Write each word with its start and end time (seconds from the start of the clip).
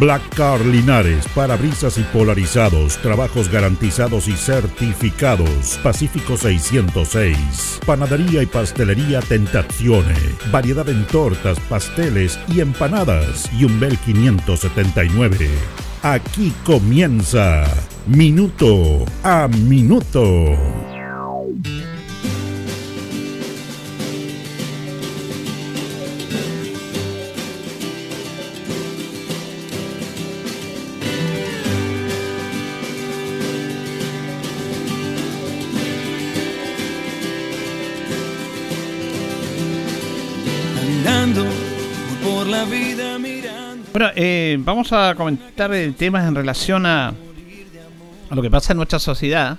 Black 0.00 0.34
Car 0.34 0.64
Linares, 0.64 1.28
parabrisas 1.34 1.98
y 1.98 2.02
polarizados, 2.04 2.96
trabajos 3.02 3.50
garantizados 3.50 4.28
y 4.28 4.32
certificados. 4.32 5.78
Pacífico 5.82 6.38
606. 6.38 7.80
Panadería 7.84 8.42
y 8.42 8.46
pastelería 8.46 9.20
Tentazione. 9.20 10.16
Variedad 10.50 10.88
en 10.88 11.06
tortas, 11.06 11.60
pasteles 11.68 12.38
y 12.48 12.60
empanadas. 12.60 13.50
Y 13.52 13.64
un 13.64 13.78
Bel 13.78 13.98
579. 13.98 15.50
Aquí 16.02 16.50
comienza 16.64 17.66
Minuto 18.06 19.04
a 19.22 19.48
Minuto. 19.48 20.89
Vamos 44.58 44.92
a 44.92 45.14
comentar 45.14 45.70
temas 45.96 46.26
en 46.26 46.34
relación 46.34 46.86
a, 46.86 47.08
a 47.08 48.34
lo 48.34 48.42
que 48.42 48.50
pasa 48.50 48.72
en 48.72 48.78
nuestra 48.78 48.98
sociedad, 48.98 49.58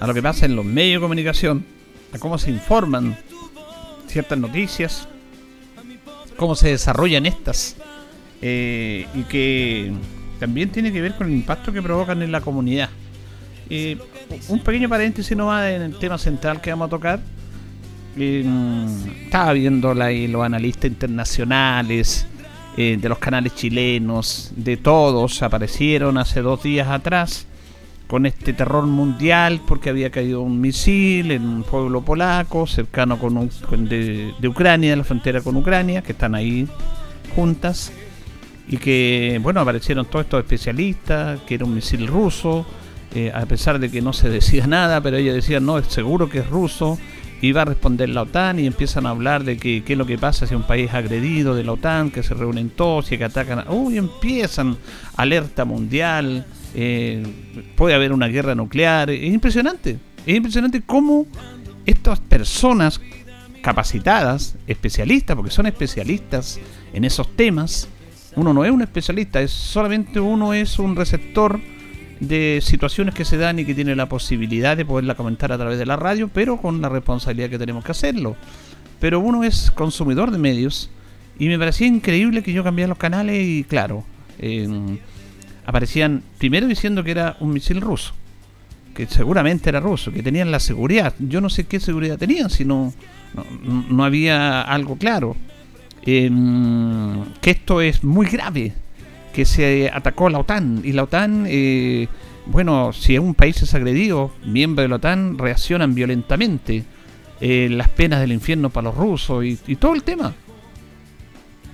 a 0.00 0.06
lo 0.06 0.14
que 0.14 0.22
pasa 0.22 0.46
en 0.46 0.56
los 0.56 0.64
medios 0.64 1.00
de 1.00 1.04
comunicación, 1.04 1.64
a 2.12 2.18
cómo 2.18 2.38
se 2.38 2.50
informan 2.50 3.16
ciertas 4.06 4.38
noticias, 4.38 5.08
cómo 6.36 6.54
se 6.54 6.70
desarrollan 6.70 7.26
estas, 7.26 7.76
eh, 8.40 9.06
y 9.14 9.22
que 9.22 9.92
también 10.40 10.70
tiene 10.70 10.92
que 10.92 11.00
ver 11.00 11.14
con 11.14 11.28
el 11.28 11.34
impacto 11.34 11.72
que 11.72 11.80
provocan 11.80 12.22
en 12.22 12.32
la 12.32 12.40
comunidad. 12.40 12.90
Eh, 13.70 13.96
un 14.48 14.58
pequeño 14.58 14.88
paréntesis 14.88 15.36
nomás 15.36 15.70
en 15.70 15.82
el 15.82 15.98
tema 15.98 16.18
central 16.18 16.60
que 16.60 16.70
vamos 16.70 16.86
a 16.88 16.90
tocar. 16.90 17.20
Eh, 18.16 18.44
estaba 19.24 19.52
viendo 19.52 19.92
ahí 20.02 20.26
los 20.26 20.44
analistas 20.44 20.90
internacionales 20.90 22.26
eh, 22.76 22.98
de 23.00 23.08
los 23.08 23.18
canales 23.18 23.54
chilenos, 23.54 24.52
de 24.56 24.76
todos, 24.76 25.42
aparecieron 25.42 26.18
hace 26.18 26.40
dos 26.42 26.62
días 26.62 26.88
atrás 26.88 27.46
con 28.06 28.26
este 28.26 28.52
terror 28.52 28.86
mundial 28.86 29.60
porque 29.66 29.88
había 29.90 30.10
caído 30.10 30.42
un 30.42 30.60
misil 30.60 31.30
en 31.30 31.42
un 31.44 31.62
pueblo 31.62 32.02
polaco 32.02 32.66
cercano 32.66 33.18
con, 33.18 33.36
un- 33.38 33.50
de, 33.88 34.34
de 34.38 34.48
Ucrania, 34.48 34.94
la 34.96 35.04
frontera 35.04 35.40
con 35.40 35.56
Ucrania, 35.56 36.02
que 36.02 36.12
están 36.12 36.34
ahí 36.34 36.68
juntas 37.34 37.92
y 38.68 38.76
que, 38.76 39.40
bueno, 39.42 39.60
aparecieron 39.60 40.06
todos 40.06 40.24
estos 40.26 40.40
especialistas, 40.40 41.40
que 41.46 41.54
era 41.54 41.64
un 41.64 41.74
misil 41.74 42.06
ruso, 42.06 42.64
eh, 43.14 43.30
a 43.34 43.44
pesar 43.46 43.78
de 43.78 43.90
que 43.90 44.00
no 44.02 44.12
se 44.12 44.28
decía 44.30 44.66
nada, 44.66 45.00
pero 45.00 45.16
ellos 45.16 45.34
decían, 45.34 45.64
no, 45.66 45.78
es 45.78 45.86
seguro 45.88 46.28
que 46.28 46.38
es 46.40 46.48
ruso, 46.48 46.98
y 47.42 47.50
va 47.50 47.62
a 47.62 47.64
responder 47.64 48.08
la 48.08 48.22
OTAN 48.22 48.60
y 48.60 48.66
empiezan 48.66 49.04
a 49.04 49.10
hablar 49.10 49.42
de 49.42 49.58
qué 49.58 49.82
es 49.84 49.98
lo 49.98 50.06
que 50.06 50.16
pasa 50.16 50.46
si 50.46 50.54
un 50.54 50.62
país 50.62 50.94
agredido 50.94 51.56
de 51.56 51.64
la 51.64 51.72
OTAN, 51.72 52.12
que 52.12 52.22
se 52.22 52.34
reúnen 52.34 52.70
todos 52.70 53.10
y 53.10 53.18
que 53.18 53.24
atacan, 53.24 53.64
uy, 53.68 53.98
empiezan 53.98 54.76
alerta 55.16 55.64
mundial, 55.64 56.46
eh, 56.76 57.22
puede 57.76 57.96
haber 57.96 58.12
una 58.12 58.28
guerra 58.28 58.54
nuclear, 58.54 59.10
es 59.10 59.34
impresionante, 59.34 59.98
es 60.24 60.36
impresionante 60.36 60.82
cómo 60.82 61.26
estas 61.84 62.20
personas 62.20 63.00
capacitadas, 63.60 64.56
especialistas, 64.68 65.34
porque 65.34 65.50
son 65.50 65.66
especialistas 65.66 66.60
en 66.92 67.04
esos 67.04 67.34
temas. 67.34 67.88
Uno 68.36 68.54
no 68.54 68.64
es 68.64 68.70
un 68.70 68.82
especialista, 68.82 69.40
es 69.40 69.50
solamente 69.50 70.20
uno 70.20 70.54
es 70.54 70.78
un 70.78 70.94
receptor 70.94 71.60
de 72.22 72.60
situaciones 72.62 73.14
que 73.14 73.24
se 73.24 73.36
dan 73.36 73.58
y 73.58 73.64
que 73.64 73.74
tiene 73.74 73.96
la 73.96 74.08
posibilidad 74.08 74.76
de 74.76 74.84
poderla 74.84 75.14
comentar 75.14 75.52
a 75.52 75.58
través 75.58 75.78
de 75.78 75.86
la 75.86 75.96
radio, 75.96 76.28
pero 76.28 76.56
con 76.56 76.80
la 76.80 76.88
responsabilidad 76.88 77.50
que 77.50 77.58
tenemos 77.58 77.84
que 77.84 77.90
hacerlo. 77.90 78.36
Pero 79.00 79.20
uno 79.20 79.42
es 79.44 79.70
consumidor 79.70 80.30
de 80.30 80.38
medios 80.38 80.88
y 81.38 81.48
me 81.48 81.58
parecía 81.58 81.86
increíble 81.86 82.42
que 82.42 82.52
yo 82.52 82.62
cambiara 82.62 82.88
los 82.88 82.98
canales 82.98 83.44
y 83.44 83.64
claro, 83.64 84.04
aparecían 85.66 86.22
primero 86.38 86.68
diciendo 86.68 87.02
que 87.02 87.10
era 87.10 87.36
un 87.40 87.52
misil 87.52 87.80
ruso 87.80 88.14
que 88.94 89.06
seguramente 89.06 89.70
era 89.70 89.80
ruso, 89.80 90.12
que 90.12 90.22
tenían 90.22 90.50
la 90.50 90.60
seguridad. 90.60 91.14
Yo 91.18 91.40
no 91.40 91.48
sé 91.48 91.64
qué 91.64 91.80
seguridad 91.80 92.18
tenían, 92.18 92.50
si 92.50 92.64
no, 92.64 92.92
no, 93.34 93.44
no 93.88 94.04
había 94.04 94.60
algo 94.60 94.96
claro. 94.96 95.36
Em, 96.04 97.24
que 97.40 97.52
esto 97.52 97.80
es 97.80 98.02
muy 98.02 98.26
grave, 98.26 98.72
que 99.32 99.44
se 99.44 99.90
atacó 99.92 100.26
a 100.26 100.30
la 100.30 100.38
OTAN. 100.38 100.80
Y 100.84 100.92
la 100.92 101.04
OTAN, 101.04 101.46
eh, 101.48 102.08
bueno, 102.46 102.92
si 102.92 103.18
un 103.18 103.34
país 103.34 103.60
es 103.62 103.74
agredido, 103.74 104.30
miembros 104.44 104.84
de 104.84 104.88
la 104.88 104.96
OTAN 104.96 105.38
reaccionan 105.38 105.94
violentamente. 105.94 106.84
Eh, 107.44 107.68
las 107.70 107.88
penas 107.88 108.20
del 108.20 108.30
infierno 108.30 108.70
para 108.70 108.84
los 108.84 108.96
rusos 108.96 109.44
y, 109.44 109.56
todo 109.74 109.94
el 109.94 110.04
tema. 110.04 110.32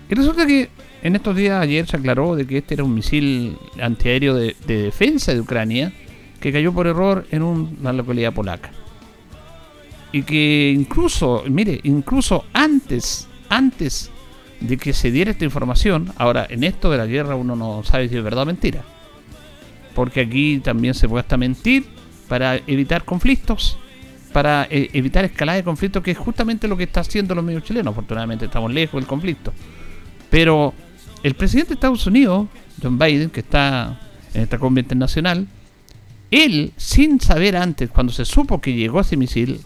Y 0.08 0.14
resulta 0.14 0.46
que 0.46 0.70
en 1.02 1.14
estos 1.14 1.36
días, 1.36 1.60
ayer 1.60 1.86
se 1.86 1.96
aclaró 1.98 2.34
de 2.36 2.46
que 2.46 2.56
este 2.58 2.72
era 2.72 2.84
un 2.84 2.94
misil 2.94 3.58
antiaéreo 3.80 4.34
de, 4.34 4.56
de 4.66 4.82
defensa 4.84 5.34
de 5.34 5.40
Ucrania 5.40 5.92
que 6.40 6.52
cayó 6.52 6.72
por 6.72 6.86
error 6.86 7.26
en 7.30 7.42
un- 7.42 7.76
una 7.80 7.92
localidad 7.92 8.32
polaca. 8.32 8.70
Y 10.10 10.22
que 10.22 10.72
incluso, 10.74 11.44
mire, 11.50 11.80
incluso 11.82 12.46
antes, 12.54 13.28
antes 13.50 14.10
de 14.60 14.76
que 14.76 14.92
se 14.92 15.10
diera 15.10 15.30
esta 15.30 15.44
información, 15.44 16.12
ahora 16.16 16.46
en 16.48 16.64
esto 16.64 16.90
de 16.90 16.98
la 16.98 17.06
guerra 17.06 17.36
uno 17.36 17.56
no 17.56 17.82
sabe 17.84 18.08
si 18.08 18.16
es 18.16 18.22
verdad 18.22 18.42
o 18.42 18.46
mentira. 18.46 18.84
Porque 19.94 20.20
aquí 20.20 20.60
también 20.60 20.94
se 20.94 21.08
puede 21.08 21.20
hasta 21.20 21.36
mentir 21.36 21.86
para 22.28 22.56
evitar 22.66 23.04
conflictos, 23.04 23.78
para 24.32 24.66
eh, 24.70 24.90
evitar 24.92 25.24
escalada 25.24 25.56
de 25.56 25.64
conflictos, 25.64 26.02
que 26.02 26.12
es 26.12 26.18
justamente 26.18 26.68
lo 26.68 26.76
que 26.76 26.84
está 26.84 27.00
haciendo 27.00 27.34
los 27.34 27.44
medios 27.44 27.64
chilenos. 27.64 27.92
Afortunadamente 27.92 28.44
estamos 28.44 28.72
lejos 28.72 29.00
del 29.00 29.08
conflicto. 29.08 29.52
Pero 30.30 30.74
el 31.22 31.34
presidente 31.34 31.70
de 31.70 31.74
Estados 31.74 32.06
Unidos, 32.06 32.48
John 32.82 32.98
Biden, 32.98 33.30
que 33.30 33.40
está 33.40 34.00
en 34.34 34.42
esta 34.42 34.58
cumbre 34.58 34.82
internacional, 34.82 35.46
él, 36.30 36.72
sin 36.76 37.20
saber 37.20 37.56
antes, 37.56 37.90
cuando 37.90 38.12
se 38.12 38.24
supo 38.24 38.60
que 38.60 38.74
llegó 38.74 39.00
ese 39.00 39.16
misil, 39.16 39.60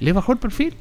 le 0.00 0.12
bajó 0.12 0.32
el 0.32 0.38
perfil. 0.38 0.74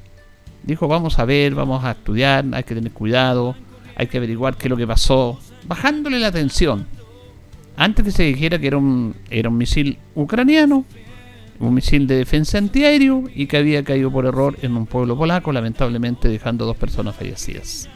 Dijo, 0.67 0.89
vamos 0.89 1.17
a 1.17 1.23
ver, 1.23 1.55
vamos 1.55 1.85
a 1.85 1.91
estudiar, 1.91 2.45
hay 2.51 2.63
que 2.63 2.75
tener 2.75 2.91
cuidado, 2.91 3.55
hay 3.95 4.07
que 4.07 4.17
averiguar 4.17 4.57
qué 4.57 4.67
es 4.67 4.69
lo 4.69 4.75
que 4.75 4.85
pasó, 4.85 5.39
bajándole 5.66 6.19
la 6.19 6.29
tensión. 6.29 6.85
Antes 7.78 8.03
que 8.03 8.11
se 8.11 8.23
dijera 8.23 8.59
que 8.59 8.67
era 8.67 8.78
un, 8.78 9.16
era 9.29 9.47
un 9.47 9.57
misil 9.57 9.97
ucraniano, 10.13 10.83
un 11.59 11.73
misil 11.73 12.05
de 12.05 12.17
defensa 12.17 12.57
antiaéreo 12.57 13.23
y 13.33 13.47
que 13.47 13.55
había 13.55 13.81
caído 13.85 14.11
por 14.11 14.25
error 14.25 14.57
en 14.61 14.75
un 14.75 14.85
pueblo 14.88 15.17
polaco, 15.17 15.53
lamentablemente 15.53 16.28
dejando 16.28 16.66
dos 16.66 16.75
personas 16.75 17.16
fallecidas. 17.16 17.87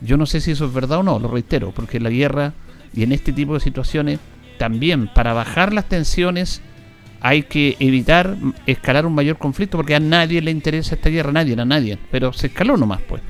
Yo 0.00 0.16
no 0.16 0.24
sé 0.24 0.40
si 0.40 0.52
eso 0.52 0.64
es 0.64 0.72
verdad 0.72 1.00
o 1.00 1.02
no, 1.02 1.18
lo 1.18 1.28
reitero, 1.28 1.70
porque 1.70 1.98
en 1.98 2.04
la 2.04 2.10
guerra 2.10 2.54
y 2.94 3.02
en 3.02 3.12
este 3.12 3.34
tipo 3.34 3.52
de 3.52 3.60
situaciones 3.60 4.20
también 4.58 5.08
para 5.12 5.34
bajar 5.34 5.74
las 5.74 5.86
tensiones 5.86 6.62
hay 7.20 7.42
que 7.42 7.76
evitar 7.80 8.36
escalar 8.66 9.04
un 9.06 9.14
mayor 9.14 9.36
conflicto 9.38 9.76
porque 9.76 9.94
a 9.94 10.00
nadie 10.00 10.40
le 10.40 10.50
interesa 10.50 10.94
esta 10.94 11.10
guerra, 11.10 11.30
a 11.30 11.32
nadie, 11.34 11.60
a 11.60 11.64
nadie, 11.64 11.98
pero 12.10 12.32
se 12.32 12.46
escaló 12.48 12.76
nomás 12.76 13.00
pues. 13.08 13.22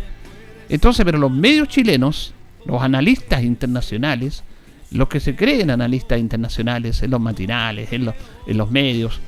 Entonces, 0.68 1.04
pero 1.04 1.18
los 1.18 1.30
medios 1.32 1.68
chilenos, 1.68 2.32
los 2.64 2.80
analistas 2.82 3.42
internacionales, 3.42 4.44
los 4.92 5.08
que 5.08 5.18
se 5.20 5.34
creen 5.34 5.70
analistas 5.70 6.20
internacionales 6.20 7.02
en 7.02 7.10
los 7.10 7.20
matinales, 7.20 7.92
en 7.92 8.04
los, 8.04 8.14
en 8.46 8.56
los 8.56 8.70
medios, 8.70 9.20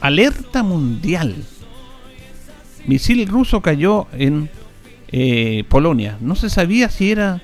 alerta 0.00 0.62
mundial. 0.62 1.36
Misil 2.86 3.26
ruso 3.28 3.60
cayó 3.60 4.06
en 4.12 4.48
eh, 5.12 5.64
Polonia. 5.68 6.16
No 6.20 6.34
se 6.34 6.48
sabía 6.50 6.88
si 6.88 7.10
era. 7.10 7.42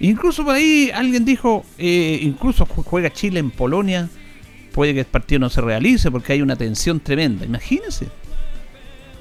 Incluso 0.00 0.44
por 0.44 0.54
ahí 0.56 0.90
alguien 0.92 1.24
dijo, 1.24 1.64
eh, 1.78 2.18
incluso 2.22 2.66
ju- 2.66 2.82
juega 2.84 3.12
Chile 3.12 3.38
en 3.38 3.50
Polonia, 3.50 4.08
puede 4.72 4.94
que 4.94 5.00
el 5.00 5.06
partido 5.06 5.40
no 5.40 5.50
se 5.50 5.60
realice 5.60 6.10
porque 6.10 6.32
hay 6.32 6.42
una 6.42 6.56
tensión 6.56 7.00
tremenda. 7.00 7.44
Imagínense. 7.44 8.08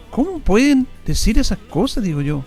¿Cómo 0.09 0.39
pueden 0.39 0.88
decir 1.06 1.38
esas 1.38 1.57
cosas, 1.57 2.03
digo 2.03 2.21
yo? 2.21 2.44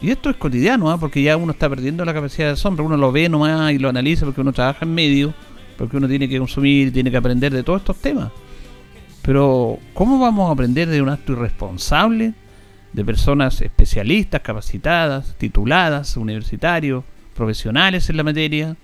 Y 0.00 0.10
esto 0.10 0.30
es 0.30 0.36
cotidiano, 0.36 0.90
¿ah? 0.90 0.98
porque 0.98 1.22
ya 1.22 1.36
uno 1.36 1.52
está 1.52 1.68
perdiendo 1.68 2.04
la 2.04 2.14
capacidad 2.14 2.46
de 2.46 2.52
asombro, 2.52 2.84
uno 2.84 2.96
lo 2.96 3.10
ve 3.10 3.28
nomás 3.28 3.72
y 3.72 3.78
lo 3.78 3.88
analiza 3.88 4.24
porque 4.24 4.40
uno 4.40 4.52
trabaja 4.52 4.84
en 4.84 4.94
medio, 4.94 5.34
porque 5.76 5.96
uno 5.96 6.06
tiene 6.06 6.28
que 6.28 6.38
consumir, 6.38 6.92
tiene 6.92 7.10
que 7.10 7.16
aprender 7.16 7.52
de 7.52 7.64
todos 7.64 7.80
estos 7.80 7.96
temas. 7.96 8.30
Pero, 9.22 9.78
¿cómo 9.94 10.20
vamos 10.20 10.48
a 10.48 10.52
aprender 10.52 10.88
de 10.88 11.02
un 11.02 11.08
acto 11.08 11.32
irresponsable 11.32 12.32
de 12.92 13.04
personas 13.04 13.60
especialistas, 13.60 14.40
capacitadas, 14.40 15.34
tituladas, 15.36 16.16
universitarios, 16.16 17.02
profesionales 17.34 18.08
en 18.08 18.16
la 18.16 18.22
materia, 18.22 18.76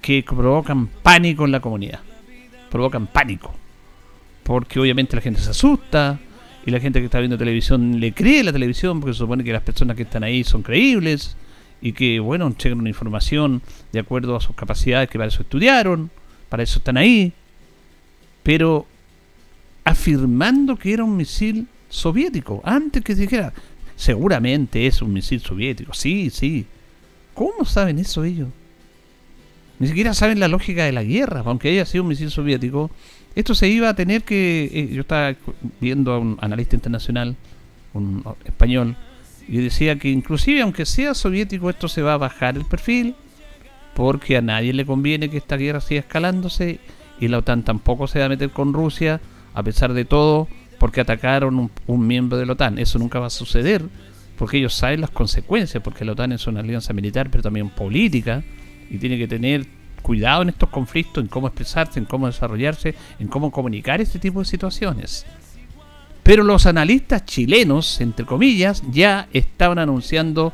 que 0.00 0.22
provocan 0.22 0.86
pánico 1.02 1.44
en 1.44 1.52
la 1.52 1.60
comunidad? 1.60 2.00
Provocan 2.70 3.06
pánico. 3.06 3.54
Porque 4.42 4.78
obviamente 4.78 5.16
la 5.16 5.22
gente 5.22 5.40
se 5.40 5.50
asusta, 5.50 6.18
y 6.66 6.72
la 6.72 6.80
gente 6.80 6.98
que 6.98 7.04
está 7.04 7.20
viendo 7.20 7.38
televisión 7.38 8.00
le 8.00 8.12
cree 8.12 8.42
la 8.42 8.52
televisión 8.52 9.00
porque 9.00 9.14
se 9.14 9.18
supone 9.20 9.44
que 9.44 9.52
las 9.52 9.62
personas 9.62 9.96
que 9.96 10.02
están 10.02 10.24
ahí 10.24 10.42
son 10.42 10.62
creíbles 10.62 11.36
y 11.80 11.92
que, 11.92 12.18
bueno, 12.18 12.52
chequen 12.58 12.80
una 12.80 12.88
información 12.88 13.62
de 13.92 14.00
acuerdo 14.00 14.34
a 14.34 14.40
sus 14.40 14.56
capacidades 14.56 15.08
que 15.08 15.16
para 15.16 15.28
eso 15.28 15.42
estudiaron, 15.42 16.10
para 16.48 16.64
eso 16.64 16.78
están 16.78 16.96
ahí, 16.96 17.32
pero 18.42 18.84
afirmando 19.84 20.74
que 20.74 20.92
era 20.92 21.04
un 21.04 21.16
misil 21.16 21.68
soviético, 21.88 22.60
antes 22.64 23.04
que 23.04 23.14
dijera, 23.14 23.52
seguramente 23.94 24.88
es 24.88 25.00
un 25.00 25.12
misil 25.12 25.40
soviético, 25.40 25.94
sí, 25.94 26.30
sí. 26.30 26.66
¿Cómo 27.32 27.64
saben 27.64 28.00
eso 28.00 28.24
ellos? 28.24 28.48
Ni 29.78 29.88
siquiera 29.88 30.14
saben 30.14 30.40
la 30.40 30.48
lógica 30.48 30.84
de 30.84 30.92
la 30.92 31.02
guerra, 31.02 31.42
aunque 31.44 31.68
haya 31.68 31.84
sido 31.84 32.04
un 32.04 32.08
misil 32.08 32.30
soviético, 32.30 32.90
esto 33.34 33.54
se 33.54 33.68
iba 33.68 33.90
a 33.90 33.94
tener 33.94 34.22
que. 34.22 34.70
Eh, 34.72 34.88
yo 34.92 35.02
estaba 35.02 35.36
viendo 35.80 36.12
a 36.12 36.18
un 36.18 36.38
analista 36.40 36.74
internacional, 36.74 37.36
un 37.92 38.24
español, 38.46 38.96
y 39.46 39.58
decía 39.58 39.96
que 39.96 40.08
inclusive 40.08 40.62
aunque 40.62 40.86
sea 40.86 41.14
soviético, 41.14 41.68
esto 41.68 41.88
se 41.88 42.00
va 42.00 42.14
a 42.14 42.16
bajar 42.16 42.56
el 42.56 42.64
perfil, 42.64 43.14
porque 43.94 44.38
a 44.38 44.40
nadie 44.40 44.72
le 44.72 44.86
conviene 44.86 45.28
que 45.28 45.36
esta 45.36 45.56
guerra 45.56 45.82
siga 45.82 46.00
escalándose, 46.00 46.80
y 47.20 47.28
la 47.28 47.38
OTAN 47.38 47.62
tampoco 47.62 48.06
se 48.06 48.18
va 48.18 48.26
a 48.26 48.28
meter 48.30 48.50
con 48.50 48.72
Rusia, 48.72 49.20
a 49.52 49.62
pesar 49.62 49.92
de 49.92 50.06
todo, 50.06 50.48
porque 50.78 51.02
atacaron 51.02 51.58
un, 51.58 51.70
un 51.86 52.06
miembro 52.06 52.38
de 52.38 52.46
la 52.46 52.54
OTAN. 52.54 52.78
Eso 52.78 52.98
nunca 52.98 53.20
va 53.20 53.26
a 53.26 53.30
suceder, 53.30 53.82
porque 54.38 54.58
ellos 54.58 54.74
saben 54.74 55.02
las 55.02 55.10
consecuencias, 55.10 55.82
porque 55.82 56.06
la 56.06 56.12
OTAN 56.12 56.32
es 56.32 56.46
una 56.46 56.60
alianza 56.60 56.94
militar, 56.94 57.30
pero 57.30 57.42
también 57.42 57.68
política, 57.68 58.42
y 58.90 58.98
tiene 58.98 59.18
que 59.18 59.28
tener 59.28 59.66
cuidado 60.02 60.42
en 60.42 60.50
estos 60.50 60.68
conflictos, 60.68 61.22
en 61.22 61.28
cómo 61.28 61.48
expresarse, 61.48 61.98
en 61.98 62.04
cómo 62.04 62.26
desarrollarse, 62.26 62.94
en 63.18 63.28
cómo 63.28 63.50
comunicar 63.50 64.00
este 64.00 64.18
tipo 64.18 64.38
de 64.38 64.44
situaciones. 64.44 65.26
Pero 66.22 66.44
los 66.44 66.66
analistas 66.66 67.24
chilenos, 67.24 68.00
entre 68.00 68.26
comillas, 68.26 68.82
ya 68.90 69.28
estaban 69.32 69.78
anunciando 69.78 70.52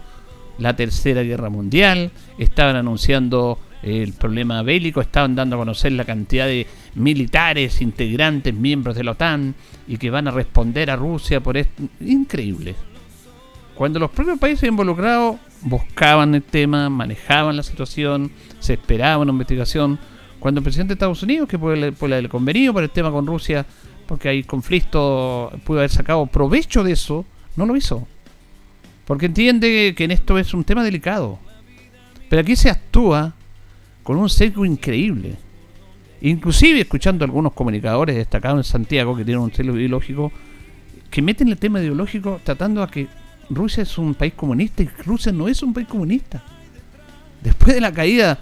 la 0.58 0.76
Tercera 0.76 1.22
Guerra 1.22 1.50
Mundial, 1.50 2.10
estaban 2.38 2.76
anunciando 2.76 3.58
el 3.82 4.12
problema 4.12 4.62
bélico, 4.62 5.00
estaban 5.00 5.34
dando 5.34 5.56
a 5.56 5.60
conocer 5.60 5.92
la 5.92 6.04
cantidad 6.04 6.46
de 6.46 6.66
militares, 6.94 7.82
integrantes, 7.82 8.54
miembros 8.54 8.96
de 8.96 9.04
la 9.04 9.12
OTAN 9.12 9.54
y 9.88 9.96
que 9.96 10.10
van 10.10 10.28
a 10.28 10.30
responder 10.30 10.90
a 10.90 10.96
Rusia 10.96 11.40
por 11.40 11.56
esto. 11.56 11.82
Increíble. 12.00 12.74
Cuando 13.74 13.98
los 13.98 14.10
propios 14.10 14.38
países 14.38 14.68
involucrados 14.68 15.36
buscaban 15.62 16.34
el 16.34 16.42
tema, 16.42 16.88
manejaban 16.88 17.56
la 17.56 17.62
situación, 17.62 18.30
se 18.58 18.74
esperaba 18.74 19.22
una 19.22 19.32
investigación. 19.32 19.98
Cuando 20.38 20.58
el 20.60 20.64
presidente 20.64 20.90
de 20.90 20.94
Estados 20.94 21.22
Unidos, 21.22 21.48
que 21.48 21.58
por 21.58 21.76
el, 21.76 21.92
por 21.92 22.12
el 22.12 22.28
convenio, 22.28 22.72
por 22.72 22.82
el 22.82 22.90
tema 22.90 23.10
con 23.10 23.26
Rusia, 23.26 23.64
porque 24.06 24.28
hay 24.28 24.42
conflicto, 24.42 25.52
pudo 25.64 25.78
haber 25.78 25.90
sacado 25.90 26.26
provecho 26.26 26.82
de 26.82 26.92
eso, 26.92 27.24
no 27.56 27.66
lo 27.66 27.76
hizo. 27.76 28.06
Porque 29.04 29.26
entiende 29.26 29.94
que 29.96 30.04
en 30.04 30.10
esto 30.10 30.38
es 30.38 30.52
un 30.54 30.64
tema 30.64 30.82
delicado. 30.82 31.38
Pero 32.28 32.40
aquí 32.42 32.56
se 32.56 32.70
actúa 32.70 33.34
con 34.02 34.16
un 34.16 34.28
sesgo 34.28 34.64
increíble. 34.64 35.36
Inclusive 36.20 36.80
escuchando 36.80 37.24
a 37.24 37.26
algunos 37.26 37.52
comunicadores 37.52 38.16
destacados 38.16 38.58
en 38.58 38.64
Santiago 38.64 39.16
que 39.16 39.24
tienen 39.24 39.42
un 39.42 39.52
sesgo 39.52 39.76
ideológico, 39.76 40.32
que 41.10 41.22
meten 41.22 41.48
el 41.48 41.58
tema 41.58 41.80
ideológico 41.80 42.40
tratando 42.44 42.82
a 42.82 42.88
que 42.88 43.08
Rusia 43.50 43.82
es 43.82 43.98
un 43.98 44.14
país 44.14 44.34
comunista 44.34 44.82
y 44.82 44.88
Rusia 45.04 45.32
no 45.32 45.48
es 45.48 45.62
un 45.62 45.72
país 45.72 45.86
comunista. 45.86 46.42
Después 47.42 47.74
de 47.74 47.80
la 47.80 47.92
caída 47.92 48.38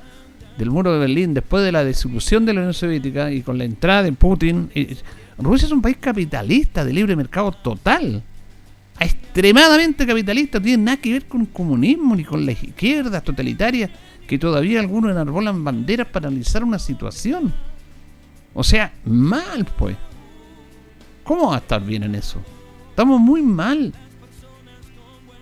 del 0.58 0.70
muro 0.70 0.92
de 0.92 0.98
Berlín, 0.98 1.34
después 1.34 1.64
de 1.64 1.72
la 1.72 1.84
disolución 1.84 2.44
de 2.44 2.54
la 2.54 2.60
Unión 2.60 2.74
Soviética 2.74 3.32
y 3.32 3.42
con 3.42 3.56
la 3.56 3.64
entrada 3.64 4.02
de 4.02 4.12
Putin, 4.12 4.70
eh, 4.74 4.96
Rusia 5.38 5.66
es 5.66 5.72
un 5.72 5.80
país 5.80 5.96
capitalista, 5.98 6.84
de 6.84 6.92
libre 6.92 7.16
mercado 7.16 7.52
total. 7.52 8.22
Extremadamente 8.98 10.06
capitalista, 10.06 10.58
no 10.58 10.64
tiene 10.64 10.82
nada 10.84 10.96
que 10.98 11.12
ver 11.12 11.26
con 11.26 11.46
comunismo 11.46 12.14
ni 12.14 12.24
con 12.24 12.44
las 12.44 12.62
izquierdas 12.62 13.24
totalitarias 13.24 13.90
que 14.26 14.38
todavía 14.38 14.80
algunos 14.80 15.10
enarbolan 15.10 15.64
banderas 15.64 16.06
para 16.08 16.28
analizar 16.28 16.62
una 16.62 16.78
situación. 16.78 17.52
O 18.52 18.62
sea, 18.62 18.92
mal 19.04 19.66
pues. 19.78 19.96
¿Cómo 21.24 21.48
va 21.48 21.56
a 21.56 21.58
estar 21.58 21.82
bien 21.82 22.02
en 22.02 22.14
eso? 22.14 22.42
Estamos 22.90 23.20
muy 23.20 23.40
mal. 23.40 23.94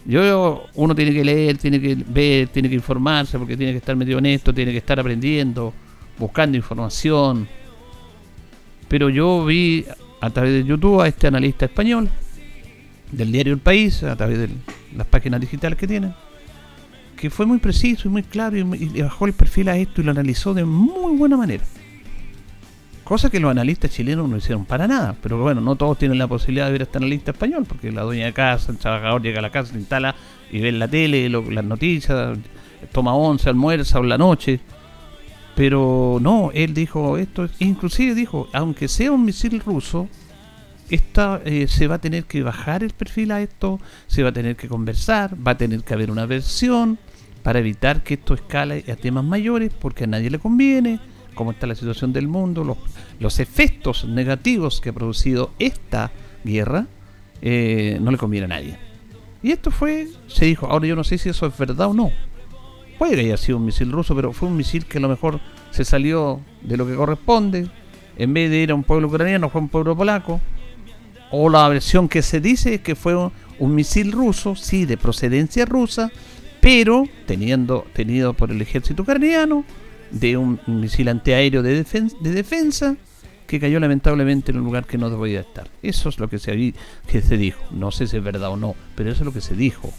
Yo, 0.09 0.65
uno 0.75 0.95
tiene 0.95 1.13
que 1.13 1.23
leer, 1.23 1.59
tiene 1.59 1.79
que 1.79 1.95
ver, 1.95 2.49
tiene 2.49 2.71
que 2.71 2.75
informarse, 2.75 3.39
porque 3.39 3.59
tiene 3.59 3.73
que 3.73 3.79
estar 3.79 3.95
medio 3.95 4.17
honesto, 4.17 4.55
tiene 4.55 4.73
que 4.73 4.79
estar 4.79 4.99
aprendiendo, 4.99 5.75
buscando 6.19 6.57
información. 6.57 7.47
Pero 8.89 9.11
yo 9.11 9.45
vi 9.45 9.85
a 10.23 10.31
través 10.31 10.55
de 10.55 10.65
YouTube 10.65 11.03
a 11.03 11.09
este 11.09 11.27
analista 11.27 11.67
español 11.67 12.09
del 13.13 13.31
diario 13.31 13.53
El 13.53 13.59
País, 13.61 14.03
a 14.03 14.17
través 14.17 14.39
de 14.39 14.49
las 14.97 15.07
páginas 15.07 15.43
digitales 15.43 15.79
que 15.79 15.87
tienen, 15.87 16.15
que 17.15 17.29
fue 17.29 17.45
muy 17.45 17.59
preciso 17.59 18.09
y 18.09 18.11
muy 18.11 18.23
claro 18.23 18.57
y, 18.57 18.61
y 18.61 19.03
bajó 19.03 19.27
el 19.27 19.35
perfil 19.35 19.69
a 19.69 19.77
esto 19.77 20.01
y 20.01 20.05
lo 20.05 20.13
analizó 20.13 20.55
de 20.55 20.65
muy 20.65 21.19
buena 21.19 21.37
manera. 21.37 21.65
Cosa 23.09 23.31
que 23.31 23.41
los 23.41 23.51
analistas 23.51 23.91
chilenos 23.91 24.29
no 24.29 24.37
hicieron 24.37 24.67
para 24.67 24.87
nada. 24.87 25.17
Pero 25.23 25.41
bueno, 25.41 25.63
no 25.63 25.77
todos 25.77 25.97
tienen 25.97 26.19
la 26.19 26.27
posibilidad 26.27 26.67
de 26.67 26.73
ver 26.73 26.83
a 26.83 26.85
este 26.85 26.99
analista 26.99 27.31
español, 27.31 27.65
porque 27.67 27.91
la 27.91 28.03
dueña 28.03 28.27
de 28.27 28.35
casa, 28.35 28.71
el 28.71 28.77
trabajador 28.77 29.23
llega 29.23 29.39
a 29.39 29.43
la 29.43 29.49
casa, 29.49 29.73
se 29.73 29.79
instala 29.79 30.15
y 30.53 30.61
ve 30.61 30.71
la 30.73 30.89
tele, 30.89 31.27
las 31.31 31.65
noticias, 31.65 32.37
toma 32.93 33.15
once, 33.15 33.49
almuerza 33.49 33.99
o 33.99 34.03
la 34.03 34.19
noche. 34.19 34.61
Pero 35.57 36.19
no, 36.21 36.51
él 36.53 36.75
dijo 36.75 37.17
esto, 37.17 37.49
inclusive 37.61 38.15
dijo, 38.15 38.51
aunque 38.53 38.89
sea 38.89 39.11
un 39.11 39.25
misil 39.25 39.61
ruso, 39.61 40.07
esta, 40.91 41.41
eh, 41.47 41.67
se 41.67 41.87
va 41.87 41.95
a 41.95 42.01
tener 42.03 42.25
que 42.25 42.43
bajar 42.43 42.85
el 42.85 42.91
perfil 42.91 43.33
a 43.33 43.41
esto, 43.41 43.81
se 44.07 44.23
va 44.23 44.29
a 44.29 44.33
tener 44.33 44.55
que 44.55 44.69
conversar, 44.69 45.35
va 45.35 45.53
a 45.53 45.57
tener 45.57 45.83
que 45.83 45.95
haber 45.95 46.11
una 46.11 46.27
versión 46.27 46.99
para 47.43 47.61
evitar 47.61 48.03
que 48.03 48.15
esto 48.15 48.35
escale 48.35 48.85
a 48.87 48.97
temas 48.97 49.25
mayores, 49.25 49.73
porque 49.73 50.05
a 50.05 50.09
nadie 50.09 50.29
le 50.29 50.39
conviene 50.39 51.01
cómo 51.39 51.53
está 51.53 51.69
la 51.69 51.77
situación 51.77 52.13
del 52.13 52.27
mundo, 52.27 52.77
los, 53.21 53.39
efectos 53.39 54.05
negativos 54.05 54.81
que 54.81 54.89
ha 54.89 54.93
producido 54.93 55.53
esta 55.61 56.11
guerra, 56.43 56.89
eh, 57.41 57.97
no 58.01 58.11
le 58.11 58.19
conviene 58.19 58.47
a 58.47 58.49
nadie. 58.49 58.77
Y 59.41 59.53
esto 59.53 59.71
fue, 59.71 60.09
se 60.27 60.47
dijo, 60.47 60.67
ahora 60.67 60.89
yo 60.89 60.97
no 60.97 61.05
sé 61.05 61.17
si 61.17 61.29
eso 61.29 61.47
es 61.47 61.57
verdad 61.57 61.87
o 61.87 61.95
no. 61.95 62.11
Puede 62.99 63.15
que 63.15 63.21
haya 63.21 63.37
sido 63.37 63.59
un 63.59 63.67
misil 63.67 63.93
ruso, 63.93 64.17
pero 64.17 64.33
fue 64.33 64.49
un 64.49 64.57
misil 64.57 64.85
que 64.85 64.99
a 64.99 65.01
lo 65.01 65.09
mejor 65.09 65.39
se 65.71 65.85
salió 65.85 66.41
de 66.63 66.77
lo 66.77 66.89
que 66.89 66.97
corresponde. 66.97 67.71
En 68.17 68.35
vez 68.35 68.51
de 68.51 68.57
ir 68.59 68.73
a 68.73 68.75
un 68.75 68.83
pueblo 68.83 69.07
ucraniano, 69.07 69.49
fue 69.49 69.61
un 69.61 69.69
pueblo 69.69 69.97
polaco. 69.97 70.41
O 71.31 71.49
la 71.49 71.69
versión 71.69 72.09
que 72.09 72.21
se 72.21 72.41
dice 72.41 72.75
es 72.75 72.81
que 72.81 72.97
fue 72.97 73.15
un, 73.15 73.75
misil 73.77 74.11
ruso, 74.11 74.57
sí, 74.57 74.87
de 74.87 74.97
procedencia 74.97 75.67
rusa, 75.67 76.11
pero 76.61 77.05
teniendo, 77.27 77.87
tenido 77.93 78.33
por 78.33 78.51
el 78.51 78.61
ejército 78.61 79.05
ucraniano, 79.05 79.65
de 80.11 80.37
un 80.37 80.61
misil 80.67 81.09
antiaéreo 81.09 81.63
de, 81.63 81.85
de 81.85 82.31
defensa 82.31 82.97
que 83.49 83.59
cayó 83.59 83.81
lamentablemente 83.81 84.53
en 84.53 84.59
un 84.59 84.65
lugar 84.65 84.87
que 84.87 84.99
no 84.99 85.09
debía 85.09 85.41
estar. 85.41 85.69
Eso 85.83 86.11
es 86.11 86.19
lo 86.21 86.29
que 86.29 86.39
se, 86.39 86.75
que 87.07 87.23
se 87.23 87.37
dijo. 87.39 87.61
No 87.71 87.91
sé 87.91 88.07
si 88.07 88.19
es 88.19 88.23
verdad 88.23 88.51
o 88.51 88.57
no, 88.57 88.77
pero 88.95 89.11
eso 89.11 89.23
es 89.23 89.25
lo 89.25 89.33
que 89.33 89.41
se 89.41 89.57
dijo. 89.57 89.91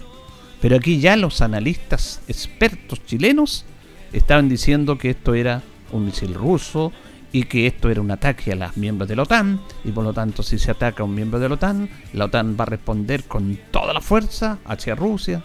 Pero 0.62 0.76
aquí 0.76 1.00
ya 1.00 1.18
los 1.18 1.42
analistas 1.42 2.22
expertos 2.28 3.04
chilenos 3.06 3.66
estaban 4.14 4.50
diciendo 4.50 4.98
que 4.98 5.10
esto 5.12 5.34
era 5.34 5.64
un 5.92 6.06
misil 6.06 6.36
ruso 6.36 6.94
y 7.32 7.44
que 7.44 7.66
esto 7.66 7.90
era 7.90 8.02
un 8.02 8.12
ataque 8.12 8.52
a 8.52 8.56
los 8.56 8.78
miembros 8.78 9.10
de 9.10 9.16
la 9.16 9.24
OTAN 9.24 9.60
y 9.84 9.92
por 9.92 10.04
lo 10.04 10.14
tanto 10.14 10.44
si 10.44 10.60
se 10.60 10.72
ataca 10.72 11.02
a 11.02 11.06
un 11.06 11.16
miembro 11.16 11.40
de 11.40 11.48
la 11.48 11.56
OTAN, 11.56 11.90
la 12.14 12.26
OTAN 12.26 12.56
va 12.60 12.64
a 12.64 12.68
responder 12.68 13.24
con 13.24 13.58
toda 13.72 13.94
la 13.94 14.02
fuerza 14.02 14.60
hacia 14.66 14.96
Rusia 14.96 15.44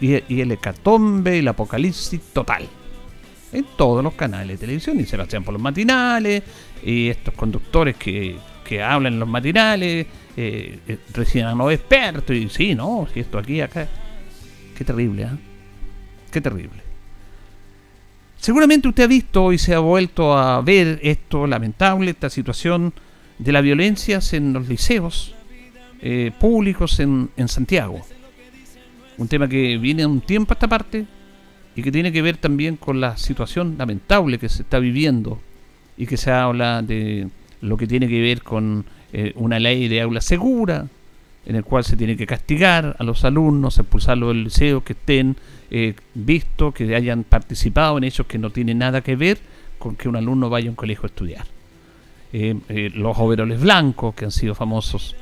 y, 0.00 0.22
y 0.32 0.40
el 0.40 0.52
hecatombe 0.52 1.38
el 1.38 1.48
apocalipsis 1.48 2.20
total 2.32 2.68
en 3.52 3.66
todos 3.76 4.02
los 4.02 4.14
canales 4.14 4.58
de 4.58 4.66
televisión 4.66 4.98
y 4.98 5.04
se 5.04 5.20
hacían 5.20 5.44
por 5.44 5.52
los 5.52 5.62
matinales 5.62 6.42
y 6.82 7.08
estos 7.08 7.34
conductores 7.34 7.96
que, 7.96 8.36
que 8.64 8.82
hablan 8.82 9.14
en 9.14 9.20
los 9.20 9.28
matinales 9.28 10.06
eh, 10.36 10.78
eh, 10.88 10.98
reciben 11.12 11.46
a 11.46 11.54
los 11.54 11.72
expertos 11.72 12.34
y 12.34 12.48
sí, 12.48 12.74
no, 12.74 13.06
si 13.12 13.20
esto 13.20 13.38
aquí, 13.38 13.60
acá. 13.60 13.86
Qué 14.76 14.84
terrible, 14.84 15.24
¿eh? 15.24 15.28
Qué 16.30 16.40
terrible. 16.40 16.80
Seguramente 18.38 18.88
usted 18.88 19.04
ha 19.04 19.08
visto 19.08 19.52
y 19.52 19.58
se 19.58 19.74
ha 19.74 19.78
vuelto 19.78 20.36
a 20.36 20.60
ver 20.62 20.98
esto 21.02 21.46
lamentable, 21.46 22.10
esta 22.10 22.30
situación 22.30 22.92
de 23.38 23.52
la 23.52 23.60
violencia 23.60 24.20
en 24.32 24.52
los 24.52 24.66
liceos 24.68 25.34
eh, 26.00 26.32
públicos 26.40 26.98
en, 26.98 27.30
en 27.36 27.48
Santiago. 27.48 28.00
un 29.18 29.28
tema 29.28 29.46
que 29.46 29.76
viene 29.78 30.06
un 30.06 30.20
tiempo 30.20 30.52
a 30.52 30.54
esta 30.54 30.66
parte 30.66 31.06
y 31.74 31.82
que 31.82 31.92
tiene 31.92 32.12
que 32.12 32.22
ver 32.22 32.36
también 32.36 32.76
con 32.76 33.00
la 33.00 33.16
situación 33.16 33.76
lamentable 33.78 34.38
que 34.38 34.48
se 34.48 34.62
está 34.62 34.78
viviendo 34.78 35.40
y 35.96 36.06
que 36.06 36.16
se 36.16 36.30
habla 36.30 36.82
de 36.82 37.28
lo 37.60 37.76
que 37.76 37.86
tiene 37.86 38.08
que 38.08 38.20
ver 38.20 38.42
con 38.42 38.84
eh, 39.12 39.32
una 39.36 39.58
ley 39.58 39.88
de 39.88 40.00
aula 40.00 40.20
segura, 40.20 40.88
en 41.44 41.56
el 41.56 41.64
cual 41.64 41.84
se 41.84 41.96
tiene 41.96 42.16
que 42.16 42.26
castigar 42.26 42.96
a 42.98 43.04
los 43.04 43.24
alumnos, 43.24 43.78
expulsarlos 43.78 44.28
del 44.28 44.44
liceo 44.44 44.84
que 44.84 44.92
estén 44.92 45.36
eh, 45.70 45.94
vistos, 46.14 46.74
que 46.74 46.94
hayan 46.94 47.24
participado 47.24 47.98
en 47.98 48.04
hechos 48.04 48.26
que 48.26 48.38
no 48.38 48.50
tienen 48.50 48.78
nada 48.78 49.00
que 49.00 49.16
ver 49.16 49.38
con 49.78 49.96
que 49.96 50.08
un 50.08 50.16
alumno 50.16 50.48
vaya 50.48 50.68
a 50.68 50.70
un 50.70 50.76
colegio 50.76 51.04
a 51.04 51.06
estudiar. 51.06 51.46
Eh, 52.32 52.54
eh, 52.68 52.90
los 52.94 53.18
overoles 53.18 53.60
blancos, 53.60 54.14
que 54.14 54.24
han 54.24 54.30
sido 54.30 54.54
famosos, 54.54 55.16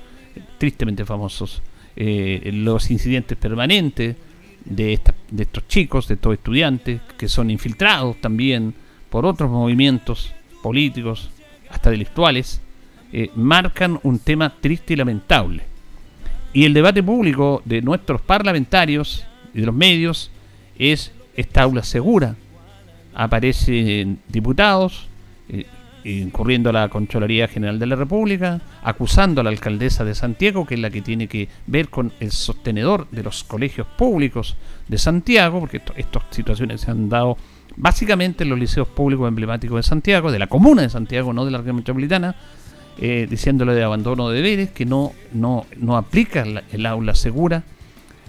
tristemente 0.59 1.05
famosos, 1.05 1.63
los 1.97 2.91
incidentes 2.91 3.37
permanentes 3.37 4.17
de, 4.65 5.01
de 5.31 5.43
estos 5.43 5.67
chicos, 5.69 6.09
de 6.09 6.15
estos 6.15 6.35
estudiantes, 6.35 7.01
que 7.19 7.29
son 7.29 7.51
infiltrados 7.51 8.21
también 8.21 8.75
por 9.09 9.27
otros 9.27 9.51
movimientos 9.51 10.33
políticos, 10.63 11.31
hasta 11.71 11.91
delictuales, 11.91 12.61
marcan 13.35 13.99
un 14.03 14.19
tema 14.19 14.55
triste 14.61 14.93
y 14.93 14.97
lamentable 14.97 15.65
y 16.53 16.65
el 16.65 16.75
debate 16.75 17.03
público 17.03 17.63
de 17.65 17.83
nuestros 17.83 18.21
parlamentarios 18.21 19.25
y 19.55 19.61
de 19.61 19.67
los 19.67 19.75
medios 19.75 20.31
es 20.79 21.13
esta 21.37 21.63
aula 21.63 21.83
segura. 21.83 22.37
Aparecen 23.15 24.21
diputados 24.29 25.07
eh, 25.07 25.10
incurriendo 26.05 26.71
a 26.71 26.73
la 26.73 26.89
Contraloría 26.89 27.49
General 27.49 27.79
de 27.79 27.87
la 27.87 27.97
República, 27.97 28.61
acusando 28.83 29.41
a 29.41 29.45
la 29.45 29.51
alcaldesa 29.51 30.05
de 30.05 30.15
Santiago, 30.15 30.67
que 30.67 30.75
es 30.75 30.81
la 30.81 30.91
que 30.91 31.03
tiene 31.03 31.29
que 31.29 31.49
ver 31.67 31.89
con 31.89 32.13
el 32.21 32.31
sostenedor 32.31 33.09
de 33.11 33.23
los 33.23 33.45
colegios 33.45 33.87
públicos 33.87 34.57
de 34.89 34.99
Santiago, 34.99 35.61
porque 35.61 35.81
estas 35.97 36.23
situaciones 36.31 36.83
se 36.83 36.91
han 36.91 37.09
dado 37.09 37.37
básicamente 37.77 38.45
en 38.45 38.51
los 38.51 38.59
liceos 38.59 38.89
públicos 38.89 39.29
emblemáticos 39.29 39.77
de 39.77 39.83
Santiago, 39.83 40.33
de 40.33 40.39
la 40.39 40.47
comuna 40.47 40.83
de 40.83 40.91
Santiago, 40.91 41.33
no 41.33 41.45
de 41.45 41.51
la 41.51 41.59
región 41.59 41.77
metropolitana, 41.77 42.35
eh, 42.99 43.27
diciéndole 43.29 43.75
de 43.75 43.83
abandono 43.83 44.29
de 44.29 44.37
deberes, 44.37 44.71
que 44.71 44.85
no, 44.85 45.13
no, 45.33 45.67
no 45.77 45.97
aplica 45.97 46.45
el 46.73 46.87
aula 46.87 47.15
segura. 47.15 47.65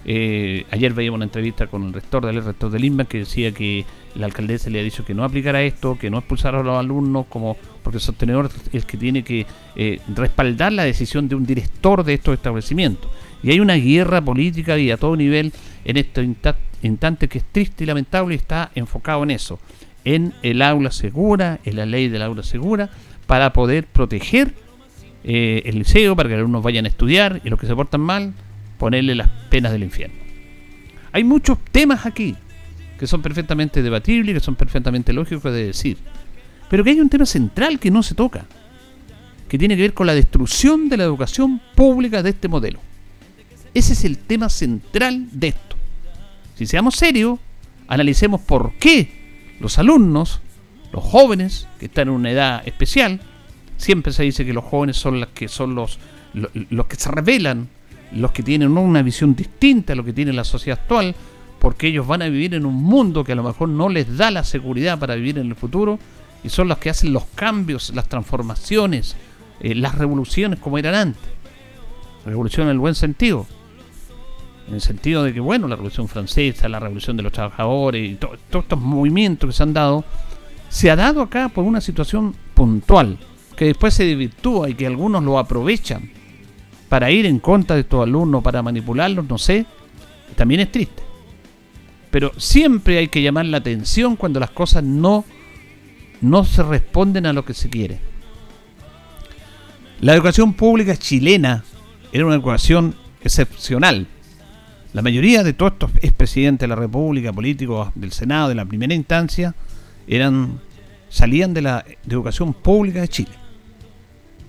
Eh, 0.04 0.64
ayer 0.70 0.92
veíamos 0.94 1.16
una 1.16 1.26
entrevista 1.26 1.68
con 1.68 1.84
el 1.84 1.92
rector 1.92 2.26
del 2.26 2.42
rector 2.42 2.70
del 2.70 2.84
INBA 2.84 3.04
que 3.04 3.18
decía 3.18 3.52
que 3.52 3.84
la 4.14 4.26
alcaldesa 4.26 4.68
le 4.68 4.80
ha 4.80 4.82
dicho 4.82 5.04
que 5.04 5.14
no 5.14 5.24
aplicara 5.24 5.62
esto, 5.62 5.96
que 5.98 6.10
no 6.10 6.18
expulsara 6.18 6.60
a 6.60 6.62
los 6.62 6.78
alumnos, 6.78 7.26
como 7.28 7.56
porque 7.82 7.98
el 7.98 8.02
sostenedor 8.02 8.50
es 8.72 8.84
que 8.84 8.96
tiene 8.96 9.22
que 9.22 9.46
eh, 9.76 10.00
respaldar 10.14 10.72
la 10.72 10.84
decisión 10.84 11.28
de 11.28 11.34
un 11.34 11.46
director 11.46 12.04
de 12.04 12.14
estos 12.14 12.34
establecimientos. 12.34 13.10
Y 13.42 13.50
hay 13.50 13.60
una 13.60 13.74
guerra 13.74 14.20
política 14.20 14.78
y 14.78 14.90
a 14.90 14.96
todo 14.96 15.16
nivel 15.16 15.52
en 15.84 15.96
este 15.96 16.28
instante 16.82 17.28
que 17.28 17.38
es 17.38 17.44
triste 17.44 17.84
y 17.84 17.86
lamentable 17.86 18.34
y 18.34 18.38
está 18.38 18.70
enfocado 18.74 19.22
en 19.22 19.30
eso, 19.30 19.58
en 20.04 20.32
el 20.42 20.62
aula 20.62 20.90
segura, 20.90 21.60
en 21.64 21.76
la 21.76 21.86
ley 21.86 22.08
del 22.08 22.22
aula 22.22 22.42
segura, 22.42 22.90
para 23.26 23.52
poder 23.52 23.86
proteger 23.86 24.54
eh, 25.24 25.62
el 25.64 25.78
liceo, 25.78 26.14
para 26.16 26.28
que 26.28 26.34
los 26.34 26.40
alumnos 26.40 26.62
vayan 26.62 26.84
a 26.84 26.88
estudiar 26.88 27.40
y 27.44 27.50
los 27.50 27.58
que 27.58 27.66
se 27.66 27.74
portan 27.74 28.00
mal, 28.00 28.34
ponerle 28.82 29.14
las 29.14 29.28
penas 29.48 29.70
del 29.70 29.84
infierno. 29.84 30.16
Hay 31.12 31.22
muchos 31.22 31.56
temas 31.70 32.04
aquí 32.04 32.34
que 32.98 33.06
son 33.06 33.22
perfectamente 33.22 33.80
debatibles, 33.80 34.34
que 34.34 34.40
son 34.40 34.56
perfectamente 34.56 35.12
lógicos 35.12 35.52
de 35.52 35.66
decir, 35.66 35.98
pero 36.68 36.82
que 36.82 36.90
hay 36.90 37.00
un 37.00 37.08
tema 37.08 37.24
central 37.24 37.78
que 37.78 37.92
no 37.92 38.02
se 38.02 38.16
toca, 38.16 38.44
que 39.48 39.56
tiene 39.56 39.76
que 39.76 39.82
ver 39.82 39.94
con 39.94 40.08
la 40.08 40.16
destrucción 40.16 40.88
de 40.88 40.96
la 40.96 41.04
educación 41.04 41.60
pública 41.76 42.24
de 42.24 42.30
este 42.30 42.48
modelo. 42.48 42.80
Ese 43.72 43.92
es 43.92 44.04
el 44.04 44.18
tema 44.18 44.48
central 44.48 45.28
de 45.30 45.48
esto. 45.48 45.76
Si 46.56 46.66
seamos 46.66 46.96
serios, 46.96 47.38
analicemos 47.86 48.40
por 48.40 48.74
qué 48.80 49.54
los 49.60 49.78
alumnos 49.78 50.40
los 50.90 51.04
jóvenes 51.04 51.68
que 51.78 51.86
están 51.86 52.08
en 52.08 52.14
una 52.14 52.32
edad 52.32 52.62
especial, 52.66 53.20
siempre 53.76 54.12
se 54.12 54.24
dice 54.24 54.44
que 54.44 54.52
los 54.52 54.64
jóvenes 54.64 54.96
son 54.96 55.20
los 55.20 55.28
que 55.28 55.46
son 55.46 55.76
los, 55.76 56.00
los, 56.34 56.86
que 56.86 56.96
se 56.96 57.12
revelan, 57.12 57.68
los 58.14 58.32
que 58.32 58.42
tienen 58.42 58.76
una 58.76 59.02
visión 59.02 59.34
distinta 59.34 59.92
a 59.92 59.96
lo 59.96 60.04
que 60.04 60.12
tiene 60.12 60.32
la 60.32 60.44
sociedad 60.44 60.80
actual, 60.80 61.14
porque 61.58 61.88
ellos 61.88 62.06
van 62.06 62.22
a 62.22 62.28
vivir 62.28 62.54
en 62.54 62.66
un 62.66 62.74
mundo 62.74 63.24
que 63.24 63.32
a 63.32 63.36
lo 63.36 63.42
mejor 63.42 63.68
no 63.68 63.88
les 63.88 64.16
da 64.16 64.30
la 64.30 64.44
seguridad 64.44 64.98
para 64.98 65.14
vivir 65.14 65.38
en 65.38 65.46
el 65.46 65.54
futuro, 65.54 65.98
y 66.44 66.48
son 66.48 66.68
los 66.68 66.78
que 66.78 66.90
hacen 66.90 67.12
los 67.12 67.24
cambios, 67.34 67.92
las 67.94 68.08
transformaciones, 68.08 69.16
eh, 69.60 69.74
las 69.74 69.96
revoluciones 69.96 70.58
como 70.58 70.78
eran 70.78 70.94
antes. 70.94 71.30
Revolución 72.26 72.66
en 72.66 72.72
el 72.72 72.78
buen 72.78 72.94
sentido. 72.94 73.46
En 74.68 74.74
el 74.74 74.80
sentido 74.80 75.22
de 75.22 75.32
que, 75.32 75.40
bueno, 75.40 75.68
la 75.68 75.76
revolución 75.76 76.08
francesa, 76.08 76.68
la 76.68 76.80
revolución 76.80 77.16
de 77.16 77.22
los 77.22 77.32
trabajadores 77.32 78.10
y 78.10 78.14
todos 78.14 78.38
estos 78.50 78.80
movimientos 78.80 79.50
que 79.50 79.56
se 79.56 79.62
han 79.62 79.72
dado 79.72 80.04
se 80.68 80.90
ha 80.90 80.96
dado 80.96 81.20
acá 81.20 81.48
por 81.48 81.64
una 81.64 81.80
situación 81.80 82.34
puntual, 82.54 83.18
que 83.56 83.66
después 83.66 83.92
se 83.92 84.06
desvirtúa 84.06 84.70
y 84.70 84.74
que 84.74 84.86
algunos 84.86 85.22
lo 85.22 85.38
aprovechan 85.38 86.10
para 86.92 87.10
ir 87.10 87.24
en 87.24 87.38
contra 87.38 87.74
de 87.74 87.80
estos 87.80 88.02
alumnos, 88.02 88.42
para 88.42 88.62
manipularlos, 88.62 89.26
no 89.26 89.38
sé, 89.38 89.64
también 90.36 90.60
es 90.60 90.70
triste. 90.70 91.02
Pero 92.10 92.32
siempre 92.36 92.98
hay 92.98 93.08
que 93.08 93.22
llamar 93.22 93.46
la 93.46 93.56
atención 93.56 94.14
cuando 94.14 94.38
las 94.38 94.50
cosas 94.50 94.84
no, 94.84 95.24
no 96.20 96.44
se 96.44 96.62
responden 96.62 97.24
a 97.24 97.32
lo 97.32 97.46
que 97.46 97.54
se 97.54 97.70
quiere. 97.70 97.98
La 100.02 100.12
educación 100.12 100.52
pública 100.52 100.94
chilena 100.94 101.64
era 102.12 102.26
una 102.26 102.34
educación 102.34 102.94
excepcional. 103.22 104.06
La 104.92 105.00
mayoría 105.00 105.42
de 105.42 105.54
todos 105.54 105.72
estos 105.72 105.92
expresidentes 106.02 106.60
de 106.60 106.68
la 106.68 106.76
República, 106.76 107.32
políticos 107.32 107.88
del 107.94 108.12
Senado, 108.12 108.50
de 108.50 108.54
la 108.54 108.66
primera 108.66 108.92
instancia, 108.92 109.54
eran 110.06 110.60
salían 111.08 111.54
de 111.54 111.62
la 111.62 111.86
educación 112.06 112.52
pública 112.52 113.00
de 113.00 113.08
Chile. 113.08 113.32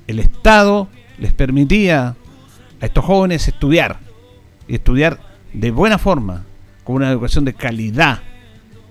El 0.08 0.20
Estado 0.20 0.90
les 1.18 1.32
permitía 1.32 2.18
a 2.84 2.86
estos 2.86 3.06
jóvenes 3.06 3.48
estudiar 3.48 4.00
y 4.68 4.76
estudiar 4.76 5.18
de 5.54 5.72
buena 5.72 5.98
forma, 5.98 6.44
con 6.84 6.98
una 6.98 7.10
educación 7.10 7.46
de 7.46 7.54
calidad 7.54 8.20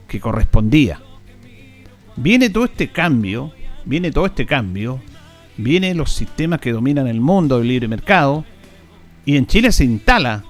que 0.09 0.19
correspondía. 0.19 0.99
Viene 2.17 2.49
todo 2.49 2.65
este 2.65 2.89
cambio, 2.89 3.53
viene 3.85 4.11
todo 4.11 4.25
este 4.25 4.47
cambio, 4.47 5.03
vienen 5.59 5.99
los 5.99 6.11
sistemas 6.11 6.59
que 6.61 6.73
dominan 6.73 7.07
el 7.07 7.21
mundo 7.21 7.59
del 7.59 7.69
libre 7.69 7.87
mercado 7.87 8.47
y 9.27 9.37
en 9.37 9.47
Chile 9.47 9.71
se 9.73 9.85
instala 9.85 10.43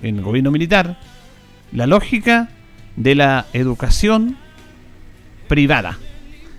en 0.00 0.16
el 0.16 0.24
gobierno 0.24 0.50
militar 0.50 0.98
la 1.72 1.86
lógica 1.86 2.48
de 2.96 3.14
la 3.14 3.44
educación 3.52 4.38
privada. 5.48 5.98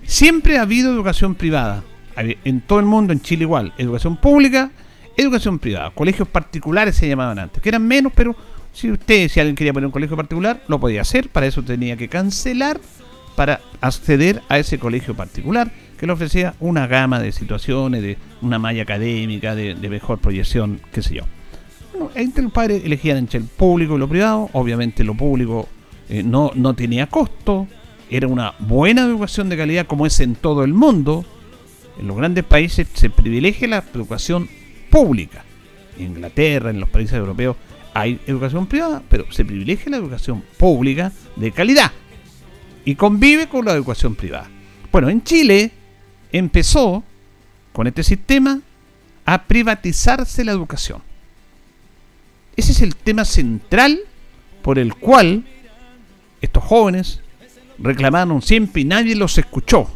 Siempre 0.04 0.58
ha 0.58 0.62
habido 0.62 0.92
educación 0.92 1.34
privada. 1.34 1.82
En 2.16 2.60
todo 2.60 2.78
el 2.78 2.86
mundo, 2.86 3.12
en 3.12 3.20
Chile 3.20 3.42
igual. 3.42 3.72
Educación 3.76 4.16
pública, 4.16 4.70
educación 5.16 5.58
privada. 5.58 5.90
Colegios 5.90 6.28
particulares 6.28 6.96
se 6.96 7.08
llamaban 7.08 7.38
antes, 7.38 7.62
que 7.62 7.68
eran 7.68 7.86
menos, 7.86 8.12
pero 8.14 8.34
si 8.72 8.90
usted, 8.90 9.28
si 9.28 9.40
alguien 9.40 9.56
quería 9.56 9.72
poner 9.72 9.86
un 9.86 9.92
colegio 9.92 10.16
particular, 10.16 10.62
lo 10.68 10.80
podía 10.80 11.02
hacer. 11.02 11.28
Para 11.28 11.46
eso 11.46 11.62
tenía 11.62 11.96
que 11.96 12.08
cancelar 12.08 12.80
para 13.36 13.60
acceder 13.80 14.42
a 14.48 14.58
ese 14.58 14.78
colegio 14.78 15.14
particular 15.14 15.70
que 15.98 16.06
le 16.06 16.12
ofrecía 16.12 16.54
una 16.58 16.86
gama 16.86 17.20
de 17.20 17.32
situaciones, 17.32 18.02
de 18.02 18.18
una 18.40 18.58
malla 18.58 18.82
académica, 18.82 19.54
de, 19.54 19.74
mejor 19.88 20.18
proyección, 20.18 20.80
qué 20.92 21.00
sé 21.00 21.14
yo. 21.14 21.22
Bueno, 21.92 22.10
entre 22.14 22.42
los 22.42 22.52
padres 22.52 22.84
elegían 22.84 23.18
entre 23.18 23.38
el 23.38 23.44
público 23.44 23.94
y 23.94 23.98
lo 23.98 24.08
privado. 24.08 24.50
Obviamente 24.52 25.04
lo 25.04 25.14
público 25.14 25.68
eh, 26.08 26.22
no, 26.22 26.50
no 26.54 26.74
tenía 26.74 27.06
costo, 27.06 27.68
era 28.10 28.26
una 28.26 28.54
buena 28.58 29.02
educación 29.02 29.48
de 29.48 29.56
calidad 29.56 29.86
como 29.86 30.04
es 30.04 30.18
en 30.20 30.34
todo 30.34 30.64
el 30.64 30.74
mundo, 30.74 31.24
en 31.98 32.08
los 32.08 32.16
grandes 32.16 32.44
países 32.44 32.88
se 32.92 33.08
privilegia 33.08 33.68
la 33.68 33.84
educación 33.94 34.48
pública. 34.92 35.42
En 35.98 36.08
Inglaterra, 36.08 36.70
en 36.70 36.78
los 36.78 36.90
países 36.90 37.14
europeos, 37.14 37.56
hay 37.94 38.20
educación 38.26 38.66
privada, 38.66 39.02
pero 39.08 39.30
se 39.32 39.44
privilegia 39.44 39.90
la 39.90 39.96
educación 39.96 40.44
pública 40.58 41.10
de 41.34 41.50
calidad 41.50 41.90
y 42.84 42.94
convive 42.94 43.48
con 43.48 43.64
la 43.64 43.72
educación 43.72 44.14
privada. 44.14 44.48
Bueno, 44.92 45.08
en 45.08 45.24
Chile 45.24 45.72
empezó 46.30 47.02
con 47.72 47.86
este 47.86 48.02
sistema 48.02 48.60
a 49.24 49.44
privatizarse 49.44 50.44
la 50.44 50.52
educación. 50.52 51.02
Ese 52.56 52.72
es 52.72 52.82
el 52.82 52.94
tema 52.94 53.24
central 53.24 54.00
por 54.62 54.78
el 54.78 54.94
cual 54.94 55.44
estos 56.42 56.64
jóvenes 56.64 57.20
reclamaron 57.78 58.42
siempre 58.42 58.82
y 58.82 58.84
nadie 58.84 59.16
los 59.16 59.38
escuchó. 59.38 59.88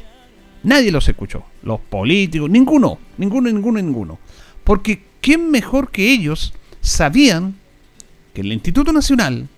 Nadie 0.62 0.90
los 0.90 1.08
escuchó. 1.08 1.44
Los 1.62 1.80
políticos, 1.80 2.48
ninguno, 2.48 2.98
ninguno, 3.18 3.50
ninguno, 3.50 3.82
ninguno. 3.82 4.18
Porque 4.66 5.00
¿quién 5.20 5.52
mejor 5.52 5.92
que 5.92 6.12
ellos 6.12 6.52
sabían 6.80 7.54
que 8.35 8.40
el 8.40 8.52
Instituto 8.52 8.92
Nacional, 8.92 9.49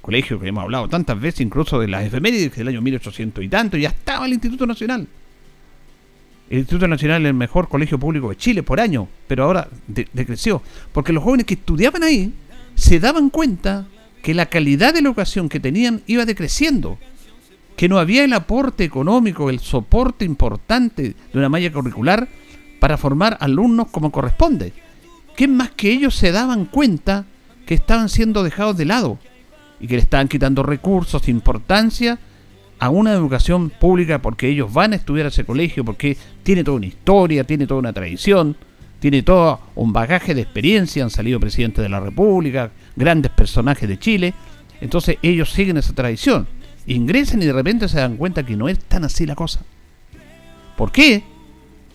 colegio 0.00 0.38
que 0.38 0.46
hemos 0.46 0.62
hablado 0.62 0.88
tantas 0.88 1.20
veces, 1.20 1.40
incluso 1.40 1.80
de 1.80 1.88
las 1.88 2.04
efemérides 2.04 2.54
del 2.54 2.68
año 2.68 2.80
1800 2.80 3.42
y 3.42 3.48
tanto, 3.48 3.76
ya 3.76 3.88
estaba 3.88 4.24
el 4.24 4.34
Instituto 4.34 4.64
Nacional. 4.64 5.08
El 6.48 6.58
Instituto 6.58 6.86
Nacional 6.86 7.22
es 7.22 7.30
el 7.30 7.34
mejor 7.34 7.68
colegio 7.68 7.98
público 7.98 8.28
de 8.28 8.36
Chile 8.36 8.62
por 8.62 8.78
año, 8.78 9.08
pero 9.26 9.42
ahora 9.42 9.68
decreció. 9.88 10.62
Porque 10.92 11.12
los 11.12 11.24
jóvenes 11.24 11.44
que 11.44 11.54
estudiaban 11.54 12.04
ahí 12.04 12.32
se 12.76 13.00
daban 13.00 13.30
cuenta 13.30 13.88
que 14.22 14.32
la 14.32 14.46
calidad 14.46 14.94
de 14.94 15.02
la 15.02 15.08
educación 15.08 15.48
que 15.48 15.58
tenían 15.58 16.02
iba 16.06 16.24
decreciendo, 16.24 17.00
que 17.76 17.88
no 17.88 17.98
había 17.98 18.22
el 18.22 18.32
aporte 18.32 18.84
económico, 18.84 19.50
el 19.50 19.58
soporte 19.58 20.24
importante 20.24 21.16
de 21.32 21.38
una 21.38 21.48
malla 21.48 21.72
curricular 21.72 22.28
para 22.78 22.96
formar 22.96 23.36
alumnos 23.40 23.88
como 23.88 24.10
corresponde. 24.10 24.72
Que 25.36 25.48
más 25.48 25.70
que 25.70 25.90
ellos 25.90 26.14
se 26.14 26.32
daban 26.32 26.64
cuenta 26.66 27.26
que 27.66 27.74
estaban 27.74 28.08
siendo 28.08 28.42
dejados 28.42 28.76
de 28.76 28.84
lado 28.84 29.18
y 29.80 29.86
que 29.86 29.96
le 29.96 30.02
estaban 30.02 30.28
quitando 30.28 30.62
recursos, 30.62 31.28
importancia 31.28 32.18
a 32.78 32.90
una 32.90 33.12
educación 33.12 33.70
pública 33.70 34.20
porque 34.20 34.48
ellos 34.48 34.72
van 34.72 34.92
a 34.92 34.96
estudiar 34.96 35.26
a 35.26 35.28
ese 35.30 35.44
colegio, 35.44 35.84
porque 35.84 36.16
tiene 36.42 36.64
toda 36.64 36.76
una 36.76 36.86
historia, 36.86 37.44
tiene 37.44 37.66
toda 37.66 37.80
una 37.80 37.92
tradición, 37.92 38.56
tiene 39.00 39.22
todo 39.22 39.60
un 39.74 39.92
bagaje 39.92 40.34
de 40.34 40.42
experiencia, 40.42 41.02
han 41.02 41.10
salido 41.10 41.40
presidentes 41.40 41.82
de 41.82 41.88
la 41.88 42.00
República, 42.00 42.70
grandes 42.94 43.32
personajes 43.32 43.88
de 43.88 43.98
Chile, 43.98 44.34
entonces 44.80 45.16
ellos 45.22 45.52
siguen 45.52 45.76
esa 45.78 45.94
tradición, 45.94 46.46
ingresan 46.86 47.42
y 47.42 47.46
de 47.46 47.52
repente 47.52 47.88
se 47.88 47.98
dan 47.98 48.16
cuenta 48.16 48.44
que 48.44 48.56
no 48.56 48.68
es 48.68 48.78
tan 48.78 49.04
así 49.04 49.26
la 49.26 49.34
cosa. 49.34 49.60
¿Por 50.76 50.92
qué? 50.92 51.24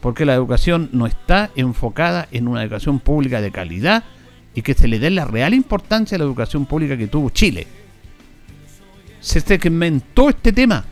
Porque 0.01 0.25
la 0.25 0.33
educación 0.33 0.89
no 0.91 1.05
está 1.05 1.51
enfocada 1.55 2.27
en 2.31 2.47
una 2.47 2.63
educación 2.63 2.99
pública 2.99 3.39
de 3.41 3.51
calidad 3.51 4.03
y 4.55 4.63
que 4.63 4.73
se 4.73 4.87
le 4.87 4.99
dé 4.99 5.09
la 5.09 5.25
real 5.25 5.53
importancia 5.53 6.15
a 6.15 6.19
la 6.19 6.25
educación 6.25 6.65
pública 6.65 6.97
que 6.97 7.07
tuvo 7.07 7.29
Chile 7.29 7.67
se 9.21 9.39
segmentó 9.39 10.29
este 10.29 10.51
tema. 10.51 10.83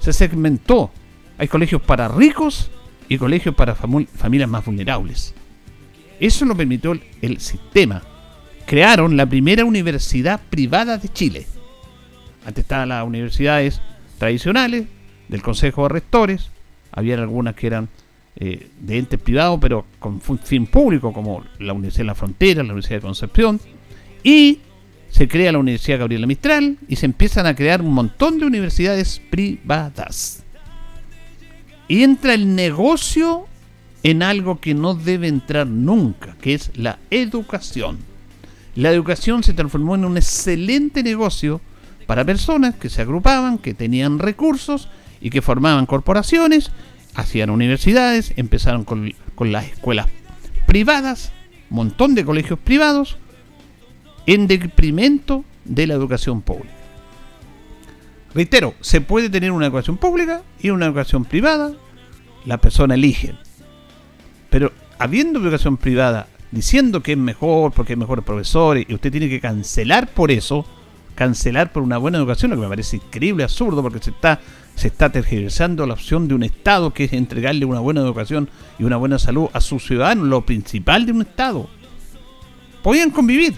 Se 0.00 0.12
segmentó. 0.12 0.90
Hay 1.38 1.48
colegios 1.48 1.80
para 1.80 2.08
ricos 2.08 2.70
y 3.08 3.16
colegios 3.16 3.54
para 3.54 3.74
familias 3.74 4.50
más 4.50 4.64
vulnerables. 4.64 5.34
Eso 6.20 6.44
lo 6.44 6.56
permitió 6.56 6.98
el, 7.22 7.40
sistema. 7.40 8.02
Crearon 8.66 9.16
la 9.16 9.24
primera 9.24 9.64
universidad 9.64 10.40
privada 10.50 10.98
de 10.98 11.08
Chile. 11.08 11.46
Antes 12.44 12.64
estaban 12.64 12.88
las 12.88 13.06
universidades 13.06 13.80
tradicionales 14.18 14.86
del 15.28 15.42
Consejo 15.42 15.84
de 15.84 15.88
Rectores. 15.90 16.50
Había 16.92 17.14
algunas 17.14 17.54
que 17.54 17.66
eran 17.66 17.88
eh, 18.36 18.70
de 18.80 18.98
entes 18.98 19.20
privados, 19.20 19.58
pero 19.60 19.84
con 19.98 20.20
fin 20.20 20.66
público, 20.66 21.12
como 21.12 21.44
la 21.58 21.72
Universidad 21.72 22.02
de 22.02 22.06
la 22.06 22.14
Frontera, 22.14 22.62
la 22.62 22.72
Universidad 22.72 22.98
de 22.98 23.02
Concepción. 23.02 23.60
Y 24.22 24.60
se 25.10 25.26
crea 25.26 25.52
la 25.52 25.58
Universidad 25.58 25.98
Gabriela 25.98 26.26
Mistral 26.26 26.78
y 26.88 26.96
se 26.96 27.06
empiezan 27.06 27.46
a 27.46 27.54
crear 27.54 27.80
un 27.80 27.92
montón 27.92 28.38
de 28.38 28.46
universidades 28.46 29.20
privadas. 29.30 30.44
Y 31.88 32.02
entra 32.02 32.34
el 32.34 32.54
negocio 32.54 33.46
en 34.02 34.22
algo 34.22 34.60
que 34.60 34.74
no 34.74 34.94
debe 34.94 35.28
entrar 35.28 35.66
nunca, 35.66 36.36
que 36.40 36.54
es 36.54 36.70
la 36.76 36.98
educación. 37.10 37.98
La 38.74 38.92
educación 38.92 39.42
se 39.42 39.54
transformó 39.54 39.96
en 39.96 40.04
un 40.04 40.16
excelente 40.16 41.02
negocio 41.02 41.60
para 42.06 42.24
personas 42.24 42.76
que 42.76 42.88
se 42.88 43.02
agrupaban, 43.02 43.58
que 43.58 43.74
tenían 43.74 44.18
recursos 44.18 44.88
y 45.20 45.30
que 45.30 45.42
formaban 45.42 45.86
corporaciones, 45.86 46.70
hacían 47.14 47.50
universidades, 47.50 48.32
empezaron 48.36 48.84
con, 48.84 49.12
con 49.34 49.52
las 49.52 49.66
escuelas 49.66 50.06
privadas, 50.66 51.32
montón 51.70 52.14
de 52.14 52.24
colegios 52.24 52.58
privados, 52.58 53.16
en 54.26 54.46
detrimento 54.46 55.44
de 55.64 55.86
la 55.86 55.94
educación 55.94 56.42
pública. 56.42 56.74
Reitero, 58.34 58.74
se 58.80 59.00
puede 59.00 59.30
tener 59.30 59.52
una 59.52 59.66
educación 59.66 59.96
pública 59.96 60.42
y 60.60 60.70
una 60.70 60.86
educación 60.86 61.24
privada, 61.24 61.72
la 62.44 62.58
persona 62.58 62.94
elige. 62.94 63.34
Pero 64.50 64.72
habiendo 64.98 65.40
educación 65.40 65.76
privada, 65.76 66.28
diciendo 66.50 67.02
que 67.02 67.12
es 67.12 67.18
mejor 67.18 67.72
porque 67.72 67.94
hay 67.94 67.98
mejores 67.98 68.24
profesores, 68.24 68.86
y 68.88 68.94
usted 68.94 69.10
tiene 69.10 69.28
que 69.28 69.40
cancelar 69.40 70.08
por 70.08 70.30
eso, 70.30 70.66
cancelar 71.18 71.72
por 71.72 71.82
una 71.82 71.98
buena 71.98 72.16
educación, 72.16 72.52
lo 72.52 72.56
que 72.56 72.62
me 72.62 72.68
parece 72.68 72.94
increíble, 72.94 73.42
absurdo, 73.42 73.82
porque 73.82 73.98
se 73.98 74.10
está, 74.10 74.40
se 74.76 74.86
está 74.86 75.10
tergiversando 75.10 75.84
la 75.84 75.94
opción 75.94 76.28
de 76.28 76.34
un 76.34 76.44
Estado, 76.44 76.94
que 76.94 77.02
es 77.02 77.12
entregarle 77.12 77.64
una 77.64 77.80
buena 77.80 78.02
educación 78.02 78.48
y 78.78 78.84
una 78.84 78.98
buena 78.98 79.18
salud 79.18 79.48
a 79.52 79.60
sus 79.60 79.84
ciudadanos, 79.84 80.28
lo 80.28 80.46
principal 80.46 81.06
de 81.06 81.12
un 81.12 81.22
Estado. 81.22 81.68
Podían 82.84 83.10
convivir, 83.10 83.54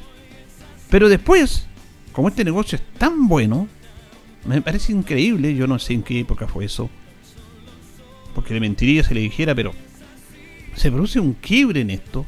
pero 0.88 1.10
después, 1.10 1.66
como 2.12 2.28
este 2.28 2.46
negocio 2.46 2.76
es 2.76 2.98
tan 2.98 3.28
bueno, 3.28 3.68
me 4.46 4.62
parece 4.62 4.92
increíble, 4.92 5.54
yo 5.54 5.66
no 5.66 5.78
sé 5.78 5.92
en 5.92 6.02
qué 6.02 6.18
época 6.18 6.48
fue 6.48 6.64
eso, 6.64 6.88
porque 8.34 8.54
le 8.54 8.60
mentiría 8.60 9.04
si 9.04 9.12
le 9.12 9.20
dijera, 9.20 9.54
pero 9.54 9.72
se 10.76 10.90
produce 10.90 11.20
un 11.20 11.34
quiebre 11.34 11.82
en 11.82 11.90
esto, 11.90 12.24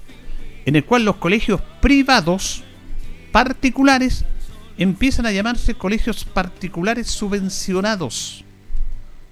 en 0.66 0.76
el 0.76 0.84
cual 0.84 1.06
los 1.06 1.16
colegios 1.16 1.62
privados 1.80 2.64
particulares 3.32 4.26
empiezan 4.78 5.26
a 5.26 5.32
llamarse 5.32 5.74
colegios 5.74 6.24
particulares 6.24 7.08
subvencionados, 7.08 8.44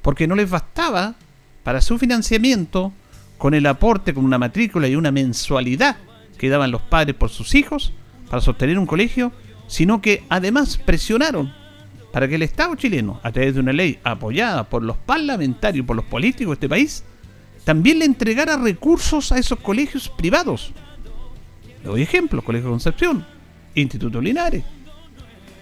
porque 0.02 0.26
no 0.26 0.34
les 0.34 0.50
bastaba 0.50 1.14
para 1.62 1.80
su 1.80 1.98
financiamiento 1.98 2.92
con 3.38 3.54
el 3.54 3.66
aporte 3.66 4.12
con 4.14 4.24
una 4.24 4.38
matrícula 4.38 4.88
y 4.88 4.96
una 4.96 5.10
mensualidad 5.10 5.96
que 6.38 6.48
daban 6.48 6.70
los 6.70 6.82
padres 6.82 7.16
por 7.16 7.30
sus 7.30 7.54
hijos, 7.54 7.92
para 8.28 8.40
sostener 8.40 8.78
un 8.78 8.86
colegio, 8.86 9.32
sino 9.66 10.00
que 10.00 10.24
además 10.28 10.78
presionaron 10.78 11.52
para 12.12 12.28
que 12.28 12.36
el 12.36 12.42
Estado 12.42 12.74
chileno, 12.74 13.20
a 13.22 13.30
través 13.32 13.54
de 13.54 13.60
una 13.60 13.72
ley 13.72 13.98
apoyada 14.04 14.64
por 14.64 14.82
los 14.82 14.96
parlamentarios, 14.96 15.86
por 15.86 15.96
los 15.96 16.04
políticos 16.04 16.52
de 16.52 16.54
este 16.54 16.68
país, 16.68 17.04
también 17.64 17.98
le 17.98 18.04
entregara 18.04 18.56
recursos 18.56 19.32
a 19.32 19.38
esos 19.38 19.58
colegios 19.60 20.08
privados. 20.08 20.72
Le 21.82 21.88
doy 21.88 22.02
ejemplos, 22.02 22.44
Colegio 22.44 22.70
Concepción, 22.70 23.24
Instituto 23.74 24.20
Linares, 24.20 24.64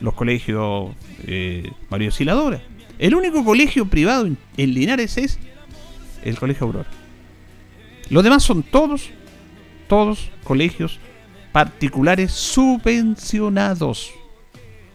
los 0.00 0.14
colegios 0.14 0.94
eh, 1.26 1.70
Mario 1.90 2.10
Siladora. 2.10 2.60
El 2.98 3.14
único 3.14 3.44
colegio 3.44 3.86
privado 3.86 4.26
en 4.26 4.38
Linares 4.74 5.18
es 5.18 5.38
el 6.24 6.38
Colegio 6.38 6.66
Aurora. 6.66 6.88
Los 8.10 8.24
demás 8.24 8.42
son 8.42 8.62
todos, 8.62 9.10
todos 9.86 10.30
colegios 10.44 10.98
particulares 11.52 12.32
subvencionados. 12.32 14.12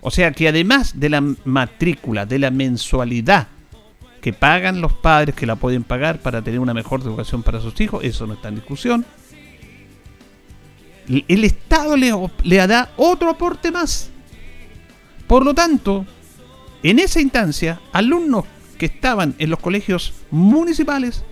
O 0.02 0.12
sea 0.12 0.32
que 0.32 0.48
además 0.48 1.00
de 1.00 1.10
la 1.10 1.22
matrícula, 1.46 2.26
de 2.26 2.40
la 2.40 2.52
mensualidad 2.52 3.48
que 4.22 4.34
pagan 4.34 4.82
los 4.82 4.94
padres, 4.94 5.36
que 5.36 5.46
la 5.46 5.58
pueden 5.58 5.84
pagar 5.84 6.20
para 6.20 6.42
tener 6.42 6.60
una 6.60 6.74
mejor 6.74 7.02
educación 7.02 7.44
para 7.44 7.60
sus 7.60 7.80
hijos, 7.82 8.04
eso 8.04 8.26
no 8.26 8.34
está 8.34 8.48
en 8.48 8.56
discusión. 8.56 9.06
El 11.08 11.44
Estado 11.44 11.98
le, 11.98 12.14
le 12.44 12.68
da 12.68 12.92
otro 12.96 13.30
aporte 13.30 13.70
más. 13.72 14.13
Por 15.28 15.46
lo 15.46 15.54
tanto, 15.54 16.06
en 16.84 17.00
esa 17.00 17.22
instancia, 17.22 17.80
alumnos 17.92 18.46
que 18.78 18.86
estaban 18.88 19.36
en 19.38 19.50
los 19.50 19.60
colegios 19.60 20.14
municipales 20.32 21.24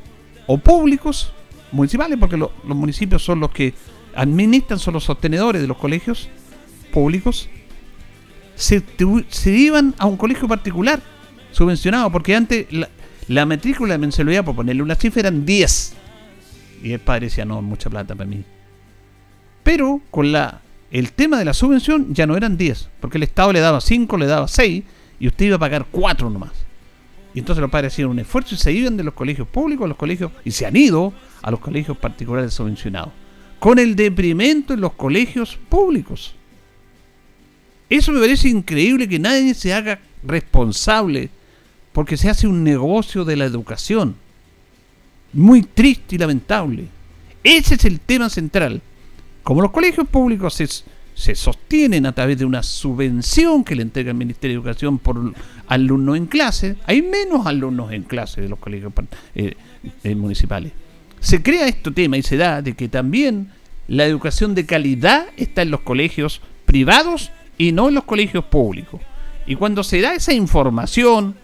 o 0.48 0.58
públicos, 0.58 1.34
municipales, 1.72 2.18
porque 2.20 2.38
los 2.38 2.52
municipios 2.64 3.24
son 3.24 3.40
los 3.40 3.52
que 3.52 3.74
administran, 4.16 4.80
son 4.80 4.94
los 4.94 5.04
sostenedores 5.04 5.62
de 5.62 5.68
los 5.68 5.78
colegios 5.78 6.30
públicos, 6.92 7.50
se, 8.56 8.84
iban 9.46 9.96
a 9.98 10.06
un 10.06 10.18
colegio 10.18 10.48
particular 10.48 11.02
subvencionado, 11.52 12.12
porque 12.12 12.36
antes 12.36 12.68
la, 13.28 13.46
matrícula 13.46 13.94
de 13.94 13.98
mensualidad, 13.98 14.46
por 14.46 14.56
ponerle 14.56 14.84
una 14.84 14.96
cifra, 14.96 15.22
eran 15.22 15.46
10. 15.46 15.94
Y 16.84 16.94
el 16.94 17.00
padre 17.00 17.28
decía, 17.28 17.46
no, 17.46 17.62
mucha 17.62 17.90
plata 17.90 18.16
para 18.16 18.30
mí. 18.30 18.44
Pero 19.64 20.02
con 20.10 20.32
la 20.32 20.62
el 20.92 21.14
tema 21.14 21.40
de 21.40 21.46
la 21.46 21.54
subvención 21.54 22.14
ya 22.14 22.28
no 22.28 22.36
eran 22.36 22.58
10, 22.58 22.90
porque 23.00 23.18
el 23.18 23.24
Estado 23.24 23.54
le 23.54 23.60
daba 23.60 23.82
5, 23.82 24.18
le 24.18 24.26
daba 24.26 24.48
6, 24.48 24.84
y 25.20 25.28
usted 25.28 25.46
iba 25.46 25.56
a 25.56 25.60
pagar 25.60 25.88
4 25.90 26.30
nomás. 26.30 26.52
Y 27.34 27.40
entonces 27.40 27.62
los 27.62 27.72
padres 27.72 27.94
hacían 27.94 28.10
un 28.10 28.20
esfuerzo 28.20 28.56
y 28.56 28.58
se 28.58 28.72
iban 28.74 28.98
de 28.98 29.04
los 29.04 29.14
colegios 29.14 29.48
públicos 29.48 29.86
a 29.86 29.88
los 29.88 29.98
colegios, 29.98 30.32
y 30.44 30.52
se 30.52 30.66
han 30.66 30.76
ido 30.76 31.14
a 31.42 31.50
los 31.50 31.60
colegios 31.60 31.98
particulares 31.98 32.54
subvencionados 32.54 33.14
con 33.62 33.78
el 33.78 33.96
deprimento 33.96 34.74
en 34.74 34.82
los 34.82 34.94
colegios 34.94 35.56
públicos. 35.70 36.34
Eso 37.88 38.12
me 38.12 38.20
parece 38.20 38.50
increíble 38.50 39.08
que 39.08 39.20
nadie 39.20 39.54
se 39.54 39.72
haga 39.72 40.00
responsable 40.24 41.30
porque 41.94 42.18
se 42.18 42.28
hace 42.28 42.48
un 42.48 42.64
negocio 42.64 43.24
de 43.24 43.36
la 43.36 43.46
educación. 43.46 44.16
Muy 45.32 45.62
triste 45.62 46.16
y 46.16 46.18
lamentable. 46.18 46.88
Ese 47.44 47.76
es 47.76 47.86
el 47.86 48.00
tema 48.00 48.32
central. 48.32 48.82
Como 49.44 49.62
los 49.62 49.72
colegios 49.72 50.08
públicos 50.08 50.54
se, 50.54 51.36
sostienen 51.36 52.06
a 52.06 52.14
través 52.14 52.38
de 52.38 52.46
una 52.46 52.64
subvención 52.64 53.64
que 53.64 53.76
le 53.76 53.82
entrega 53.82 54.12
el 54.12 54.18
Ministerio 54.18 54.56
de 54.56 54.62
Educación 54.62 55.00
por 55.00 55.34
alumnos 55.68 56.18
en 56.18 56.26
clase, 56.28 56.78
hay 56.86 57.02
menos 57.02 57.46
alumnos 57.46 57.92
en 57.92 58.04
clase 58.04 58.42
de 58.42 58.50
los 58.50 58.60
colegios 58.60 58.94
eh, 59.36 59.56
eh, 60.04 60.16
municipales 60.16 60.74
se 61.22 61.42
crea 61.42 61.68
este 61.68 61.92
tema 61.92 62.18
y 62.18 62.24
se 62.24 62.36
da 62.36 62.62
de 62.62 62.74
que 62.74 62.90
también 62.90 63.52
la 63.88 64.06
educación 64.06 64.54
de 64.56 64.66
calidad 64.66 65.28
está 65.38 65.62
en 65.62 65.72
los 65.72 65.82
colegios 65.82 66.42
privados 66.66 67.32
y 67.58 67.72
no 67.72 67.88
en 67.88 67.96
los 67.96 68.04
colegios 68.04 68.44
públicos. 68.46 69.00
Y 69.46 69.56
cuando 69.56 69.84
se 69.84 70.02
da 70.02 70.16
esa 70.16 70.34
información 70.34 71.36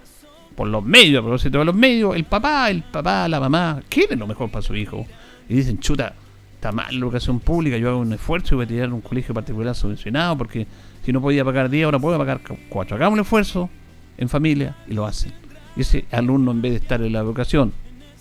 por 0.56 0.68
los 0.68 0.84
medios, 0.84 1.24
por 1.24 1.66
los 1.66 1.76
medios, 1.76 2.16
el 2.16 2.24
papá, 2.24 2.70
el 2.72 2.84
papá, 2.84 3.28
la 3.28 3.40
mamá 3.40 3.82
quieren 3.88 4.20
lo 4.20 4.28
mejor 4.28 4.50
para 4.50 4.64
su 4.64 4.76
hijo. 4.76 5.06
Y 5.48 5.56
dicen, 5.56 5.80
chuta, 5.80 6.14
está 6.58 6.72
mal 6.72 6.88
la 6.90 7.06
educación 7.06 7.40
pública, 7.40 7.78
yo 7.78 7.90
hago 7.90 8.00
un 8.00 8.14
esfuerzo 8.14 8.56
y 8.56 8.58
voy 8.58 8.66
a 8.66 8.68
tirar 8.68 8.92
un 8.92 9.02
colegio 9.02 9.32
particular 9.34 9.76
subvencionado 9.76 10.36
porque 10.40 10.66
si 11.06 11.14
no 11.14 11.22
podía 11.22 11.46
pagar 11.46 11.70
10, 11.70 11.86
ahora 11.86 12.00
puedo 12.00 12.18
pagar 12.18 12.42
4. 12.70 12.96
Hagamos 12.96 13.14
un 13.14 13.22
esfuerzo 13.22 13.70
en 14.18 14.28
familia 14.28 14.76
y 14.88 14.94
lo 14.94 15.06
hacen. 15.06 15.34
Y 15.76 15.82
ese 15.82 16.06
alumno 16.12 16.52
en 16.52 16.62
vez 16.64 16.72
de 16.72 16.78
estar 16.80 17.00
en 17.02 17.14
la 17.14 17.20
educación 17.20 17.74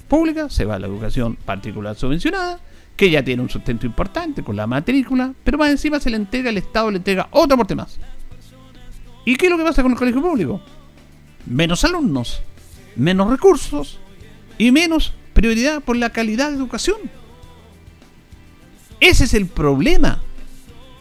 pública, 0.06 0.50
se 0.50 0.66
va 0.66 0.74
a 0.74 0.78
la 0.78 0.86
educación 0.86 1.36
particular 1.36 1.96
subvencionada, 1.96 2.60
que 2.94 3.10
ya 3.10 3.24
tiene 3.24 3.42
un 3.42 3.48
sustento 3.48 3.86
importante 3.86 4.42
con 4.42 4.54
la 4.54 4.66
matrícula, 4.66 5.32
pero 5.42 5.56
más 5.56 5.70
encima 5.70 5.98
se 5.98 6.10
le 6.10 6.16
entrega, 6.16 6.50
el 6.50 6.58
Estado 6.58 6.90
le 6.90 6.98
entrega 6.98 7.28
otro 7.30 7.54
aporte 7.54 7.74
más. 7.74 7.98
¿Y 9.24 9.36
qué 9.36 9.46
es 9.46 9.50
lo 9.50 9.56
que 9.56 9.64
pasa 9.64 9.82
con 9.82 9.92
el 9.92 9.98
colegio 9.98 10.20
público? 10.20 10.60
Menos 11.46 11.84
alumnos, 11.84 12.42
menos 12.96 13.30
recursos 13.30 13.98
y 14.58 14.70
menos 14.72 15.14
prioridad 15.32 15.82
por 15.82 15.96
la 15.96 16.10
calidad 16.10 16.50
de 16.50 16.56
educación. 16.56 16.98
Ese 19.00 19.24
es 19.24 19.34
el 19.34 19.46
problema. 19.46 20.20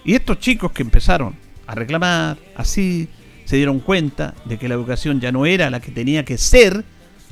Y 0.03 0.13
estos 0.13 0.39
chicos 0.39 0.71
que 0.71 0.83
empezaron 0.83 1.35
a 1.67 1.75
reclamar 1.75 2.37
así, 2.55 3.07
se 3.45 3.55
dieron 3.57 3.79
cuenta 3.79 4.33
de 4.45 4.57
que 4.57 4.67
la 4.67 4.75
educación 4.75 5.19
ya 5.19 5.31
no 5.31 5.45
era 5.45 5.69
la 5.69 5.79
que 5.79 5.91
tenía 5.91 6.25
que 6.25 6.37
ser, 6.37 6.83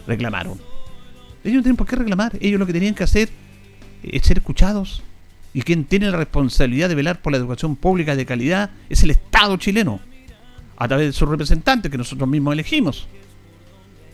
reclamaron. 0.08 0.60
Ellos 1.44 1.58
no 1.58 1.64
tienen 1.64 1.76
por 1.76 1.88
qué 1.88 1.96
reclamar, 1.96 2.38
ellos 2.40 2.60
lo 2.60 2.66
que 2.66 2.74
tenían 2.74 2.96
que 2.96 3.04
hacer 3.04 3.30
es 4.04 4.24
ser 4.24 4.38
escuchados. 4.38 5.04
Y 5.54 5.62
quien 5.62 5.86
tiene 5.86 6.10
la 6.10 6.18
responsabilidad 6.18 6.90
de 6.90 6.96
velar 6.96 7.22
por 7.22 7.32
la 7.32 7.38
educación 7.38 7.76
pública 7.76 8.16
de 8.16 8.26
calidad 8.26 8.72
es 8.90 9.04
el 9.04 9.12
Estado 9.12 9.58
chileno, 9.58 10.00
a 10.78 10.88
través 10.88 11.08
de 11.08 11.14
sus 11.14 11.30
representantes 11.30 11.92
que 11.92 11.98
nosotros 11.98 12.28
mismos 12.28 12.54
elegimos. 12.54 13.08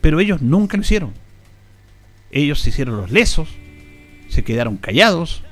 Pero 0.01 0.19
ellos 0.19 0.41
nunca 0.41 0.75
lo 0.75 0.83
hicieron. 0.83 1.13
Ellos 2.31 2.59
se 2.59 2.69
hicieron 2.69 2.97
los 2.97 3.11
lesos, 3.11 3.47
se 4.27 4.43
quedaron 4.43 4.77
callados, 4.77 5.43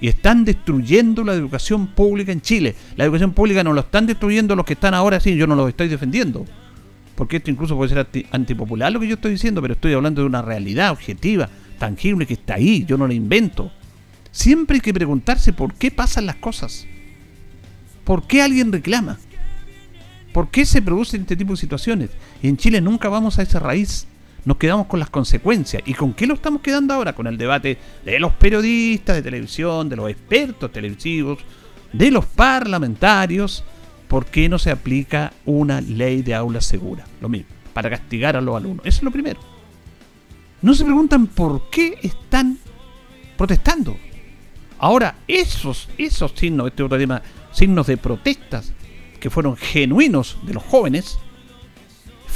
y 0.00 0.08
están 0.08 0.44
destruyendo 0.44 1.24
la 1.24 1.34
educación 1.34 1.86
pública 1.86 2.32
en 2.32 2.40
Chile. 2.40 2.74
La 2.96 3.04
educación 3.04 3.32
pública 3.32 3.64
no 3.64 3.72
lo 3.72 3.80
están 3.80 4.06
destruyendo 4.06 4.54
los 4.54 4.66
que 4.66 4.74
están 4.74 4.94
ahora, 4.94 5.20
sí, 5.20 5.36
yo 5.36 5.46
no 5.46 5.54
lo 5.54 5.68
estoy 5.68 5.88
defendiendo. 5.88 6.44
Porque 7.14 7.38
esto 7.38 7.50
incluso 7.50 7.76
puede 7.76 7.94
ser 7.94 8.26
antipopular 8.30 8.92
lo 8.92 9.00
que 9.00 9.08
yo 9.08 9.14
estoy 9.14 9.32
diciendo, 9.32 9.62
pero 9.62 9.74
estoy 9.74 9.94
hablando 9.94 10.20
de 10.20 10.26
una 10.26 10.42
realidad 10.42 10.90
objetiva, 10.90 11.48
tangible, 11.78 12.26
que 12.26 12.34
está 12.34 12.54
ahí, 12.54 12.84
yo 12.84 12.98
no 12.98 13.08
la 13.08 13.14
invento. 13.14 13.70
Siempre 14.30 14.76
hay 14.76 14.80
que 14.82 14.92
preguntarse 14.92 15.54
por 15.54 15.74
qué 15.74 15.90
pasan 15.90 16.26
las 16.26 16.36
cosas. 16.36 16.86
¿Por 18.04 18.26
qué 18.26 18.42
alguien 18.42 18.70
reclama? 18.70 19.18
¿Por 20.32 20.50
qué 20.50 20.66
se 20.66 20.82
producen 20.82 21.22
este 21.22 21.36
tipo 21.36 21.54
de 21.54 21.56
situaciones? 21.56 22.10
Y 22.42 22.48
en 22.48 22.58
Chile 22.58 22.82
nunca 22.82 23.08
vamos 23.08 23.38
a 23.38 23.42
esa 23.42 23.58
raíz 23.58 24.06
nos 24.46 24.56
quedamos 24.58 24.86
con 24.86 25.00
las 25.00 25.10
consecuencias. 25.10 25.82
¿Y 25.84 25.92
con 25.92 26.14
qué 26.14 26.26
lo 26.26 26.34
estamos 26.34 26.62
quedando 26.62 26.94
ahora? 26.94 27.14
Con 27.14 27.26
el 27.26 27.36
debate 27.36 27.76
de 28.04 28.18
los 28.20 28.32
periodistas 28.32 29.16
de 29.16 29.22
televisión, 29.22 29.88
de 29.88 29.96
los 29.96 30.08
expertos 30.08 30.72
televisivos, 30.72 31.40
de 31.92 32.12
los 32.12 32.24
parlamentarios. 32.24 33.64
¿Por 34.06 34.26
qué 34.26 34.48
no 34.48 34.60
se 34.60 34.70
aplica 34.70 35.32
una 35.44 35.80
ley 35.80 36.22
de 36.22 36.36
aula 36.36 36.60
segura? 36.60 37.04
Lo 37.20 37.28
mismo, 37.28 37.50
para 37.74 37.90
castigar 37.90 38.36
a 38.36 38.40
los 38.40 38.56
alumnos. 38.56 38.86
Eso 38.86 38.98
es 38.98 39.02
lo 39.02 39.10
primero. 39.10 39.40
No 40.62 40.74
se 40.74 40.84
preguntan 40.84 41.26
por 41.26 41.68
qué 41.68 41.98
están 42.02 42.56
protestando. 43.36 43.96
Ahora, 44.78 45.16
esos, 45.26 45.88
esos 45.98 46.32
signos, 46.36 46.68
este 46.68 46.84
otro 46.84 46.96
tema, 46.96 47.20
signos 47.50 47.88
de 47.88 47.96
protestas 47.96 48.72
que 49.18 49.28
fueron 49.28 49.56
genuinos 49.56 50.38
de 50.44 50.54
los 50.54 50.62
jóvenes, 50.62 51.18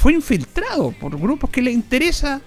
fue 0.00 0.14
infiltrado 0.14 0.92
por 0.92 1.14
grupos 1.20 1.50
que 1.50 1.60
le 1.60 1.70
interesa, 1.70 2.40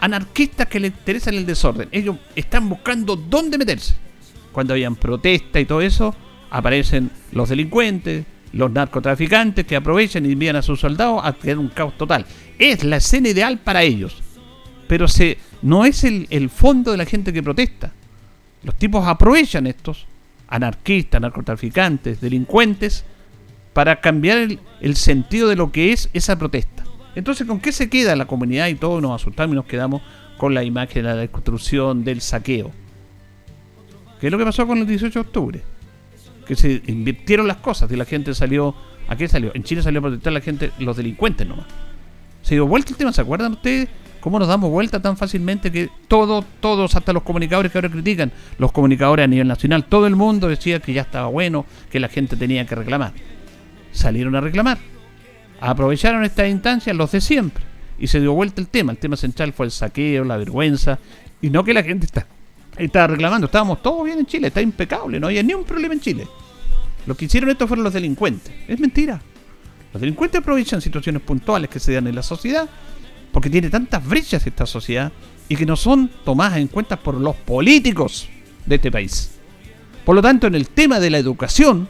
anarquistas 0.00 0.66
que 0.66 0.78
le 0.78 0.88
interesan 0.88 1.32
el 1.32 1.46
desorden. 1.46 1.88
Ellos 1.92 2.16
están 2.36 2.68
buscando 2.68 3.16
dónde 3.16 3.56
meterse. 3.56 3.94
Cuando 4.52 4.74
habían 4.74 4.96
protesta 4.96 5.58
y 5.58 5.64
todo 5.64 5.80
eso, 5.80 6.14
aparecen 6.50 7.10
los 7.32 7.48
delincuentes, 7.48 8.26
los 8.52 8.70
narcotraficantes 8.70 9.64
que 9.64 9.76
aprovechan 9.76 10.26
y 10.26 10.32
envían 10.32 10.56
a 10.56 10.62
sus 10.62 10.80
soldados 10.80 11.22
a 11.24 11.32
crear 11.32 11.56
un 11.56 11.68
caos 11.68 11.96
total. 11.96 12.26
Es 12.58 12.84
la 12.84 12.96
escena 12.96 13.30
ideal 13.30 13.60
para 13.60 13.82
ellos. 13.82 14.22
Pero 14.86 15.06
no 15.62 15.86
es 15.86 16.04
el, 16.04 16.26
el 16.28 16.50
fondo 16.50 16.90
de 16.90 16.98
la 16.98 17.06
gente 17.06 17.32
que 17.32 17.42
protesta. 17.42 17.92
Los 18.62 18.74
tipos 18.74 19.08
aprovechan 19.08 19.66
estos 19.66 20.06
anarquistas, 20.48 21.18
narcotraficantes, 21.18 22.20
delincuentes, 22.20 23.06
para 23.72 24.02
cambiar 24.02 24.36
el, 24.36 24.60
el, 24.82 24.96
sentido 24.96 25.48
de 25.48 25.56
lo 25.56 25.72
que 25.72 25.94
es 25.94 26.10
esa 26.12 26.38
protesta. 26.38 26.80
Entonces, 27.14 27.46
¿con 27.46 27.60
qué 27.60 27.72
se 27.72 27.88
queda 27.88 28.14
la 28.16 28.26
comunidad 28.26 28.68
y 28.68 28.74
todos 28.74 29.02
nos 29.02 29.20
asustamos 29.20 29.54
y 29.54 29.56
nos 29.56 29.66
quedamos 29.66 30.02
con 30.38 30.54
la 30.54 30.62
imagen 30.62 31.02
de 31.02 31.08
la 31.08 31.16
destrucción, 31.16 32.04
del 32.04 32.20
saqueo? 32.20 32.70
¿Qué 34.20 34.26
es 34.26 34.32
lo 34.32 34.38
que 34.38 34.44
pasó 34.44 34.66
con 34.66 34.78
el 34.78 34.86
18 34.86 35.18
de 35.18 35.26
octubre? 35.26 35.62
Que 36.46 36.54
se 36.54 36.82
invirtieron 36.86 37.48
las 37.48 37.58
cosas 37.58 37.90
y 37.90 37.96
la 37.96 38.04
gente 38.04 38.34
salió. 38.34 38.74
¿A 39.08 39.16
qué 39.16 39.26
salió? 39.28 39.50
En 39.54 39.64
Chile 39.64 39.82
salió 39.82 39.98
a 39.98 40.02
protestar 40.02 40.32
la 40.32 40.40
gente, 40.40 40.70
los 40.78 40.96
delincuentes 40.96 41.46
nomás. 41.46 41.66
Se 42.42 42.54
dio 42.54 42.66
vuelta 42.66 42.90
el 42.90 42.96
tema, 42.96 43.12
¿se 43.12 43.20
acuerdan 43.20 43.52
ustedes? 43.52 43.88
¿Cómo 44.20 44.38
nos 44.38 44.48
damos 44.48 44.70
vuelta 44.70 45.00
tan 45.00 45.16
fácilmente 45.16 45.72
que 45.72 45.88
todos, 46.06 46.44
todos, 46.60 46.94
hasta 46.94 47.12
los 47.12 47.22
comunicadores 47.22 47.72
que 47.72 47.78
ahora 47.78 47.88
critican, 47.88 48.30
los 48.58 48.70
comunicadores 48.70 49.24
a 49.24 49.26
nivel 49.26 49.48
nacional, 49.48 49.86
todo 49.86 50.06
el 50.06 50.14
mundo 50.14 50.46
decía 50.46 50.78
que 50.78 50.92
ya 50.92 51.02
estaba 51.02 51.26
bueno, 51.28 51.64
que 51.90 51.98
la 51.98 52.08
gente 52.08 52.36
tenía 52.36 52.66
que 52.66 52.74
reclamar? 52.74 53.14
Salieron 53.92 54.36
a 54.36 54.42
reclamar 54.42 54.78
Aprovecharon 55.60 56.24
esta 56.24 56.46
instancia 56.48 56.94
los 56.94 57.12
de 57.12 57.20
siempre 57.20 57.64
y 57.98 58.06
se 58.06 58.20
dio 58.20 58.32
vuelta 58.32 58.60
el 58.60 58.68
tema. 58.68 58.92
El 58.92 58.98
tema 58.98 59.16
central 59.16 59.52
fue 59.52 59.66
el 59.66 59.72
saqueo, 59.72 60.24
la 60.24 60.36
vergüenza 60.36 60.98
y 61.42 61.50
no 61.50 61.62
que 61.64 61.74
la 61.74 61.82
gente 61.82 62.06
está, 62.06 62.26
estaba 62.78 63.08
reclamando. 63.08 63.46
Estábamos 63.46 63.82
todos 63.82 64.04
bien 64.04 64.18
en 64.18 64.26
Chile, 64.26 64.48
está 64.48 64.60
impecable, 64.60 65.20
no 65.20 65.26
había 65.26 65.42
ni 65.42 65.54
un 65.54 65.64
problema 65.64 65.94
en 65.94 66.00
Chile. 66.00 66.26
Lo 67.06 67.14
que 67.16 67.26
hicieron 67.26 67.50
esto 67.50 67.66
fueron 67.66 67.84
los 67.84 67.92
delincuentes. 67.92 68.52
Es 68.68 68.78
mentira. 68.80 69.20
Los 69.92 70.00
delincuentes 70.00 70.40
aprovechan 70.40 70.80
situaciones 70.80 71.22
puntuales 71.22 71.68
que 71.68 71.80
se 71.80 71.92
dan 71.92 72.06
en 72.06 72.14
la 72.14 72.22
sociedad 72.22 72.68
porque 73.32 73.50
tiene 73.50 73.70
tantas 73.70 74.04
brechas 74.06 74.46
esta 74.46 74.66
sociedad 74.66 75.12
y 75.48 75.56
que 75.56 75.66
no 75.66 75.76
son 75.76 76.10
tomadas 76.24 76.58
en 76.58 76.68
cuenta 76.68 76.96
por 76.96 77.14
los 77.14 77.36
políticos 77.36 78.28
de 78.66 78.76
este 78.76 78.90
país. 78.90 79.32
Por 80.04 80.14
lo 80.14 80.22
tanto, 80.22 80.46
en 80.46 80.54
el 80.54 80.68
tema 80.68 81.00
de 81.00 81.10
la 81.10 81.18
educación, 81.18 81.88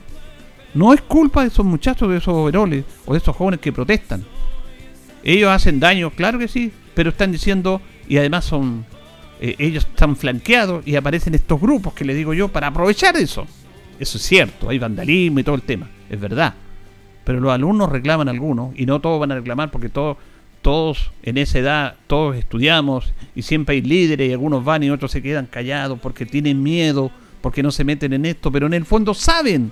no 0.75 0.93
es 0.93 1.01
culpa 1.01 1.43
de 1.43 1.49
esos 1.49 1.65
muchachos, 1.65 2.09
de 2.09 2.19
esos 2.19 2.35
overoles 2.35 2.85
o 3.07 3.13
de 3.13 3.19
esos 3.19 3.35
jóvenes 3.35 3.61
que 3.61 3.73
protestan. 3.73 4.25
Ellos 5.23 5.51
hacen 5.51 5.81
daño, 5.81 6.11
claro 6.11 6.39
que 6.39 6.49
sí, 6.49 6.73
pero 6.95 7.11
están 7.11 7.33
diciendo, 7.33 7.81
y 8.09 8.17
además 8.17 8.45
son, 8.45 8.85
eh, 9.41 9.57
ellos 9.59 9.87
están 9.87 10.17
flanqueados 10.17 10.87
y 10.87 10.97
aparecen 10.97 11.35
estos 11.35 11.61
grupos 11.61 11.93
que 11.93 12.05
le 12.05 12.15
digo 12.15 12.35
yo 12.35 12.49
para 12.49 12.69
aprovechar 12.69 13.17
eso. 13.17 13.47
Eso 13.99 14.17
es 14.17 14.25
cierto, 14.25 14.71
hay 14.71 14.79
vandalismo 14.79 15.41
y 15.41 15.45
todo 15.45 15.57
el 15.57 15.63
tema, 15.63 15.89
es 16.09 16.19
verdad. 16.19 16.55
Pero 17.25 17.41
los 17.41 17.53
alumnos 17.53 17.91
reclaman 17.91 18.29
algunos 18.29 18.73
y 18.79 18.87
no 18.87 19.01
todos 19.01 19.21
van 19.21 19.33
a 19.33 19.37
reclamar 19.37 19.71
porque 19.71 19.91
todos, 19.91 20.17
todos 20.63 21.11
en 21.23 21.37
esa 21.37 21.59
edad, 21.59 21.97
todos 22.07 22.37
estudiamos 22.37 23.13
y 23.35 23.43
siempre 23.43 23.75
hay 23.75 23.83
líderes 23.83 24.31
y 24.31 24.33
algunos 24.33 24.65
van 24.65 24.83
y 24.83 24.91
otros 24.91 25.11
se 25.11 25.21
quedan 25.21 25.47
callados 25.47 25.99
porque 26.01 26.25
tienen 26.25 26.63
miedo, 26.63 27.11
porque 27.43 27.63
no 27.63 27.71
se 27.71 27.85
meten 27.85 28.15
en 28.15 28.25
esto, 28.25 28.51
pero 28.51 28.67
en 28.67 28.75
el 28.75 28.87
fondo 28.87 29.13
saben 29.13 29.71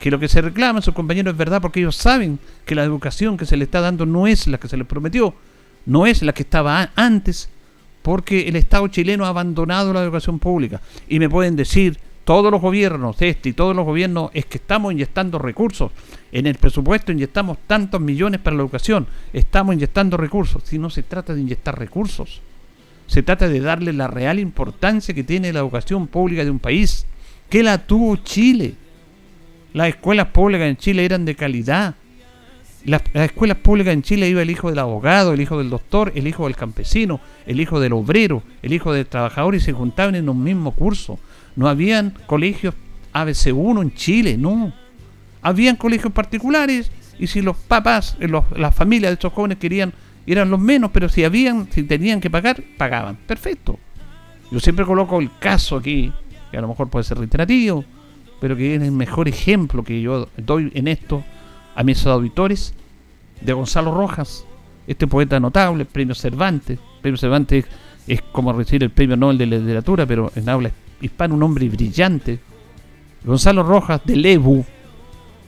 que 0.00 0.10
lo 0.10 0.18
que 0.18 0.28
se 0.28 0.40
reclama 0.40 0.78
a 0.78 0.82
sus 0.82 0.94
compañeros 0.94 1.32
es 1.32 1.38
verdad 1.38 1.60
porque 1.60 1.80
ellos 1.80 1.94
saben 1.94 2.38
que 2.64 2.74
la 2.74 2.82
educación 2.82 3.36
que 3.36 3.44
se 3.44 3.58
les 3.58 3.68
está 3.68 3.82
dando 3.82 4.06
no 4.06 4.26
es 4.26 4.46
la 4.46 4.58
que 4.58 4.66
se 4.66 4.78
les 4.78 4.86
prometió, 4.86 5.34
no 5.84 6.06
es 6.06 6.22
la 6.22 6.32
que 6.32 6.42
estaba 6.42 6.90
antes, 6.96 7.50
porque 8.00 8.48
el 8.48 8.56
Estado 8.56 8.88
chileno 8.88 9.26
ha 9.26 9.28
abandonado 9.28 9.92
la 9.92 10.02
educación 10.02 10.38
pública. 10.38 10.80
Y 11.06 11.18
me 11.18 11.28
pueden 11.28 11.54
decir 11.54 11.98
todos 12.24 12.50
los 12.50 12.62
gobiernos, 12.62 13.20
este 13.20 13.50
y 13.50 13.52
todos 13.52 13.76
los 13.76 13.84
gobiernos, 13.84 14.30
es 14.32 14.46
que 14.46 14.56
estamos 14.56 14.92
inyectando 14.92 15.38
recursos. 15.38 15.92
En 16.32 16.46
el 16.46 16.54
presupuesto 16.54 17.12
inyectamos 17.12 17.58
tantos 17.66 18.00
millones 18.00 18.40
para 18.40 18.56
la 18.56 18.62
educación, 18.62 19.06
estamos 19.34 19.74
inyectando 19.74 20.16
recursos. 20.16 20.62
Si 20.64 20.78
no 20.78 20.88
se 20.88 21.02
trata 21.02 21.34
de 21.34 21.42
inyectar 21.42 21.78
recursos, 21.78 22.40
se 23.06 23.22
trata 23.22 23.48
de 23.48 23.60
darle 23.60 23.92
la 23.92 24.06
real 24.06 24.38
importancia 24.38 25.12
que 25.12 25.24
tiene 25.24 25.52
la 25.52 25.60
educación 25.60 26.06
pública 26.06 26.42
de 26.42 26.50
un 26.50 26.58
país, 26.58 27.04
que 27.50 27.62
la 27.62 27.86
tuvo 27.86 28.16
Chile 28.16 28.76
las 29.72 29.88
escuelas 29.88 30.28
públicas 30.28 30.68
en 30.68 30.76
Chile 30.76 31.04
eran 31.04 31.24
de 31.24 31.34
calidad. 31.34 31.94
Las, 32.84 33.02
escuelas 33.12 33.58
públicas 33.58 33.92
en 33.92 34.02
Chile 34.02 34.28
iba 34.28 34.42
el 34.42 34.50
hijo 34.50 34.70
del 34.70 34.78
abogado, 34.78 35.32
el 35.32 35.40
hijo 35.40 35.58
del 35.58 35.70
doctor, 35.70 36.12
el 36.14 36.26
hijo 36.26 36.44
del 36.44 36.56
campesino, 36.56 37.20
el 37.46 37.60
hijo 37.60 37.78
del 37.78 37.92
obrero, 37.92 38.42
el 38.62 38.72
hijo 38.72 38.92
del 38.92 39.06
trabajador 39.06 39.54
y 39.54 39.60
se 39.60 39.72
juntaban 39.72 40.14
en 40.14 40.28
un 40.28 40.42
mismo 40.42 40.72
curso. 40.72 41.18
No 41.56 41.68
habían 41.68 42.14
colegios 42.26 42.74
ABC1 43.12 43.82
en 43.82 43.94
Chile, 43.94 44.36
no. 44.38 44.72
Habían 45.42 45.76
colegios 45.76 46.12
particulares 46.12 46.90
y 47.18 47.26
si 47.26 47.42
los 47.42 47.56
papás, 47.56 48.16
eh, 48.18 48.28
las 48.56 48.74
familias 48.74 49.10
de 49.10 49.14
estos 49.14 49.32
jóvenes 49.32 49.58
querían, 49.58 49.92
eran 50.26 50.50
los 50.50 50.60
menos, 50.60 50.90
pero 50.92 51.08
si 51.08 51.22
habían, 51.24 51.70
si 51.70 51.82
tenían 51.82 52.20
que 52.20 52.30
pagar, 52.30 52.62
pagaban. 52.78 53.16
Perfecto. 53.26 53.78
Yo 54.50 54.58
siempre 54.58 54.84
coloco 54.84 55.20
el 55.20 55.30
caso 55.38 55.76
aquí, 55.76 56.12
que 56.50 56.56
a 56.56 56.60
lo 56.60 56.68
mejor 56.68 56.88
puede 56.88 57.04
ser 57.04 57.18
reiterativo, 57.18 57.84
pero 58.40 58.56
que 58.56 58.74
es 58.74 58.82
el 58.82 58.92
mejor 58.92 59.28
ejemplo 59.28 59.84
que 59.84 60.00
yo 60.00 60.28
doy 60.36 60.70
en 60.74 60.88
esto 60.88 61.22
a 61.74 61.82
mis 61.82 62.04
auditores, 62.06 62.74
de 63.40 63.52
Gonzalo 63.52 63.94
Rojas, 63.94 64.44
este 64.86 65.06
poeta 65.06 65.40
notable, 65.40 65.84
premio 65.84 66.14
Cervantes. 66.14 66.78
Premio 67.00 67.16
Cervantes 67.16 67.64
es 68.06 68.22
como 68.22 68.52
recibir 68.52 68.84
el 68.84 68.90
premio 68.90 69.16
Nobel 69.16 69.38
de 69.38 69.46
Literatura, 69.46 70.06
pero 70.06 70.30
en 70.34 70.48
habla 70.48 70.70
hispano, 71.00 71.34
un 71.34 71.42
hombre 71.42 71.68
brillante. 71.68 72.38
Gonzalo 73.24 73.62
Rojas 73.62 74.00
de 74.04 74.16
Lebu 74.16 74.64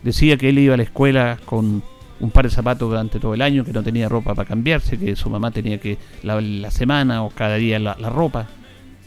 decía 0.02 0.37
que 0.37 0.48
él 0.48 0.59
iba 0.59 0.74
a 0.74 0.76
la 0.76 0.83
escuela 0.85 1.38
con 1.44 1.83
un 2.20 2.31
par 2.31 2.44
de 2.44 2.50
zapatos 2.50 2.88
durante 2.88 3.18
todo 3.18 3.35
el 3.35 3.42
año, 3.42 3.64
que 3.64 3.72
no 3.72 3.83
tenía 3.83 4.09
ropa 4.09 4.35
para 4.35 4.48
cambiarse, 4.48 4.98
que 4.98 5.16
su 5.16 5.28
mamá 5.28 5.50
tenía 5.50 5.78
que 5.78 5.98
lavar 6.22 6.42
la 6.44 6.70
semana 6.70 7.24
o 7.24 7.31
cada 7.31 7.57
día 7.57 7.78
la 7.78 7.94
ropa. 8.09 8.48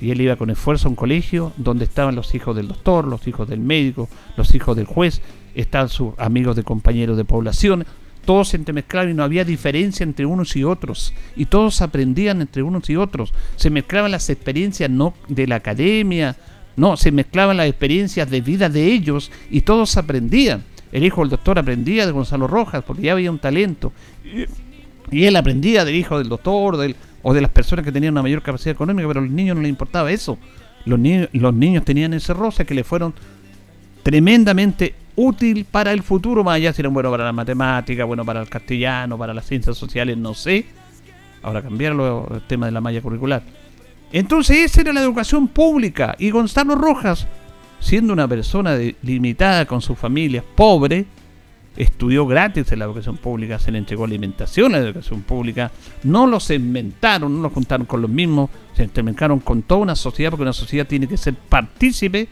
Y 0.02 0.12
él 0.12 0.22
iba 0.22 0.36
con 0.36 0.50
esfuerzo 0.50 0.88
a 0.88 0.90
un 0.90 0.96
colegio 0.96 1.54
donde 1.58 1.86
estaban 1.86 2.16
los 2.16 2.36
hijos 2.36 2.56
del 2.56 2.68
doctor, 2.68 3.06
los 3.06 3.28
hijos 3.28 3.48
del 3.48 3.60
médico, 3.60 4.10
los 4.36 4.54
hijos 4.54 4.76
del 4.76 4.86
juez, 4.86 5.22
estaban 5.56 5.90
sus 5.90 6.14
amigos 6.18 6.56
de 6.56 6.64
compañeros 6.64 7.16
de 7.16 7.24
población, 7.24 7.86
todos 8.26 8.50
se 8.50 8.58
entremezclaban 8.58 9.12
y 9.12 9.14
no 9.14 9.24
había 9.24 9.46
diferencia 9.46 10.04
entre 10.04 10.26
unos 10.26 10.56
y 10.56 10.64
otros. 10.64 11.14
Y 11.36 11.46
todos 11.46 11.82
aprendían 11.82 12.42
entre 12.42 12.64
unos 12.64 12.90
y 12.90 12.96
otros. 12.96 13.34
Se 13.56 13.70
mezclaban 13.70 14.12
las 14.12 14.30
experiencias 14.30 14.90
no 14.90 15.14
de 15.28 15.48
la 15.48 15.56
academia, 15.56 16.36
no, 16.76 16.98
se 16.98 17.12
mezclaban 17.12 17.58
las 17.58 17.68
experiencias 17.68 18.30
de 18.30 18.42
vida 18.42 18.68
de 18.68 18.92
ellos 18.92 19.32
y 19.50 19.62
todos 19.62 19.96
aprendían. 19.96 20.64
El 20.92 21.06
hijo 21.06 21.22
del 21.22 21.30
doctor 21.30 21.60
aprendía 21.60 22.06
de 22.06 22.12
Gonzalo 22.12 22.48
Rojas 22.48 22.84
porque 22.86 23.04
ya 23.04 23.14
había 23.14 23.32
un 23.32 23.40
talento. 23.40 23.94
Y 25.12 25.26
él 25.26 25.36
aprendía 25.36 25.86
del 25.86 25.96
hijo 25.96 26.18
del 26.18 26.30
doctor 26.30 26.78
del, 26.78 26.96
o 27.28 27.34
de 27.34 27.42
las 27.42 27.50
personas 27.50 27.84
que 27.84 27.92
tenían 27.92 28.14
una 28.14 28.22
mayor 28.22 28.44
capacidad 28.44 28.74
económica, 28.76 29.08
pero 29.08 29.20
a 29.20 29.24
los 29.24 29.32
niños 29.32 29.56
no 29.56 29.64
les 29.64 29.70
importaba 29.70 30.12
eso. 30.12 30.38
Los, 30.86 31.00
niños 31.00 31.28
los 31.34 31.56
niños 31.56 31.84
tenían 31.84 32.14
ese 32.14 32.36
roce 32.36 32.68
que 32.68 32.76
le 32.76 32.84
fueron 32.84 33.16
tremendamente 34.04 34.94
útil 35.16 35.66
para 35.66 35.92
el 35.92 36.04
futuro, 36.04 36.44
más 36.44 36.58
allá 36.58 36.72
si 36.72 36.84
eran 36.84 36.94
bueno 36.94 37.10
para 37.10 37.26
la 37.26 37.34
matemática, 37.34 38.06
bueno 38.06 38.24
para 38.24 38.42
el 38.42 38.48
castellano, 38.48 39.18
para 39.18 39.34
las 39.34 39.48
ciencias 39.48 39.76
sociales, 39.76 40.16
no 40.20 40.36
sé. 40.36 40.68
Ahora 41.42 41.64
cambiarlo 41.64 42.28
el 42.32 42.42
tema 42.42 42.68
de 42.68 42.74
la 42.74 42.80
malla 42.80 43.02
curricular. 43.02 43.42
Entonces 44.12 44.58
esa 44.58 44.82
era 44.82 44.94
la 44.94 45.02
educación 45.02 45.48
pública 45.48 46.16
y 46.20 46.30
Gonzalo 46.30 46.76
Rojas, 46.76 47.26
siendo 47.80 48.14
una 48.14 48.28
persona 48.28 48.78
limitada 49.02 49.66
con 49.66 49.82
su 49.82 49.96
familia, 49.96 50.44
pobre, 50.56 51.08
estudió 51.78 52.26
gratis 52.26 52.72
en 52.72 52.80
la 52.80 52.86
educación 52.86 53.18
pública, 53.18 53.60
se 53.60 53.72
le 53.72 53.78
entregó 53.78 54.06
alimentación 54.06 54.76
a 54.76 54.80
la 54.80 54.86
educación 54.86 55.22
pública, 55.22 55.72
no 56.04 56.28
los 56.28 56.44
segmentaron, 56.46 57.36
no 57.36 57.42
los 57.42 57.54
juntaron 57.54 57.86
con 57.86 58.02
los 58.02 58.10
mismos, 58.10 58.50
se 58.74 58.84
intermezclaron 58.84 59.40
con 59.40 59.64
toda 59.64 59.82
una 59.82 59.96
sociedad, 59.96 60.32
porque 60.32 60.44
una 60.44 60.54
sociedad 60.54 60.88
tiene 60.88 61.08
que 61.08 61.18
ser 61.18 61.36
partícipe 61.36 62.28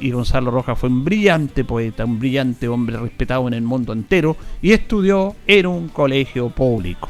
y 0.00 0.10
Gonzalo 0.10 0.50
Rojas 0.50 0.78
fue 0.78 0.88
un 0.88 1.04
brillante 1.04 1.64
poeta, 1.64 2.04
un 2.04 2.18
brillante 2.18 2.68
hombre 2.68 2.96
respetado 2.96 3.46
en 3.46 3.54
el 3.54 3.62
mundo 3.62 3.92
entero 3.92 4.36
y 4.60 4.72
estudió 4.72 5.36
en 5.46 5.66
un 5.66 5.88
colegio 5.88 6.50
público. 6.50 7.08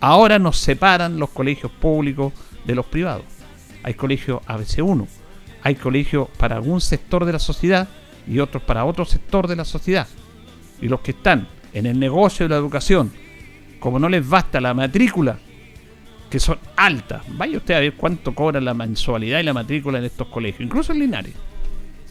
Ahora 0.00 0.38
nos 0.38 0.58
separan 0.58 1.18
los 1.18 1.30
colegios 1.30 1.72
públicos 1.72 2.32
de 2.64 2.74
los 2.74 2.86
privados. 2.86 3.24
Hay 3.82 3.94
colegios 3.94 4.42
ABC1, 4.46 5.06
hay 5.62 5.74
colegios 5.74 6.28
para 6.38 6.56
algún 6.56 6.80
sector 6.80 7.24
de 7.24 7.32
la 7.32 7.38
sociedad 7.38 7.88
y 8.28 8.38
otros 8.38 8.62
para 8.62 8.84
otro 8.84 9.04
sector 9.04 9.48
de 9.48 9.56
la 9.56 9.64
sociedad. 9.64 10.06
Y 10.80 10.88
los 10.88 11.00
que 11.00 11.12
están 11.12 11.48
en 11.72 11.86
el 11.86 11.98
negocio 11.98 12.44
de 12.46 12.50
la 12.50 12.56
educación, 12.56 13.12
como 13.80 13.98
no 13.98 14.08
les 14.08 14.28
basta 14.28 14.60
la 14.60 14.74
matrícula, 14.74 15.38
que 16.30 16.40
son 16.40 16.58
altas, 16.76 17.22
vaya 17.28 17.58
usted 17.58 17.74
a 17.74 17.80
ver 17.80 17.94
cuánto 17.94 18.34
cobra 18.34 18.60
la 18.60 18.74
mensualidad 18.74 19.40
y 19.40 19.44
la 19.44 19.54
matrícula 19.54 19.98
en 19.98 20.04
estos 20.04 20.26
colegios, 20.28 20.62
incluso 20.62 20.92
en 20.92 20.98
Linares 20.98 21.34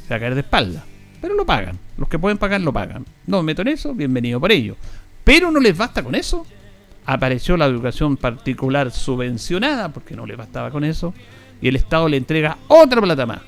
se 0.04 0.10
va 0.10 0.18
a 0.18 0.20
caer 0.20 0.36
de 0.36 0.42
espalda. 0.42 0.86
Pero 1.22 1.34
lo 1.34 1.46
pagan. 1.46 1.80
Los 1.98 2.08
que 2.08 2.20
pueden 2.20 2.38
pagar 2.38 2.62
lo 2.62 2.72
pagan. 2.72 3.06
No 3.26 3.38
me 3.38 3.48
meto 3.48 3.64
en 3.64 3.70
eso, 3.70 3.94
bienvenido 3.94 4.40
por 4.40 4.52
ello. 4.52 4.76
Pero 5.24 5.50
no 5.50 5.60
les 5.60 5.76
basta 5.76 6.04
con 6.04 6.14
eso. 6.14 6.46
Apareció 7.06 7.58
la 7.58 7.66
educación 7.66 8.18
particular 8.18 8.92
subvencionada, 8.92 9.90
porque 9.90 10.16
no 10.16 10.26
les 10.26 10.38
bastaba 10.38 10.70
con 10.72 10.84
eso, 10.84 11.14
y 11.62 11.68
el 11.68 11.76
Estado 11.76 12.08
le 12.08 12.18
entrega 12.18 12.58
otra 12.68 13.02
plata 13.02 13.26
más. 13.26 13.42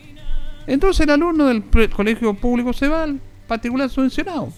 Entonces 0.66 1.06
el 1.06 1.12
alumno 1.12 1.46
del 1.46 1.64
colegio 1.90 2.34
público 2.34 2.74
se 2.74 2.88
va 2.88 3.04
al 3.04 3.20
particular 3.48 3.90
subvencionado, 3.90 4.52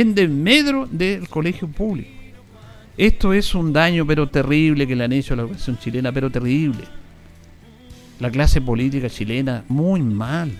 en 0.00 0.14
desmedro 0.14 0.86
del 0.90 1.28
colegio 1.28 1.68
público. 1.68 2.10
Esto 2.96 3.32
es 3.32 3.54
un 3.54 3.72
daño 3.72 4.06
pero 4.06 4.28
terrible 4.28 4.86
que 4.86 4.96
le 4.96 5.04
han 5.04 5.12
hecho 5.12 5.34
a 5.34 5.36
la 5.36 5.42
educación 5.44 5.78
chilena, 5.78 6.12
pero 6.12 6.30
terrible. 6.30 6.84
La 8.18 8.30
clase 8.30 8.60
política 8.60 9.08
chilena, 9.08 9.64
muy 9.68 10.02
mal 10.02 10.50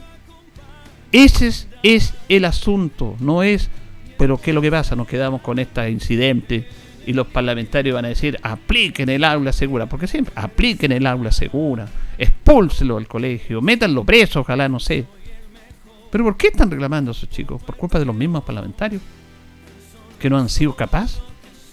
ese 1.10 1.66
es, 1.82 2.14
el 2.28 2.44
asunto, 2.44 3.16
no 3.20 3.42
es, 3.42 3.70
pero 4.18 4.38
¿qué 4.38 4.50
es 4.50 4.54
lo 4.54 4.60
que 4.60 4.70
pasa? 4.70 4.94
Nos 4.94 5.06
quedamos 5.06 5.40
con 5.40 5.58
este 5.58 5.88
incidente 5.90 6.66
y 7.06 7.14
los 7.14 7.26
parlamentarios 7.28 7.94
van 7.94 8.04
a 8.04 8.08
decir, 8.08 8.38
apliquen 8.42 9.08
el 9.08 9.24
aula 9.24 9.52
segura, 9.52 9.86
porque 9.86 10.06
siempre, 10.06 10.34
apliquen 10.36 10.92
el 10.92 11.06
aula 11.06 11.32
segura, 11.32 11.88
expúlselo 12.18 12.98
al 12.98 13.08
colegio, 13.08 13.62
métanlo 13.62 14.04
preso, 14.04 14.40
ojalá, 14.40 14.68
no 14.68 14.78
sé. 14.78 15.06
Pero 16.10 16.24
¿por 16.24 16.36
qué 16.36 16.48
están 16.48 16.70
reclamando 16.70 17.12
esos 17.12 17.30
chicos? 17.30 17.62
¿Por 17.62 17.76
culpa 17.76 17.98
de 17.98 18.04
los 18.04 18.14
mismos 18.14 18.44
parlamentarios? 18.44 19.00
Que 20.18 20.30
no 20.30 20.38
han 20.38 20.48
sido 20.48 20.74
capaces 20.74 21.20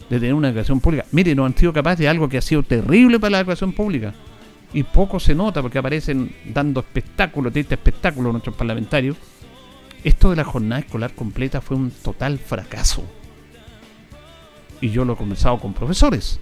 de 0.10 0.20
tener 0.20 0.34
una 0.34 0.50
educación 0.50 0.80
pública. 0.80 1.06
Mire, 1.12 1.34
no 1.36 1.46
han 1.46 1.58
sido 1.58 1.74
capaces 1.74 2.00
de 2.00 2.10
algo 2.10 2.30
que 2.30 2.38
ha 2.38 2.42
sido 2.42 2.64
terrible 2.64 3.20
para 3.20 3.32
la 3.32 3.40
educación 3.40 3.74
pública 3.74 4.14
y 4.76 4.84
poco 4.84 5.22
se 5.22 5.34
nota 5.34 5.62
porque 5.62 5.78
aparecen 5.78 6.36
dando 6.54 6.82
espectáculo, 6.82 7.50
triste 7.50 7.76
espectáculo 7.76 8.32
nuestros 8.32 8.56
parlamentarios. 8.56 9.16
Esto 10.04 10.30
de 10.30 10.36
la 10.36 10.44
jornada 10.44 10.82
escolar 10.82 11.14
completa 11.14 11.62
fue 11.62 11.78
un 11.78 11.92
total 11.92 12.38
fracaso. 12.40 13.04
Y 14.82 14.90
yo 14.90 15.06
lo 15.06 15.14
he 15.14 15.16
conversado 15.16 15.60
con 15.60 15.74
profesores 15.74 16.42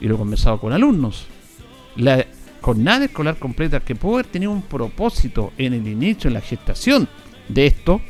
y 0.00 0.08
lo 0.08 0.14
he 0.14 0.18
conversado 0.18 0.58
con 0.58 0.72
alumnos. 0.72 1.26
La 1.96 2.24
jornada 2.62 3.04
escolar 3.04 3.36
completa 3.36 3.80
que 3.80 3.94
pudo 3.94 4.14
haber 4.14 4.26
tenido 4.26 4.50
un 4.50 4.62
propósito 4.62 5.52
en 5.58 5.74
el 5.74 5.86
inicio, 5.86 6.28
en 6.28 6.34
la 6.34 6.40
gestación 6.40 7.06
de 7.48 7.66
esto, 7.66 8.00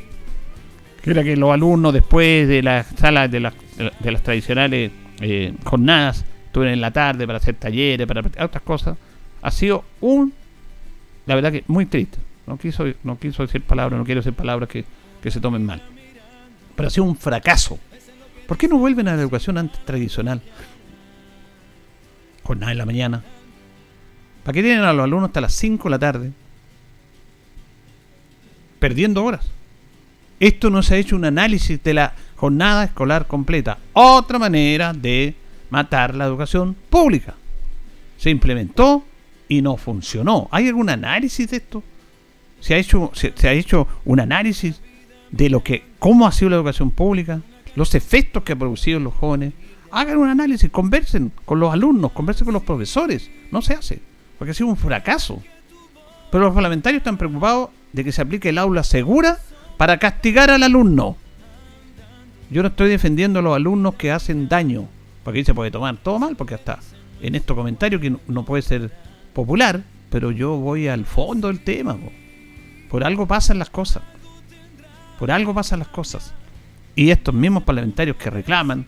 que 1.03 1.11
era 1.11 1.21
que 1.21 1.35
los 1.35 1.51
alumnos 1.51 1.93
después 1.93 2.47
de 2.47 2.63
las 2.63 2.87
salas 2.95 3.29
de, 3.29 3.41
las, 3.41 3.53
de 3.99 4.11
las 4.11 4.23
tradicionales 4.23 4.89
eh, 5.19 5.53
jornadas 5.65 6.23
estuvieran 6.45 6.75
en 6.75 6.81
la 6.81 6.91
tarde 6.91 7.27
para 7.27 7.39
hacer 7.39 7.55
talleres, 7.55 8.07
para 8.07 8.21
otras 8.21 8.63
cosas, 8.63 8.97
ha 9.41 9.51
sido 9.51 9.83
un, 9.99 10.33
la 11.25 11.35
verdad 11.35 11.51
que 11.51 11.65
muy 11.67 11.85
triste. 11.87 12.19
No 12.47 12.57
quiso, 12.57 12.85
no 13.03 13.19
quiso 13.19 13.43
decir 13.43 13.61
palabras, 13.61 13.99
no 13.99 14.05
quiero 14.05 14.21
decir 14.21 14.33
palabras 14.33 14.69
que, 14.69 14.85
se 15.29 15.41
tomen 15.41 15.65
mal. 15.65 15.81
Pero 16.75 16.87
ha 16.87 16.89
sido 16.89 17.03
un 17.03 17.17
fracaso. 17.17 17.77
¿Por 18.47 18.57
qué 18.57 18.69
no 18.69 18.77
vuelven 18.77 19.09
a 19.09 19.15
la 19.15 19.21
educación 19.21 19.57
antes 19.57 19.83
tradicional? 19.83 20.41
Jornada 22.43 22.71
en 22.71 22.77
la 22.77 22.85
mañana. 22.85 23.23
¿Para 24.43 24.53
qué 24.53 24.61
tienen 24.61 24.83
a 24.83 24.93
los 24.93 25.03
alumnos 25.03 25.29
hasta 25.29 25.41
las 25.41 25.53
5 25.53 25.83
de 25.83 25.89
la 25.89 25.99
tarde? 25.99 26.31
Perdiendo 28.79 29.23
horas. 29.23 29.49
Esto 30.39 30.69
no 30.69 30.83
se 30.83 30.95
ha 30.95 30.97
hecho 30.97 31.15
un 31.15 31.25
análisis 31.25 31.81
de 31.83 31.93
la 31.93 32.13
jornada 32.35 32.83
escolar 32.83 33.27
completa. 33.27 33.77
Otra 33.93 34.39
manera 34.39 34.93
de 34.93 35.35
matar 35.69 36.15
la 36.15 36.25
educación 36.25 36.75
pública. 36.89 37.35
Se 38.17 38.29
implementó 38.29 39.03
y 39.47 39.61
no 39.61 39.77
funcionó. 39.77 40.49
¿Hay 40.51 40.67
algún 40.67 40.89
análisis 40.89 41.49
de 41.49 41.57
esto? 41.57 41.83
¿Se 42.59 42.73
ha 42.73 42.77
hecho, 42.77 43.11
se, 43.13 43.33
ha 43.47 43.53
hecho 43.53 43.87
un 44.05 44.19
análisis 44.19 44.81
de 45.31 45.49
lo 45.49 45.63
que, 45.63 45.83
cómo 45.99 46.27
ha 46.27 46.31
sido 46.31 46.49
la 46.49 46.57
educación 46.57 46.91
pública, 46.91 47.41
los 47.75 47.95
efectos 47.95 48.43
que 48.43 48.53
ha 48.53 48.55
producido 48.55 48.97
en 48.97 49.03
los 49.03 49.13
jóvenes? 49.13 49.53
Hagan 49.91 50.17
un 50.17 50.29
análisis, 50.29 50.69
conversen 50.69 51.31
con 51.45 51.59
los 51.59 51.73
alumnos, 51.73 52.11
conversen 52.11 52.45
con 52.45 52.53
los 52.53 52.63
profesores. 52.63 53.29
No 53.51 53.61
se 53.61 53.73
hace, 53.73 54.01
porque 54.37 54.51
ha 54.51 54.55
sido 54.55 54.69
un 54.69 54.77
fracaso. 54.77 55.41
Pero 56.31 56.45
los 56.45 56.53
parlamentarios 56.53 57.01
están 57.01 57.17
preocupados 57.17 57.69
de 57.91 58.03
que 58.03 58.11
se 58.11 58.21
aplique 58.21 58.49
el 58.49 58.57
aula 58.57 58.83
segura 58.83 59.39
para 59.77 59.97
castigar 59.97 60.49
al 60.49 60.63
alumno. 60.63 61.17
Yo 62.49 62.61
no 62.61 62.69
estoy 62.69 62.89
defendiendo 62.89 63.39
a 63.39 63.41
los 63.41 63.55
alumnos 63.55 63.95
que 63.95 64.11
hacen 64.11 64.47
daño, 64.47 64.87
porque 65.23 65.39
ahí 65.39 65.45
se 65.45 65.53
puede 65.53 65.71
tomar 65.71 65.97
todo 65.97 66.19
mal, 66.19 66.35
porque 66.35 66.55
hasta 66.55 66.79
en 67.21 67.35
estos 67.35 67.55
comentarios 67.55 68.01
que 68.01 68.15
no 68.27 68.45
puede 68.45 68.61
ser 68.61 68.91
popular, 69.33 69.83
pero 70.09 70.31
yo 70.31 70.57
voy 70.57 70.87
al 70.87 71.05
fondo 71.05 71.47
del 71.47 71.61
tema. 71.61 71.97
Por 72.89 73.03
algo 73.03 73.25
pasan 73.25 73.57
las 73.57 73.69
cosas. 73.69 74.03
Por 75.17 75.31
algo 75.31 75.53
pasan 75.53 75.79
las 75.79 75.87
cosas. 75.87 76.33
Y 76.95 77.09
estos 77.09 77.33
mismos 77.33 77.63
parlamentarios 77.63 78.17
que 78.17 78.29
reclaman 78.29 78.85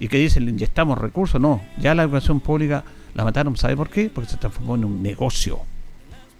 y 0.00 0.08
que 0.08 0.18
dicen 0.18 0.44
le 0.44 0.50
inyectamos 0.50 0.98
recursos, 0.98 1.40
no, 1.40 1.62
ya 1.78 1.94
la 1.94 2.02
educación 2.02 2.40
pública 2.40 2.84
la 3.14 3.22
mataron, 3.22 3.56
¿sabe 3.56 3.76
por 3.76 3.90
qué? 3.90 4.10
Porque 4.12 4.30
se 4.30 4.36
transformó 4.36 4.74
en 4.74 4.84
un 4.84 5.02
negocio. 5.02 5.60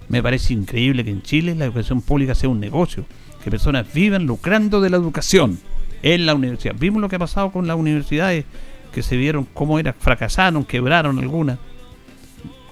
Me 0.08 0.22
parece 0.22 0.52
increíble 0.52 1.04
que 1.04 1.10
en 1.10 1.22
Chile 1.22 1.54
la 1.54 1.66
educación 1.66 2.02
pública 2.02 2.34
sea 2.34 2.48
un 2.48 2.58
negocio, 2.58 3.04
que 3.44 3.50
personas 3.50 3.92
vivan 3.92 4.24
lucrando 4.24 4.80
de 4.80 4.90
la 4.90 4.96
educación 4.96 5.58
en 6.02 6.26
la 6.26 6.34
universidad. 6.34 6.74
Vimos 6.78 7.00
lo 7.02 7.08
que 7.08 7.16
ha 7.16 7.20
pasado 7.20 7.52
con 7.52 7.66
las 7.66 7.76
universidades 7.76 8.46
que 8.92 9.02
se 9.02 9.16
vieron 9.16 9.46
cómo 9.52 9.78
era, 9.78 9.92
fracasaron, 9.92 10.64
quebraron 10.64 11.18
algunas 11.18 11.58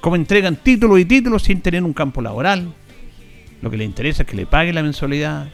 cómo 0.03 0.17
entregan 0.17 0.57
títulos 0.57 0.99
y 0.99 1.05
títulos 1.05 1.45
sin 1.45 1.61
tener 1.61 1.85
un 1.85 1.93
campo 1.93 2.21
laboral. 2.21 2.75
Lo 3.63 3.71
que 3.71 3.77
les 3.77 3.87
interesa 3.87 4.23
es 4.23 4.29
que 4.29 4.37
le 4.37 4.47
paguen 4.47 4.75
la 4.75 4.83
mensualidad 4.83 5.49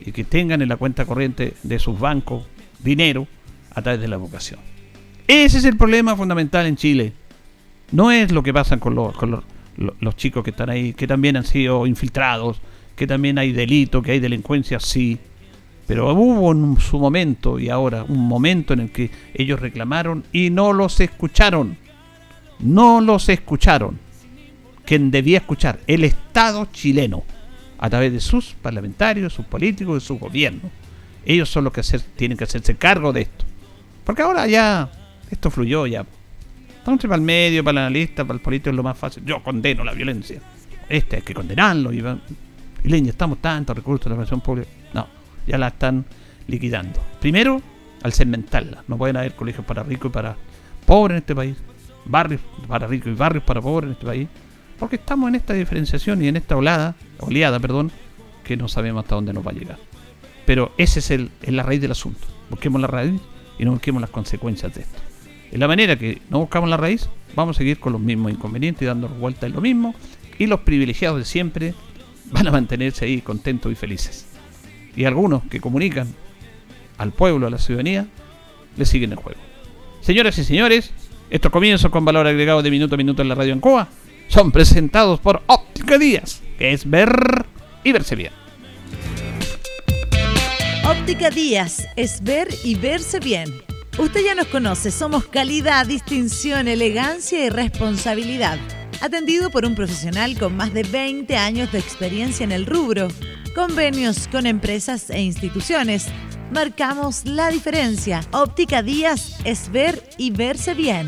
y 0.00 0.10
que 0.10 0.24
tengan 0.24 0.62
en 0.62 0.70
la 0.70 0.76
cuenta 0.76 1.04
corriente 1.04 1.52
de 1.62 1.78
sus 1.78 2.00
bancos 2.00 2.44
dinero 2.78 3.28
a 3.74 3.82
través 3.82 4.00
de 4.00 4.08
la 4.08 4.16
vocación. 4.16 4.58
Ese 5.28 5.58
es 5.58 5.64
el 5.66 5.76
problema 5.76 6.16
fundamental 6.16 6.66
en 6.66 6.76
Chile. 6.76 7.12
No 7.92 8.10
es 8.10 8.32
lo 8.32 8.42
que 8.42 8.54
pasa 8.54 8.78
con 8.78 8.94
los, 8.94 9.14
con 9.16 9.30
los, 9.30 9.44
los 9.76 10.16
chicos 10.16 10.42
que 10.42 10.50
están 10.50 10.70
ahí, 10.70 10.94
que 10.94 11.06
también 11.06 11.36
han 11.36 11.44
sido 11.44 11.86
infiltrados, 11.86 12.62
que 12.96 13.06
también 13.06 13.38
hay 13.38 13.52
delito, 13.52 14.02
que 14.02 14.12
hay 14.12 14.20
delincuencia, 14.20 14.80
sí. 14.80 15.18
Pero 15.86 16.12
hubo 16.14 16.52
en 16.52 16.80
su 16.80 16.98
momento 16.98 17.58
y 17.58 17.68
ahora 17.68 18.04
un 18.04 18.26
momento 18.26 18.72
en 18.72 18.80
el 18.80 18.90
que 18.90 19.10
ellos 19.34 19.60
reclamaron 19.60 20.24
y 20.32 20.50
no 20.50 20.72
los 20.72 21.00
escucharon. 21.00 21.76
No 22.60 23.00
los 23.00 23.28
escucharon. 23.28 23.98
Quien 24.84 25.10
debía 25.10 25.38
escuchar, 25.38 25.80
el 25.86 26.04
Estado 26.04 26.68
chileno, 26.72 27.24
a 27.78 27.90
través 27.90 28.12
de 28.12 28.20
sus 28.20 28.54
parlamentarios, 28.60 29.32
sus 29.32 29.46
políticos, 29.46 29.94
de 29.94 30.00
su 30.00 30.18
gobierno. 30.18 30.70
Ellos 31.26 31.48
son 31.48 31.64
los 31.64 31.72
que 31.72 31.82
tienen 32.16 32.36
que 32.36 32.44
hacerse 32.44 32.76
cargo 32.76 33.12
de 33.12 33.22
esto. 33.22 33.44
Porque 34.04 34.22
ahora 34.22 34.46
ya 34.46 34.90
esto 35.30 35.50
fluyó 35.50 35.86
ya. 35.86 36.04
Entonces 36.78 37.08
para 37.08 37.16
el 37.16 37.22
medio, 37.22 37.64
para 37.64 37.80
el 37.80 37.86
analista, 37.86 38.24
para 38.24 38.36
el 38.36 38.42
político 38.42 38.70
es 38.70 38.76
lo 38.76 38.82
más 38.82 38.98
fácil. 38.98 39.24
Yo 39.24 39.42
condeno 39.42 39.84
la 39.84 39.92
violencia. 39.92 40.40
Este 40.88 41.16
hay 41.16 41.22
que 41.22 41.32
condenarlo. 41.32 41.92
Y, 41.92 42.02
y 42.84 42.88
le 42.88 42.98
estamos 42.98 43.38
tantos 43.38 43.74
recursos 43.74 44.04
de 44.04 44.10
la 44.10 44.16
relación 44.16 44.40
pública. 44.42 44.68
No, 44.92 45.08
ya 45.46 45.56
la 45.56 45.68
están 45.68 46.04
liquidando. 46.46 47.00
Primero, 47.18 47.60
al 48.02 48.12
segmentarla. 48.12 48.84
No 48.86 48.98
pueden 48.98 49.16
haber 49.16 49.34
colegios 49.34 49.64
para 49.64 49.82
ricos 49.82 50.10
y 50.10 50.12
para 50.12 50.36
pobres 50.86 51.16
en 51.16 51.18
este 51.18 51.34
país. 51.34 51.56
Barrios 52.04 52.42
para 52.68 52.86
ricos 52.86 53.08
y 53.08 53.14
barrios 53.14 53.42
para 53.42 53.62
pobres 53.62 53.88
en 53.88 53.92
este 53.92 54.06
país. 54.06 54.28
Porque 54.78 54.96
estamos 54.96 55.28
en 55.28 55.36
esta 55.36 55.54
diferenciación 55.54 56.22
y 56.22 56.28
en 56.28 56.36
esta 56.36 56.56
oleada, 56.56 56.94
perdón, 57.60 57.90
que 58.44 58.56
no 58.56 58.68
sabemos 58.68 59.04
hasta 59.04 59.14
dónde 59.14 59.32
nos 59.32 59.46
va 59.46 59.52
a 59.52 59.54
llegar. 59.54 59.78
Pero 60.44 60.72
ese 60.76 60.98
es, 60.98 61.10
el, 61.10 61.30
es 61.40 61.52
la 61.54 61.62
raíz 61.62 61.80
del 61.80 61.92
asunto. 61.92 62.26
Busquemos 62.50 62.78
la 62.80 62.86
raíz 62.86 63.18
y 63.58 63.64
no 63.64 63.70
busquemos 63.72 64.02
las 64.02 64.10
consecuencias 64.10 64.74
de 64.74 64.82
esto. 64.82 64.98
En 65.50 65.60
la 65.60 65.68
manera 65.68 65.96
que 65.96 66.20
no 66.28 66.40
buscamos 66.40 66.68
la 66.68 66.76
raíz, 66.76 67.08
vamos 67.34 67.56
a 67.56 67.58
seguir 67.58 67.80
con 67.80 67.94
los 67.94 68.02
mismos 68.02 68.32
inconvenientes 68.32 68.82
y 68.82 68.84
dando 68.84 69.08
vueltas 69.08 69.44
en 69.44 69.54
lo 69.54 69.62
mismo. 69.62 69.94
Y 70.38 70.46
los 70.46 70.60
privilegiados 70.60 71.18
de 71.18 71.24
siempre 71.24 71.74
van 72.30 72.46
a 72.48 72.50
mantenerse 72.50 73.04
ahí 73.04 73.20
contentos 73.20 73.70
y 73.70 73.74
felices. 73.74 74.26
Y 74.96 75.04
algunos 75.04 75.42
que 75.44 75.60
comunican 75.60 76.08
al 76.98 77.12
pueblo, 77.12 77.46
a 77.46 77.50
la 77.50 77.58
ciudadanía, 77.58 78.06
le 78.76 78.86
siguen 78.86 79.12
el 79.12 79.18
juego. 79.18 79.40
Señoras 80.00 80.38
y 80.38 80.44
señores, 80.44 80.92
estos 81.30 81.50
comienzos 81.50 81.90
con 81.90 82.04
valor 82.04 82.26
agregado 82.26 82.62
de 82.62 82.70
minuto 82.70 82.94
a 82.94 82.98
minuto 82.98 83.22
en 83.22 83.28
la 83.28 83.34
radio 83.34 83.54
Ancoa 83.54 83.88
son 84.28 84.52
presentados 84.52 85.20
por 85.20 85.42
Óptica 85.46 85.98
Díaz, 85.98 86.42
que 86.58 86.72
es 86.72 86.88
ver 86.88 87.46
y 87.82 87.92
verse 87.92 88.14
bien. 88.14 88.32
Óptica 90.86 91.30
Díaz 91.30 91.86
es 91.96 92.22
ver 92.22 92.48
y 92.62 92.74
verse 92.74 93.18
bien. 93.18 93.48
Usted 93.98 94.24
ya 94.24 94.34
nos 94.34 94.46
conoce, 94.48 94.90
somos 94.90 95.26
calidad, 95.26 95.86
distinción, 95.86 96.68
elegancia 96.68 97.46
y 97.46 97.48
responsabilidad. 97.48 98.58
Atendido 99.00 99.50
por 99.50 99.64
un 99.64 99.74
profesional 99.74 100.38
con 100.38 100.56
más 100.56 100.72
de 100.72 100.82
20 100.82 101.36
años 101.36 101.70
de 101.72 101.78
experiencia 101.78 102.44
en 102.44 102.52
el 102.52 102.66
rubro. 102.66 103.08
Convenios 103.54 104.28
con 104.28 104.46
empresas 104.46 105.10
e 105.10 105.20
instituciones. 105.20 106.08
Marcamos 106.52 107.24
la 107.24 107.50
diferencia. 107.50 108.22
Óptica 108.32 108.82
Díaz 108.82 109.38
es 109.44 109.70
ver 109.70 110.02
y 110.18 110.30
verse 110.30 110.74
bien. 110.74 111.06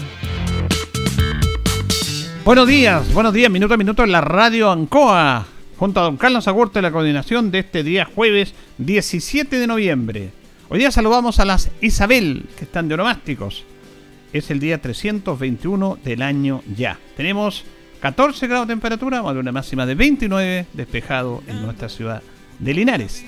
Buenos 2.44 2.68
días, 2.68 3.12
buenos 3.12 3.33
días, 3.33 3.51
minuto 3.51 3.75
a 3.75 3.77
minuto 3.77 4.05
en 4.05 4.12
la 4.12 4.20
radio 4.20 4.70
Ancoa, 4.70 5.46
junto 5.77 5.99
a 5.99 6.05
don 6.05 6.16
Carlos 6.16 6.46
Agurto 6.46 6.79
de 6.79 6.83
la 6.83 6.92
coordinación 6.92 7.51
de 7.51 7.59
este 7.59 7.83
día 7.83 8.05
jueves 8.05 8.55
17 8.79 9.59
de 9.59 9.66
noviembre. 9.66 10.31
Hoy 10.68 10.79
día 10.79 10.92
saludamos 10.92 11.40
a 11.40 11.44
las 11.44 11.70
Isabel, 11.81 12.44
que 12.57 12.64
están 12.64 12.87
de 12.87 12.94
onomásticos. 12.94 13.64
Es 14.33 14.51
el 14.51 14.61
día 14.61 14.81
321 14.81 15.99
del 16.05 16.22
año 16.22 16.62
ya. 16.77 16.99
Tenemos 17.16 17.64
14 18.01 18.47
grados 18.47 18.69
de 18.69 18.75
temperatura, 18.75 19.23
más 19.23 19.35
de 19.35 19.41
una 19.41 19.53
máxima 19.53 19.87
de 19.87 19.95
29, 19.95 20.67
despejado 20.73 21.43
en 21.47 21.63
nuestra 21.63 21.89
ciudad 21.89 22.23
de 22.59 22.75
Linares. 22.75 23.25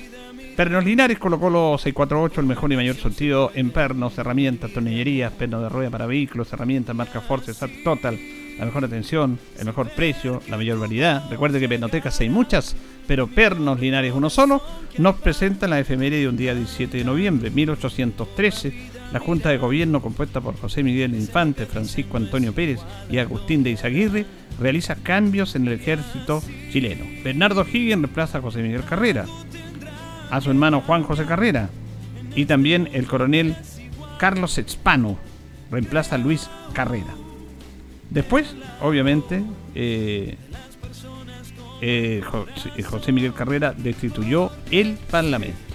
Pernos 0.56 0.84
Linares 0.84 1.18
colocó 1.18 1.50
los 1.50 1.80
648, 1.82 2.40
el 2.40 2.46
mejor 2.46 2.72
y 2.72 2.76
mayor 2.76 2.96
sentido 2.96 3.52
en 3.54 3.70
pernos, 3.70 4.18
herramientas, 4.18 4.72
tornillerías, 4.72 5.32
pernos 5.32 5.62
de 5.62 5.68
rueda 5.68 5.90
para 5.90 6.06
vehículos, 6.06 6.52
herramientas, 6.52 6.96
marca 6.96 7.20
Force, 7.20 7.54
Sat 7.54 7.70
Total 7.84 8.18
la 8.58 8.64
mejor 8.64 8.84
atención, 8.84 9.38
el 9.58 9.66
mejor 9.66 9.90
precio, 9.90 10.42
la 10.48 10.56
mayor 10.56 10.80
variedad. 10.80 11.24
Recuerde 11.30 11.60
que 11.60 11.68
penotecas 11.68 12.18
hay 12.20 12.28
muchas, 12.28 12.74
pero 13.06 13.28
Pernos 13.28 13.80
Linares 13.80 14.12
uno 14.14 14.28
solo 14.28 14.60
nos 14.98 15.16
presenta 15.16 15.68
la 15.68 15.78
efeméride 15.78 16.22
de 16.22 16.28
un 16.28 16.36
día 16.36 16.54
17 16.54 16.98
de 16.98 17.04
noviembre, 17.04 17.50
1813. 17.50 18.97
La 19.12 19.20
Junta 19.20 19.48
de 19.48 19.56
Gobierno, 19.56 20.02
compuesta 20.02 20.40
por 20.40 20.58
José 20.58 20.82
Miguel 20.82 21.14
Infante, 21.14 21.64
Francisco 21.64 22.18
Antonio 22.18 22.52
Pérez 22.52 22.80
y 23.10 23.18
Agustín 23.18 23.62
de 23.62 23.70
Izaguirre, 23.70 24.26
realiza 24.60 24.96
cambios 24.96 25.54
en 25.54 25.66
el 25.66 25.74
ejército 25.74 26.42
chileno. 26.70 27.04
Bernardo 27.24 27.62
Higgins 27.62 28.02
reemplaza 28.02 28.38
a 28.38 28.42
José 28.42 28.62
Miguel 28.62 28.84
Carrera, 28.84 29.24
a 30.30 30.40
su 30.40 30.50
hermano 30.50 30.82
Juan 30.82 31.04
José 31.04 31.24
Carrera, 31.24 31.70
y 32.34 32.44
también 32.44 32.90
el 32.92 33.06
coronel 33.06 33.56
Carlos 34.18 34.58
Expano 34.58 35.18
reemplaza 35.70 36.16
a 36.16 36.18
Luis 36.18 36.50
Carrera. 36.74 37.14
Después, 38.10 38.54
obviamente, 38.82 39.42
eh, 39.74 40.36
eh, 41.80 42.22
José 42.84 43.12
Miguel 43.12 43.32
Carrera 43.32 43.72
destituyó 43.76 44.50
el 44.70 44.98
Parlamento. 45.10 45.67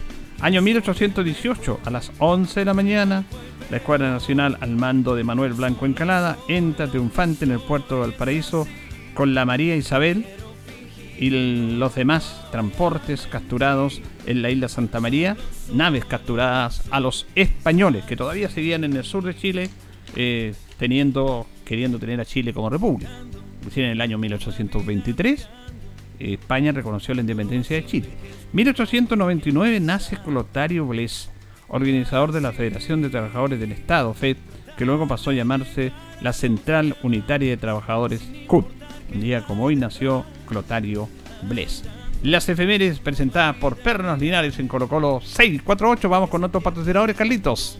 Año 0.44 0.62
1818, 0.62 1.80
a 1.86 1.90
las 1.90 2.12
11 2.20 2.60
de 2.60 2.66
la 2.66 2.74
mañana, 2.74 3.24
la 3.72 3.78
Escuadra 3.78 4.12
Nacional 4.12 4.58
al 4.60 4.76
mando 4.76 5.16
de 5.16 5.24
Manuel 5.24 5.54
Blanco 5.54 5.86
Encalada 5.86 6.38
entra 6.50 6.90
triunfante 6.90 7.46
en 7.46 7.52
el 7.52 7.62
puerto 7.62 7.96
de 7.96 8.02
Valparaíso 8.02 8.68
con 9.14 9.34
la 9.36 9.46
María 9.46 9.78
Isabel 9.78 10.26
y 11.18 11.30
los 11.78 11.96
demás 11.96 12.46
transportes 12.52 13.26
capturados 13.32 14.02
en 14.26 14.42
la 14.42 14.50
isla 14.50 14.68
Santa 14.68 15.00
María, 15.00 15.38
naves 15.72 16.04
capturadas 16.04 16.84
a 16.92 17.00
los 17.00 17.26
españoles 17.36 18.04
que 18.04 18.18
todavía 18.18 18.50
seguían 18.50 18.84
en 18.84 18.98
el 18.98 19.06
sur 19.06 19.24
de 19.24 19.38
Chile, 19.38 19.70
eh, 20.18 20.54
teniendo 20.78 21.48
queriendo 21.64 22.00
tener 22.00 22.20
a 22.20 22.26
Chile 22.26 22.54
como 22.54 22.70
república. 22.70 23.10
En 23.78 23.86
el 23.86 24.02
año 24.02 24.18
1823, 24.18 25.48
España 26.32 26.72
reconoció 26.72 27.14
la 27.14 27.22
independencia 27.22 27.76
de 27.76 27.86
Chile. 27.86 28.10
1899 28.54 29.80
nace 29.80 30.18
Clotario 30.18 30.86
Bles, 30.86 31.30
organizador 31.68 32.32
de 32.32 32.42
la 32.42 32.52
Federación 32.52 33.02
de 33.02 33.10
Trabajadores 33.10 33.60
del 33.60 33.72
Estado, 33.72 34.14
FED, 34.14 34.38
que 34.78 34.86
luego 34.86 35.08
pasó 35.08 35.32
a 35.32 35.34
llamarse 35.34 35.92
la 36.22 36.34
Central 36.34 36.96
Unitaria 37.04 37.50
de 37.50 37.58
Trabajadores, 37.58 38.22
CUT. 38.48 38.68
Un 39.14 39.22
día 39.22 39.42
como 39.46 39.66
hoy 39.66 39.76
nació 39.76 40.26
Clotario 40.48 41.10
Bles. 41.44 41.84
Las 42.24 42.48
efemérides 42.48 43.00
presentadas 43.00 43.58
por 43.58 43.76
Pernos 43.76 44.20
Linares 44.20 44.58
en 44.58 44.68
Colo 44.68 44.88
Colo 44.88 45.20
648. 45.22 46.08
Vamos 46.08 46.30
con 46.30 46.44
otros 46.44 46.64
patrocinadores, 46.64 47.18
Carlitos. 47.18 47.80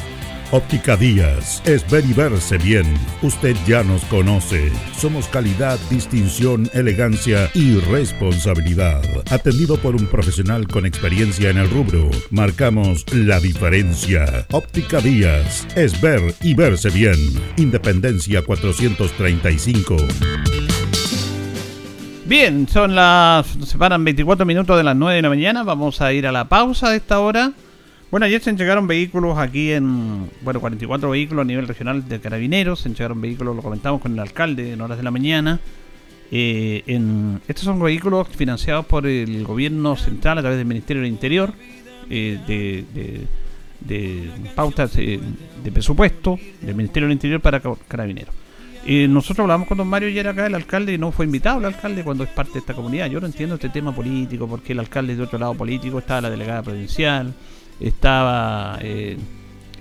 Óptica 0.53 0.97
Díaz 0.97 1.63
es 1.65 1.89
ver 1.89 2.03
y 2.03 2.11
verse 2.11 2.57
bien. 2.57 2.83
Usted 3.21 3.55
ya 3.65 3.83
nos 3.83 4.03
conoce. 4.03 4.69
Somos 4.97 5.27
calidad, 5.27 5.79
distinción, 5.89 6.69
elegancia 6.73 7.49
y 7.53 7.79
responsabilidad. 7.79 9.01
Atendido 9.29 9.77
por 9.77 9.95
un 9.95 10.07
profesional 10.07 10.67
con 10.67 10.85
experiencia 10.85 11.51
en 11.51 11.57
el 11.57 11.69
rubro, 11.69 12.09
marcamos 12.31 13.05
la 13.13 13.39
diferencia. 13.39 14.45
Óptica 14.51 14.99
Díaz 14.99 15.65
es 15.77 16.01
ver 16.01 16.21
y 16.41 16.53
verse 16.53 16.89
bien. 16.89 17.15
Independencia 17.55 18.41
435. 18.43 19.95
Bien, 22.25 22.67
son 22.67 22.93
las. 22.93 23.47
Separan 23.65 24.03
24 24.03 24.45
minutos 24.45 24.75
de 24.75 24.83
las 24.83 24.97
9 24.97 25.15
de 25.15 25.21
la 25.21 25.29
mañana. 25.29 25.63
Vamos 25.63 26.01
a 26.01 26.11
ir 26.11 26.27
a 26.27 26.33
la 26.33 26.49
pausa 26.49 26.89
de 26.89 26.97
esta 26.97 27.21
hora. 27.21 27.53
Bueno, 28.11 28.25
ayer 28.25 28.41
se 28.41 28.49
entregaron 28.49 28.87
vehículos 28.87 29.37
aquí 29.37 29.71
en, 29.71 30.29
bueno, 30.41 30.59
44 30.59 31.09
vehículos 31.09 31.43
a 31.43 31.45
nivel 31.45 31.65
regional 31.65 32.09
de 32.09 32.19
carabineros, 32.19 32.81
se 32.81 32.89
entregaron 32.89 33.21
vehículos, 33.21 33.55
lo 33.55 33.61
comentamos 33.61 34.01
con 34.01 34.11
el 34.11 34.19
alcalde 34.19 34.73
en 34.73 34.81
horas 34.81 34.97
de 34.97 35.03
la 35.03 35.11
mañana. 35.11 35.61
Eh, 36.29 36.83
en, 36.87 37.39
estos 37.47 37.63
son 37.63 37.81
vehículos 37.81 38.27
financiados 38.27 38.85
por 38.85 39.07
el 39.07 39.45
gobierno 39.45 39.95
central 39.95 40.37
a 40.37 40.41
través 40.41 40.57
del 40.57 40.67
Ministerio 40.67 41.03
del 41.03 41.09
Interior, 41.09 41.53
eh, 42.09 42.37
de, 42.45 43.25
de, 43.79 44.29
pautas 44.55 44.93
de, 44.93 45.21
presupuesto 45.71 46.37
del 46.59 46.75
Ministerio 46.75 47.07
del 47.07 47.13
Interior 47.13 47.39
para 47.39 47.61
carabineros. 47.87 48.35
Eh, 48.85 49.07
nosotros 49.07 49.45
hablamos 49.45 49.69
con 49.69 49.77
don 49.77 49.87
Mario 49.87 50.09
ayer 50.09 50.27
acá, 50.27 50.47
el 50.47 50.55
alcalde, 50.55 50.91
y 50.91 50.97
no 50.97 51.13
fue 51.13 51.23
invitado 51.23 51.59
el 51.59 51.65
alcalde 51.65 52.03
cuando 52.03 52.25
es 52.25 52.29
parte 52.31 52.53
de 52.53 52.59
esta 52.59 52.73
comunidad. 52.73 53.09
Yo 53.09 53.21
no 53.21 53.27
entiendo 53.27 53.55
este 53.55 53.69
tema 53.69 53.95
político, 53.95 54.49
porque 54.49 54.73
el 54.73 54.79
alcalde 54.79 55.15
de 55.15 55.23
otro 55.23 55.39
lado 55.39 55.53
político 55.53 55.99
está 55.99 56.19
la 56.19 56.29
delegada 56.29 56.61
provincial 56.61 57.33
estaba, 57.79 58.77
eh, 58.81 59.17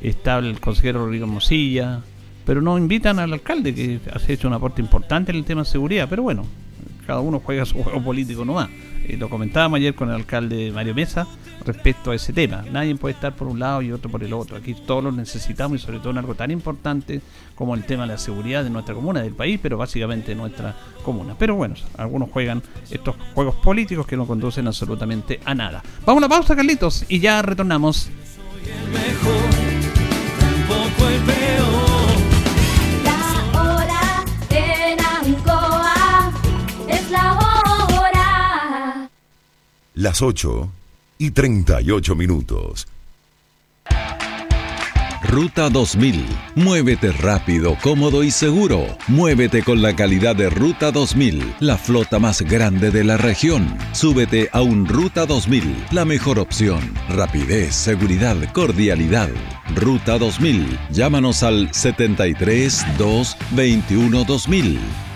estaba 0.03 0.47
el 0.47 0.61
consejero 0.61 1.05
Rodrigo 1.05 1.27
Mosilla, 1.27 2.01
pero 2.45 2.61
no 2.61 2.79
invitan 2.79 3.19
al 3.19 3.33
alcalde 3.33 3.75
que 3.75 4.01
ha 4.13 4.33
hecho 4.33 4.49
un 4.49 4.55
aporte 4.55 4.81
importante 4.81 5.33
en 5.33 5.39
el 5.39 5.45
tema 5.45 5.63
de 5.63 5.69
seguridad, 5.69 6.09
pero 6.09 6.23
bueno, 6.23 6.45
cada 7.07 7.21
uno 7.21 7.41
juega 7.45 7.65
su 7.65 7.83
juego 7.83 8.03
político 8.03 8.45
nomás. 8.45 8.69
Eh, 9.11 9.17
lo 9.17 9.29
comentábamos 9.29 9.79
ayer 9.79 9.95
con 9.95 10.09
el 10.09 10.15
alcalde 10.15 10.71
Mario 10.71 10.95
Mesa 10.95 11.27
respecto 11.65 12.13
a 12.13 12.15
ese 12.15 12.33
tema. 12.33 12.65
Nadie 12.71 12.95
puede 12.95 13.15
estar 13.15 13.35
por 13.35 13.49
un 13.49 13.59
lado 13.59 13.83
y 13.83 13.91
otro 13.91 14.11
por 14.11 14.23
el 14.23 14.33
otro. 14.33 14.57
Aquí 14.57 14.75
todos 14.75 15.03
lo 15.03 15.13
necesitamos 15.13 15.81
y 15.81 15.85
sobre 15.85 15.99
todo 15.99 16.11
en 16.11 16.19
algo 16.19 16.35
tan 16.35 16.51
importante 16.51 17.21
como 17.57 17.75
el 17.75 17.85
tema 17.85 18.05
de 18.05 18.11
la 18.11 18.19
seguridad 18.19 18.63
de 18.63 18.71
nuestra 18.71 18.95
comuna, 18.95 19.21
del 19.21 19.35
país, 19.35 19.59
pero 19.61 19.77
básicamente 19.77 20.29
de 20.29 20.37
nuestra 20.37 20.77
comuna. 21.05 21.35
Pero 21.39 21.57
bueno, 21.57 21.75
algunos 21.99 22.31
juegan 22.31 22.63
estos 22.91 23.17
juegos 23.35 23.57
políticos 23.57 24.07
que 24.07 24.17
no 24.17 24.27
conducen 24.27 24.67
absolutamente 24.67 25.41
a 25.45 25.55
nada. 25.55 25.83
Vamos 26.07 26.23
a 26.23 26.27
la 26.27 26.29
pausa, 26.29 26.55
Carlitos, 26.55 27.05
y 27.09 27.19
ya 27.19 27.43
retornamos. 27.43 28.09
el 28.09 28.93
mejor, 28.93 29.51
tampoco 30.39 31.09
el 31.09 31.21
peor. 31.23 31.90
Las 40.01 40.23
8 40.23 40.73
y 41.19 41.33
38 41.33 42.15
minutos. 42.15 42.89
Ruta 45.23 45.69
2000. 45.69 46.25
Muévete 46.55 47.13
rápido, 47.13 47.77
cómodo 47.83 48.25
y 48.25 48.31
seguro. 48.31 48.87
Muévete 49.09 49.63
con 49.63 49.83
la 49.83 49.95
calidad 49.95 50.35
de 50.35 50.49
Ruta 50.49 50.91
2000, 50.91 51.57
la 51.61 51.77
flota 51.77 52.19
más 52.19 52.41
grande 52.41 52.91
de 52.91 53.05
la 53.05 53.19
región. 53.19 53.77
Súbete 53.93 54.49
a 54.53 54.63
un 54.63 54.87
Ruta 54.87 55.27
2000, 55.27 55.89
la 55.93 56.07
mejor 56.07 56.39
opción. 56.39 56.81
Rapidez, 57.11 57.75
seguridad, 57.75 58.39
cordialidad. 58.55 59.29
Ruta 59.75 60.17
2000. 60.17 60.79
Llámanos 60.89 61.43
al 61.43 61.75
73 61.75 62.87
2 62.97 63.37
21 63.51 64.25
2000. 64.25 64.81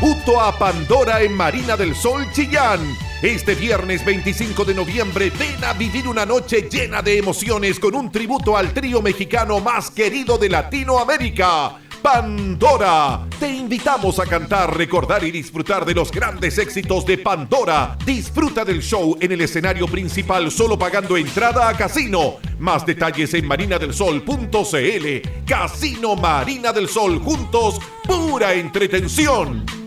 Tributo 0.00 0.40
a 0.40 0.58
Pandora 0.58 1.20
en 1.20 1.34
Marina 1.34 1.76
del 1.76 1.94
Sol 1.94 2.26
Chillán. 2.32 2.80
Este 3.20 3.54
viernes 3.54 4.02
25 4.02 4.64
de 4.64 4.72
noviembre 4.72 5.30
ven 5.38 5.62
a 5.62 5.74
vivir 5.74 6.08
una 6.08 6.24
noche 6.24 6.70
llena 6.70 7.02
de 7.02 7.18
emociones 7.18 7.78
con 7.78 7.94
un 7.94 8.10
tributo 8.10 8.56
al 8.56 8.72
trío 8.72 9.02
mexicano 9.02 9.60
más 9.60 9.90
querido 9.90 10.38
de 10.38 10.48
Latinoamérica. 10.48 11.76
Pandora. 12.00 13.26
Te 13.38 13.50
invitamos 13.50 14.18
a 14.18 14.24
cantar, 14.24 14.74
recordar 14.74 15.22
y 15.22 15.30
disfrutar 15.30 15.84
de 15.84 15.92
los 15.92 16.10
grandes 16.10 16.56
éxitos 16.56 17.04
de 17.04 17.18
Pandora. 17.18 17.98
Disfruta 18.02 18.64
del 18.64 18.80
show 18.80 19.18
en 19.20 19.32
el 19.32 19.42
escenario 19.42 19.86
principal 19.86 20.50
solo 20.50 20.78
pagando 20.78 21.18
entrada 21.18 21.68
a 21.68 21.76
casino. 21.76 22.36
Más 22.58 22.86
detalles 22.86 23.34
en 23.34 23.46
marinadelsol.cl. 23.46 25.44
Casino 25.44 26.16
Marina 26.16 26.72
del 26.72 26.88
Sol 26.88 27.18
juntos, 27.18 27.78
pura 28.06 28.54
entretención. 28.54 29.79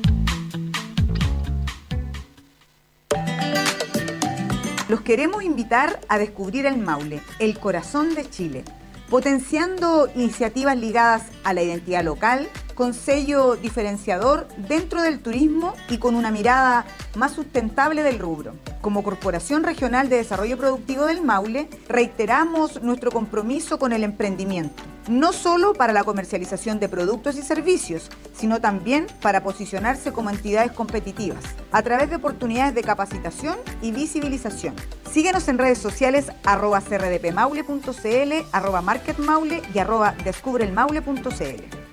Los 4.89 4.99
queremos 4.99 5.43
invitar 5.43 6.01
a 6.09 6.17
descubrir 6.17 6.65
el 6.65 6.77
Maule, 6.77 7.21
el 7.39 7.57
corazón 7.57 8.15
de 8.15 8.29
Chile, 8.29 8.65
potenciando 9.09 10.09
iniciativas 10.13 10.77
ligadas 10.77 11.23
a 11.45 11.53
la 11.53 11.63
identidad 11.63 12.03
local, 12.03 12.49
con 12.73 12.93
sello 12.93 13.55
diferenciador 13.55 14.47
dentro 14.57 15.01
del 15.01 15.19
turismo 15.19 15.73
y 15.89 15.97
con 15.97 16.15
una 16.15 16.31
mirada 16.31 16.85
más 17.15 17.33
sustentable 17.33 18.03
del 18.03 18.19
rubro. 18.19 18.53
Como 18.81 19.03
Corporación 19.03 19.63
Regional 19.63 20.09
de 20.09 20.17
Desarrollo 20.17 20.57
Productivo 20.57 21.05
del 21.05 21.21
Maule, 21.21 21.69
reiteramos 21.87 22.81
nuestro 22.81 23.11
compromiso 23.11 23.79
con 23.79 23.93
el 23.93 24.03
emprendimiento, 24.03 24.83
no 25.07 25.33
solo 25.33 25.73
para 25.73 25.93
la 25.93 26.03
comercialización 26.03 26.79
de 26.79 26.89
productos 26.89 27.37
y 27.37 27.41
servicios, 27.41 28.09
sino 28.33 28.59
también 28.59 29.07
para 29.21 29.43
posicionarse 29.43 30.11
como 30.11 30.29
entidades 30.29 30.71
competitivas, 30.71 31.43
a 31.71 31.81
través 31.81 32.09
de 32.09 32.17
oportunidades 32.17 32.75
de 32.75 32.83
capacitación 32.83 33.57
y 33.81 33.91
visibilización. 33.91 34.75
Síguenos 35.11 35.47
en 35.47 35.59
redes 35.59 35.77
sociales 35.77 36.31
arroba 36.43 36.81
crdpmaule.cl, 36.81 38.33
arroba 38.51 38.81
marketmaule 38.81 39.61
y 39.73 39.79
arroba 39.79 40.15
descubrelmaule.cl. 40.23 41.92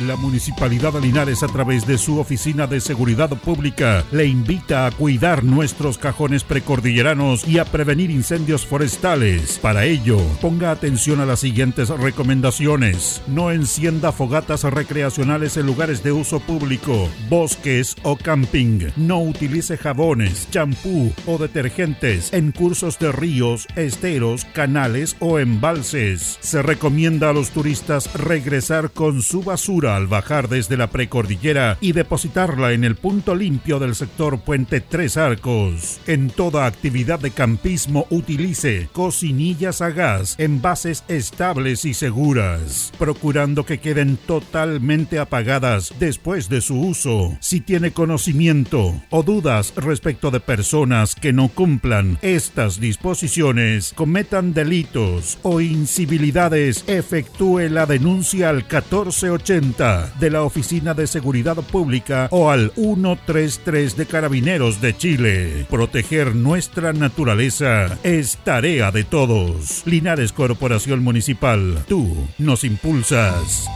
La 0.00 0.14
Municipalidad 0.14 0.92
de 0.92 1.00
Linares 1.00 1.42
a 1.42 1.46
través 1.46 1.86
de 1.86 1.96
su 1.96 2.18
Oficina 2.18 2.66
de 2.66 2.80
Seguridad 2.80 3.30
Pública 3.30 4.04
le 4.12 4.26
invita 4.26 4.86
a 4.86 4.90
cuidar 4.90 5.42
nuestros 5.42 5.96
cajones 5.96 6.44
precordilleranos 6.44 7.48
y 7.48 7.58
a 7.58 7.64
prevenir 7.64 8.10
incendios 8.10 8.66
forestales. 8.66 9.58
Para 9.58 9.86
ello, 9.86 10.18
ponga 10.42 10.70
atención 10.70 11.20
a 11.20 11.24
las 11.24 11.40
siguientes 11.40 11.88
recomendaciones. 11.88 13.22
No 13.26 13.50
encienda 13.50 14.12
fogatas 14.12 14.64
recreacionales 14.64 15.56
en 15.56 15.64
lugares 15.64 16.02
de 16.02 16.12
uso 16.12 16.40
público, 16.40 17.08
bosques 17.30 17.96
o 18.02 18.16
camping. 18.16 18.90
No 18.96 19.22
utilice 19.22 19.78
jabones, 19.78 20.46
champú 20.50 21.10
o 21.24 21.38
detergentes 21.38 22.34
en 22.34 22.52
cursos 22.52 22.98
de 22.98 23.12
ríos, 23.12 23.66
esteros, 23.76 24.44
canales 24.44 25.16
o 25.20 25.38
embalses. 25.38 26.36
Se 26.40 26.60
recomienda 26.60 27.30
a 27.30 27.32
los 27.32 27.50
turistas 27.50 28.12
regresar 28.12 28.90
con 28.90 29.22
su 29.22 29.42
basura 29.42 29.85
al 29.94 30.06
bajar 30.06 30.48
desde 30.48 30.76
la 30.76 30.88
precordillera 30.88 31.78
y 31.80 31.92
depositarla 31.92 32.72
en 32.72 32.84
el 32.84 32.96
punto 32.96 33.34
limpio 33.34 33.78
del 33.78 33.94
sector 33.94 34.40
Puente 34.40 34.80
Tres 34.80 35.16
Arcos. 35.16 36.00
En 36.06 36.30
toda 36.30 36.66
actividad 36.66 37.20
de 37.20 37.30
campismo 37.30 38.06
utilice 38.10 38.88
cocinillas 38.92 39.80
a 39.80 39.90
gas, 39.90 40.34
envases 40.38 41.04
estables 41.08 41.84
y 41.84 41.94
seguras, 41.94 42.92
procurando 42.98 43.64
que 43.64 43.78
queden 43.78 44.16
totalmente 44.16 45.18
apagadas 45.18 45.92
después 45.98 46.48
de 46.48 46.60
su 46.60 46.80
uso. 46.80 47.36
Si 47.40 47.60
tiene 47.60 47.92
conocimiento 47.92 48.94
o 49.10 49.22
dudas 49.22 49.72
respecto 49.76 50.30
de 50.30 50.40
personas 50.40 51.14
que 51.14 51.32
no 51.32 51.48
cumplan 51.48 52.18
estas 52.22 52.80
disposiciones, 52.80 53.92
cometan 53.94 54.54
delitos 54.54 55.38
o 55.42 55.60
incivilidades, 55.60 56.84
efectúe 56.86 57.68
la 57.70 57.86
denuncia 57.86 58.48
al 58.48 58.56
1480 58.56 59.75
de 59.76 60.30
la 60.30 60.42
Oficina 60.42 60.94
de 60.94 61.06
Seguridad 61.06 61.56
Pública 61.56 62.28
o 62.30 62.50
al 62.50 62.72
133 62.76 63.94
de 63.94 64.06
Carabineros 64.06 64.80
de 64.80 64.96
Chile. 64.96 65.66
Proteger 65.68 66.34
nuestra 66.34 66.94
naturaleza 66.94 67.98
es 68.02 68.38
tarea 68.38 68.90
de 68.90 69.04
todos. 69.04 69.82
Linares 69.84 70.32
Corporación 70.32 71.04
Municipal, 71.04 71.84
tú 71.88 72.26
nos 72.38 72.64
impulsas. 72.64 73.66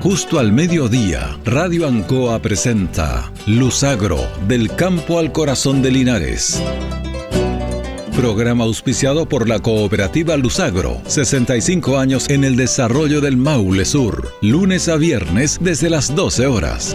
Justo 0.00 0.38
al 0.38 0.52
mediodía, 0.52 1.38
Radio 1.44 1.86
Ancoa 1.86 2.40
presenta 2.40 3.30
Luzagro, 3.46 4.18
del 4.48 4.74
campo 4.74 5.18
al 5.18 5.32
corazón 5.32 5.82
de 5.82 5.90
Linares. 5.90 6.62
Programa 8.16 8.64
auspiciado 8.64 9.26
por 9.26 9.48
la 9.48 9.58
cooperativa 9.58 10.36
Luzagro, 10.36 11.00
65 11.06 11.98
años 11.98 12.28
en 12.28 12.44
el 12.44 12.56
desarrollo 12.56 13.22
del 13.22 13.38
Maule 13.38 13.86
Sur, 13.86 14.30
lunes 14.42 14.88
a 14.88 14.96
viernes 14.96 15.58
desde 15.62 15.88
las 15.88 16.14
12 16.14 16.46
horas. 16.46 16.94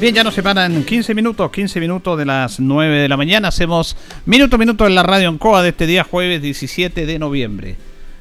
Bien, 0.00 0.14
ya 0.14 0.22
nos 0.22 0.34
separan 0.34 0.84
15 0.84 1.12
minutos, 1.12 1.50
15 1.50 1.80
minutos 1.80 2.16
de 2.16 2.24
las 2.24 2.60
9 2.60 3.00
de 3.00 3.08
la 3.08 3.16
mañana. 3.16 3.48
Hacemos 3.48 3.96
minuto 4.26 4.54
a 4.54 4.58
minuto 4.60 4.86
en 4.86 4.94
la 4.94 5.02
radio 5.02 5.28
en 5.28 5.38
COA 5.38 5.64
de 5.64 5.70
este 5.70 5.88
día 5.88 6.04
jueves 6.04 6.40
17 6.40 7.04
de 7.04 7.18
noviembre. 7.18 7.74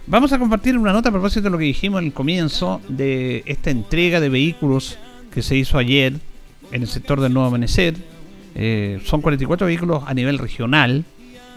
Vamos 0.08 0.34
a 0.34 0.40
compartir 0.40 0.76
una 0.76 0.92
nota 0.92 1.10
a 1.10 1.12
propósito 1.12 1.44
de 1.44 1.50
lo 1.52 1.60
que 1.60 1.66
dijimos 1.66 2.02
en 2.02 2.08
el 2.08 2.14
comienzo 2.14 2.82
de 2.88 3.44
esta 3.46 3.70
entrega 3.70 4.20
de 4.20 4.30
vehículos 4.30 4.98
que 5.32 5.44
se 5.44 5.56
hizo 5.56 5.78
ayer 5.78 6.14
en 6.72 6.82
el 6.82 6.88
sector 6.88 7.22
del 7.22 7.32
Nuevo 7.32 7.50
Amanecer. 7.50 7.94
Eh, 8.56 9.00
son 9.06 9.22
44 9.22 9.68
vehículos 9.68 10.04
a 10.08 10.16
nivel 10.16 10.40
regional 10.40 11.06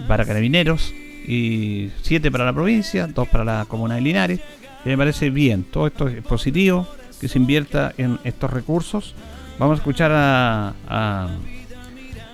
para 0.07 0.27
carabineros 0.27 0.93
y 1.27 1.89
7 2.03 2.31
para 2.31 2.45
la 2.45 2.53
provincia, 2.53 3.07
2 3.07 3.27
para 3.29 3.43
la 3.43 3.65
comuna 3.67 3.95
de 3.95 4.03
Linares. 4.03 4.41
Y 4.85 4.91
me 4.91 4.99
parece 4.99 5.31
bien, 5.31 5.65
todo 5.65 5.87
esto 5.87 6.09
es 6.09 6.23
positivo, 6.23 6.87
que 7.19 7.29
se 7.29 7.39
invierta 7.39 7.95
en 7.97 8.19
estos 8.25 8.51
recursos. 8.51 9.15
Vamos 9.61 9.77
a 9.77 9.81
escuchar 9.81 10.11
a, 10.11 11.29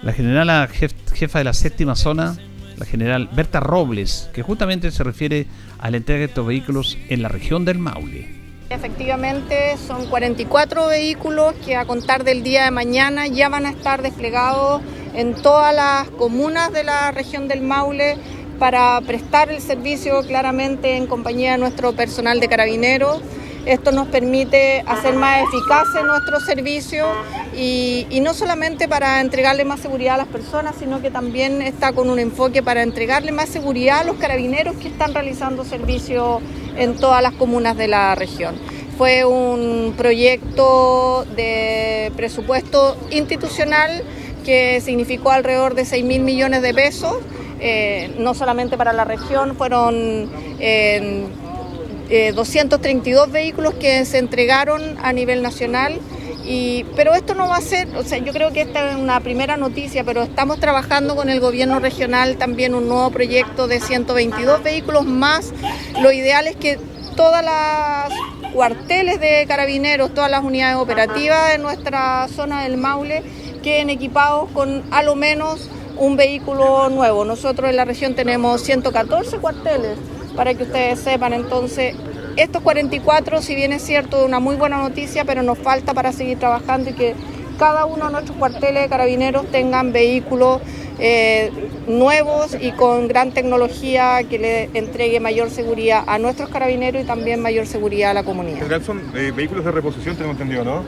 la 0.01 0.13
general 0.13 0.69
jefa 0.69 1.39
de 1.39 1.45
la 1.45 1.55
séptima 1.55 1.97
zona, 1.97 2.37
la 2.77 2.87
general 2.87 3.29
Berta 3.33 3.59
Robles, 3.59 4.31
que 4.33 4.43
justamente 4.43 4.93
se 4.93 5.03
refiere 5.03 5.49
a 5.81 5.91
la 5.91 5.97
entrega 5.97 6.21
de 6.21 6.27
estos 6.27 6.47
vehículos 6.47 6.97
en 7.09 7.23
la 7.23 7.29
región 7.29 7.65
del 7.65 7.81
Maule. 7.81 8.33
Efectivamente, 8.71 9.77
son 9.77 10.07
44 10.07 10.87
vehículos 10.87 11.55
que 11.65 11.75
a 11.75 11.85
contar 11.85 12.23
del 12.23 12.45
día 12.45 12.67
de 12.67 12.71
mañana 12.71 13.27
ya 13.27 13.49
van 13.49 13.67
a 13.67 13.71
estar 13.71 14.03
desplegados 14.03 14.81
en 15.13 15.35
todas 15.35 15.75
las 15.75 16.09
comunas 16.11 16.73
de 16.73 16.85
la 16.85 17.11
región 17.11 17.49
del 17.49 17.61
Maule 17.61 18.19
para 18.61 19.01
prestar 19.01 19.51
el 19.51 19.61
servicio 19.61 20.23
claramente 20.23 20.97
en 20.97 21.09
compañía 21.09 21.53
de 21.53 21.59
nuestro 21.59 21.93
personal 21.93 22.39
de 22.39 22.47
carabineros. 22.47 23.21
Esto 23.67 23.91
nos 23.91 24.07
permite 24.07 24.85
hacer 24.87 25.15
más 25.17 25.43
eficaces 25.43 26.05
nuestro 26.05 26.39
servicio 26.39 27.05
y, 27.53 28.07
no 28.23 28.33
solamente 28.33 28.87
para 28.87 29.21
entregarle 29.21 29.65
más 29.65 29.81
seguridad 29.81 30.15
a 30.15 30.19
las 30.19 30.29
personas, 30.29 30.77
sino 30.79 31.03
que 31.03 31.11
también 31.11 31.61
está 31.63 31.93
con 31.93 32.09
un 32.09 32.21
enfoque 32.21 32.63
para 32.63 32.83
entregarle 32.83 33.33
más 33.33 33.49
seguridad 33.49 34.01
a 34.01 34.05
los 34.05 34.17
carabineros 34.19 34.77
que 34.77 34.87
están 34.87 35.13
realizando 35.13 35.65
servicio 35.65 36.41
en 36.77 36.95
todas 36.97 37.21
las 37.23 37.33
comunas 37.33 37.77
de 37.77 37.89
la 37.89 38.15
región. 38.15 38.55
Fue 38.97 39.25
un 39.25 39.95
proyecto 39.97 41.27
de 41.35 42.13
presupuesto 42.17 42.97
institucional 43.11 44.05
que 44.45 44.81
significó 44.81 45.33
alrededor 45.33 45.75
de 45.75 45.85
6 45.85 46.05
mil 46.05 46.23
millones 46.23 46.63
de 46.63 46.73
pesos, 46.73 47.17
eh, 47.59 48.15
no 48.19 48.33
solamente 48.35 48.77
para 48.77 48.93
la 48.93 49.05
región, 49.05 49.57
fueron 49.57 50.31
eh, 52.09 52.33
232 52.33 53.31
vehículos 53.31 53.75
que 53.75 54.05
se 54.05 54.19
entregaron 54.19 54.97
a 55.03 55.13
nivel 55.13 55.43
nacional. 55.43 55.99
Pero 56.95 57.15
esto 57.15 57.35
no 57.35 57.49
va 57.49 57.57
a 57.57 57.61
ser, 57.61 57.89
o 57.97 58.05
sea, 58.05 58.19
yo 58.19 58.33
creo 58.33 58.53
que 58.53 58.61
esta 58.61 58.91
es 58.91 58.97
una 58.97 59.19
primera 59.19 59.57
noticia, 59.57 60.05
pero 60.05 60.23
estamos 60.23 60.61
trabajando 60.61 61.17
con 61.17 61.29
el 61.29 61.41
gobierno 61.41 61.81
regional 61.81 62.37
también 62.37 62.73
un 62.77 62.89
nuevo 62.89 63.11
proyecto 63.11 63.67
de 63.67 63.81
122 63.81 64.63
vehículos 64.63 65.07
más. 65.07 65.53
Lo 66.01 66.13
ideal 66.13 66.47
es 66.47 66.55
que 66.55 66.79
todas 67.17 67.45
las 67.45 68.13
cuarteles 68.53 69.19
de 69.21 69.45
carabineros, 69.49 70.15
todas 70.15 70.31
las 70.31 70.45
unidades 70.45 70.77
operativas 70.77 71.51
de 71.51 71.59
nuestra 71.59 72.29
zona 72.29 72.63
del 72.63 72.77
Maule 72.77 73.25
queden 73.63 73.91
equipados 73.91 74.49
con 74.53 74.85
a 74.93 75.03
lo 75.03 75.17
menos 75.17 75.69
un 75.97 76.17
vehículo 76.17 76.89
nuevo. 76.91 77.25
Nosotros 77.25 77.69
en 77.69 77.77
la 77.77 77.85
región 77.85 78.15
tenemos 78.15 78.61
114 78.63 79.39
cuarteles, 79.39 79.99
para 80.37 80.55
que 80.55 80.65
ustedes 80.65 81.01
sepan. 81.01 81.33
Entonces, 81.33 81.95
estos 82.37 82.63
44, 82.63 83.43
si 83.43 83.55
bien 83.55 83.73
es 83.73 83.83
cierto, 83.83 84.25
una 84.25 84.41
muy 84.41 84.57
buena 84.57 84.79
noticia, 84.79 85.25
pero 85.25 85.43
nos 85.43 85.59
falta 85.59 85.95
para 85.95 86.13
seguir 86.13 86.39
trabajando 86.39 86.91
y 86.91 86.93
que 86.93 87.15
cada 87.59 87.87
uno 87.87 88.07
de 88.07 88.13
nuestros 88.13 88.37
cuarteles 88.37 88.83
de 88.83 88.89
carabineros 88.89 89.47
tengan 89.51 89.93
vehículos 89.93 90.61
eh, 90.99 91.51
nuevos 91.87 92.57
y 92.59 92.73
con 92.73 93.07
gran 93.07 93.33
tecnología 93.33 94.23
que 94.29 94.39
le 94.39 94.71
entregue 94.73 95.21
mayor 95.21 95.51
seguridad 95.51 96.05
a 96.07 96.19
nuestros 96.19 96.49
carabineros 96.49 97.03
y 97.03 97.07
también 97.07 97.41
mayor 97.41 97.67
seguridad 97.67 98.13
a 98.13 98.15
la 98.15 98.23
comunidad. 98.23 98.57
En 98.57 98.63
general 98.63 98.85
son 98.85 99.03
eh, 99.15 99.33
vehículos 99.35 99.65
de 99.65 99.73
reposición, 99.73 100.17
tengo 100.17 100.31
entendido, 100.31 100.65
¿no? 100.65 100.85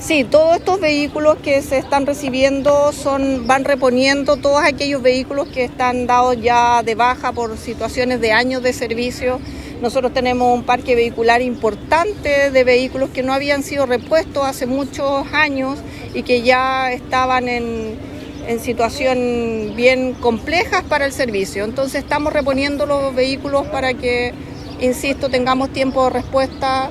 Sí, 0.00 0.24
todos 0.24 0.56
estos 0.56 0.80
vehículos 0.80 1.36
que 1.38 1.62
se 1.62 1.78
están 1.78 2.06
recibiendo 2.06 2.92
son, 2.92 3.46
van 3.46 3.64
reponiendo 3.64 4.36
todos 4.36 4.64
aquellos 4.64 5.00
vehículos 5.00 5.46
que 5.46 5.62
están 5.62 6.08
dados 6.08 6.36
ya 6.40 6.82
de 6.82 6.96
baja 6.96 7.30
por 7.30 7.56
situaciones 7.56 8.20
de 8.20 8.32
años 8.32 8.64
de 8.64 8.72
servicio. 8.72 9.38
Nosotros 9.80 10.12
tenemos 10.12 10.52
un 10.52 10.64
parque 10.64 10.96
vehicular 10.96 11.40
importante 11.40 12.50
de 12.50 12.64
vehículos 12.64 13.10
que 13.10 13.22
no 13.22 13.32
habían 13.32 13.62
sido 13.62 13.86
repuestos 13.86 14.44
hace 14.44 14.66
muchos 14.66 15.24
años 15.32 15.78
y 16.14 16.24
que 16.24 16.42
ya 16.42 16.92
estaban 16.92 17.48
en, 17.48 17.96
en 18.46 18.60
situación 18.60 19.74
bien 19.76 20.14
complejas 20.14 20.82
para 20.82 21.06
el 21.06 21.12
servicio. 21.12 21.64
Entonces 21.64 22.02
estamos 22.02 22.32
reponiendo 22.32 22.86
los 22.86 23.14
vehículos 23.14 23.66
para 23.66 23.94
que, 23.94 24.32
insisto, 24.80 25.28
tengamos 25.28 25.70
tiempo 25.72 26.04
de 26.04 26.10
respuesta. 26.10 26.90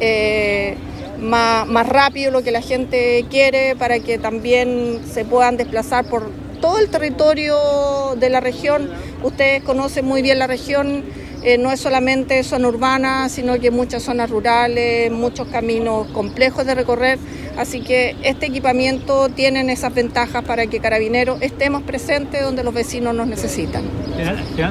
Eh, 0.00 0.76
más, 1.20 1.68
más 1.68 1.88
rápido 1.88 2.32
lo 2.32 2.42
que 2.42 2.50
la 2.50 2.60
gente 2.60 3.24
quiere 3.30 3.76
para 3.76 4.00
que 4.00 4.18
también 4.18 5.00
se 5.08 5.24
puedan 5.24 5.56
desplazar 5.56 6.04
por 6.04 6.30
todo 6.60 6.78
el 6.78 6.88
territorio 6.88 8.16
de 8.16 8.30
la 8.30 8.40
región. 8.40 8.90
Ustedes 9.22 9.62
conocen 9.62 10.06
muy 10.06 10.22
bien 10.22 10.38
la 10.38 10.46
región, 10.46 11.04
eh, 11.42 11.58
no 11.58 11.72
es 11.72 11.80
solamente 11.80 12.42
zona 12.44 12.68
urbana, 12.68 13.28
sino 13.28 13.58
que 13.58 13.70
muchas 13.70 14.04
zonas 14.04 14.30
rurales, 14.30 15.10
muchos 15.10 15.48
caminos 15.48 16.06
complejos 16.08 16.64
de 16.66 16.74
recorrer. 16.74 17.18
Así 17.58 17.80
que 17.82 18.16
este 18.22 18.46
equipamiento 18.46 19.28
tiene 19.28 19.70
esas 19.72 19.92
ventajas 19.92 20.44
para 20.44 20.66
que 20.66 20.80
Carabineros 20.80 21.42
estemos 21.42 21.82
presentes 21.82 22.42
donde 22.42 22.64
los 22.64 22.72
vecinos 22.72 23.14
nos 23.14 23.26
necesitan. 23.26 23.84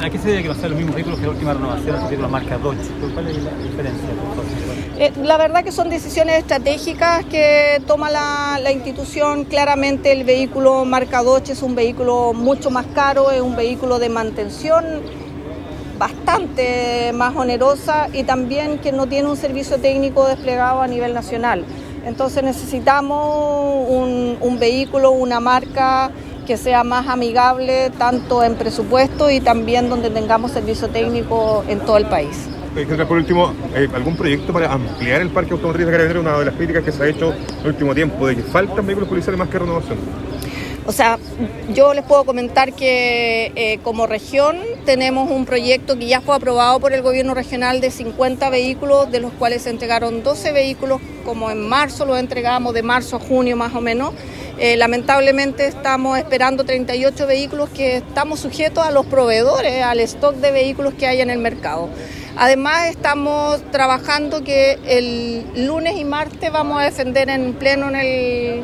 ¿A 0.01 0.09
qué 0.09 0.17
se 0.17 0.30
debe 0.30 0.43
que 0.43 0.47
no 0.47 0.55
sean 0.55 0.72
los 0.72 0.78
mismos 0.78 0.95
vehículos 0.95 1.19
que 1.19 1.26
la 1.26 1.32
última 1.32 1.53
renovación 1.53 2.09
de 2.09 2.17
la 2.17 2.28
marca 2.28 2.57
Dodge? 2.57 2.88
¿Cuál 3.13 3.28
es 3.28 3.38
la 3.43 3.51
diferencia? 3.57 4.09
Eh, 4.97 5.11
la 5.24 5.38
verdad 5.38 5.63
que 5.63 5.72
son 5.72 5.89
decisiones 5.89 6.38
estratégicas 6.38 7.26
que 7.26 7.82
toma 7.86 8.09
la, 8.09 8.59
la, 8.61 8.72
institución. 8.72 9.45
Claramente 9.45 10.11
el 10.11 10.24
vehículo 10.24 10.86
marca 10.86 11.22
Dodge 11.22 11.51
es 11.51 11.61
un 11.61 11.76
vehículo 11.76 12.34
mucho 12.34 12.69
más 12.69 12.86
caro, 12.93 13.32
es 13.32 13.41
un 13.41 13.55
vehículo 13.55 13.99
de 13.99 14.09
mantención 14.09 15.01
bastante 16.02 17.14
más 17.14 17.36
onerosa 17.36 18.08
y 18.12 18.24
también 18.24 18.80
que 18.80 18.91
no 18.91 19.06
tiene 19.06 19.30
un 19.30 19.38
servicio 19.38 19.78
técnico 19.78 20.28
desplegado 20.28 20.82
a 20.82 20.88
nivel 20.88 21.14
nacional. 21.14 21.64
Entonces 22.04 22.41
necesitamos 22.43 23.86
un, 23.88 24.36
un 24.41 24.58
vehículo, 24.58 25.12
una 25.12 25.39
marca 25.39 26.10
que 26.47 26.58
sea 26.58 26.84
más 26.84 27.08
amigable 27.08 27.91
tanto 27.99 28.43
en 28.43 28.56
presupuesto 28.56 29.30
y 29.30 29.41
también 29.41 29.89
donde 29.89 30.10
tengamos 30.10 30.49
servicio 30.49 30.88
técnico 30.89 31.64
en 31.68 31.80
todo 31.82 31.97
el 31.97 32.08
país. 32.08 32.49
Por 33.08 33.18
último, 33.18 33.54
eh, 33.76 33.88
¿algún 33.93 34.16
proyecto 34.16 34.52
para 34.52 34.74
ampliar 34.74 35.22
el 35.22 35.30
parque 35.30 35.52
automotriz 35.52 35.86
de 35.86 35.91
Carabineros? 35.91 36.24
Una 36.24 36.39
de 36.39 36.45
las 36.45 36.56
críticas 36.56 36.84
que 36.84 36.91
se 36.91 37.04
ha 37.04 37.08
hecho 37.08 37.32
en 37.32 37.60
el 37.62 37.68
último 37.68 37.93
tiempo, 37.93 38.26
de 38.26 38.38
que 38.38 38.41
faltan 38.41 38.88
vehículos 38.88 39.08
policiales 39.08 39.38
más 39.38 39.49
que 39.49 39.60
renovación. 39.60 39.99
O 40.86 40.91
sea, 40.91 41.20
yo 41.74 41.93
les 41.93 42.04
puedo 42.04 42.24
comentar 42.24 42.74
que 42.74 43.52
eh, 43.56 43.80
como 43.84 44.08
región 44.08 44.58
tenemos 44.86 45.29
un 45.29 45.45
proyecto 45.45 45.97
que 45.97 46.07
ya 46.07 46.21
fue 46.21 46.36
aprobado 46.36 46.79
por 46.79 46.93
el 46.93 47.01
gobierno 47.01 47.34
regional 47.34 47.82
de 47.82 47.91
50 47.91 48.49
vehículos, 48.49 49.11
de 49.11 49.19
los 49.19 49.32
cuales 49.34 49.63
se 49.63 49.69
entregaron 49.69 50.23
12 50.23 50.51
vehículos, 50.51 51.01
como 51.25 51.51
en 51.51 51.67
marzo 51.67 52.05
lo 52.05 52.17
entregamos, 52.17 52.73
de 52.73 52.84
marzo 52.84 53.17
a 53.17 53.19
junio 53.19 53.55
más 53.55 53.75
o 53.75 53.82
menos. 53.82 54.13
Eh, 54.57 54.77
lamentablemente 54.77 55.67
estamos 55.67 56.17
esperando 56.17 56.63
38 56.63 57.25
vehículos 57.27 57.69
que 57.69 57.97
estamos 57.97 58.39
sujetos 58.39 58.86
a 58.86 58.91
los 58.91 59.05
proveedores, 59.05 59.84
al 59.84 59.99
stock 60.01 60.36
de 60.36 60.51
vehículos 60.51 60.93
que 60.95 61.07
hay 61.07 61.21
en 61.21 61.29
el 61.29 61.39
mercado. 61.39 61.89
Además 62.38 62.89
estamos 62.89 63.61
trabajando 63.71 64.43
que 64.43 64.79
el 64.86 65.65
lunes 65.67 65.97
y 65.97 66.05
martes 66.05 66.51
vamos 66.51 66.79
a 66.79 66.84
defender 66.84 67.29
en 67.29 67.53
pleno 67.53 67.89
en 67.89 67.95
el 67.95 68.63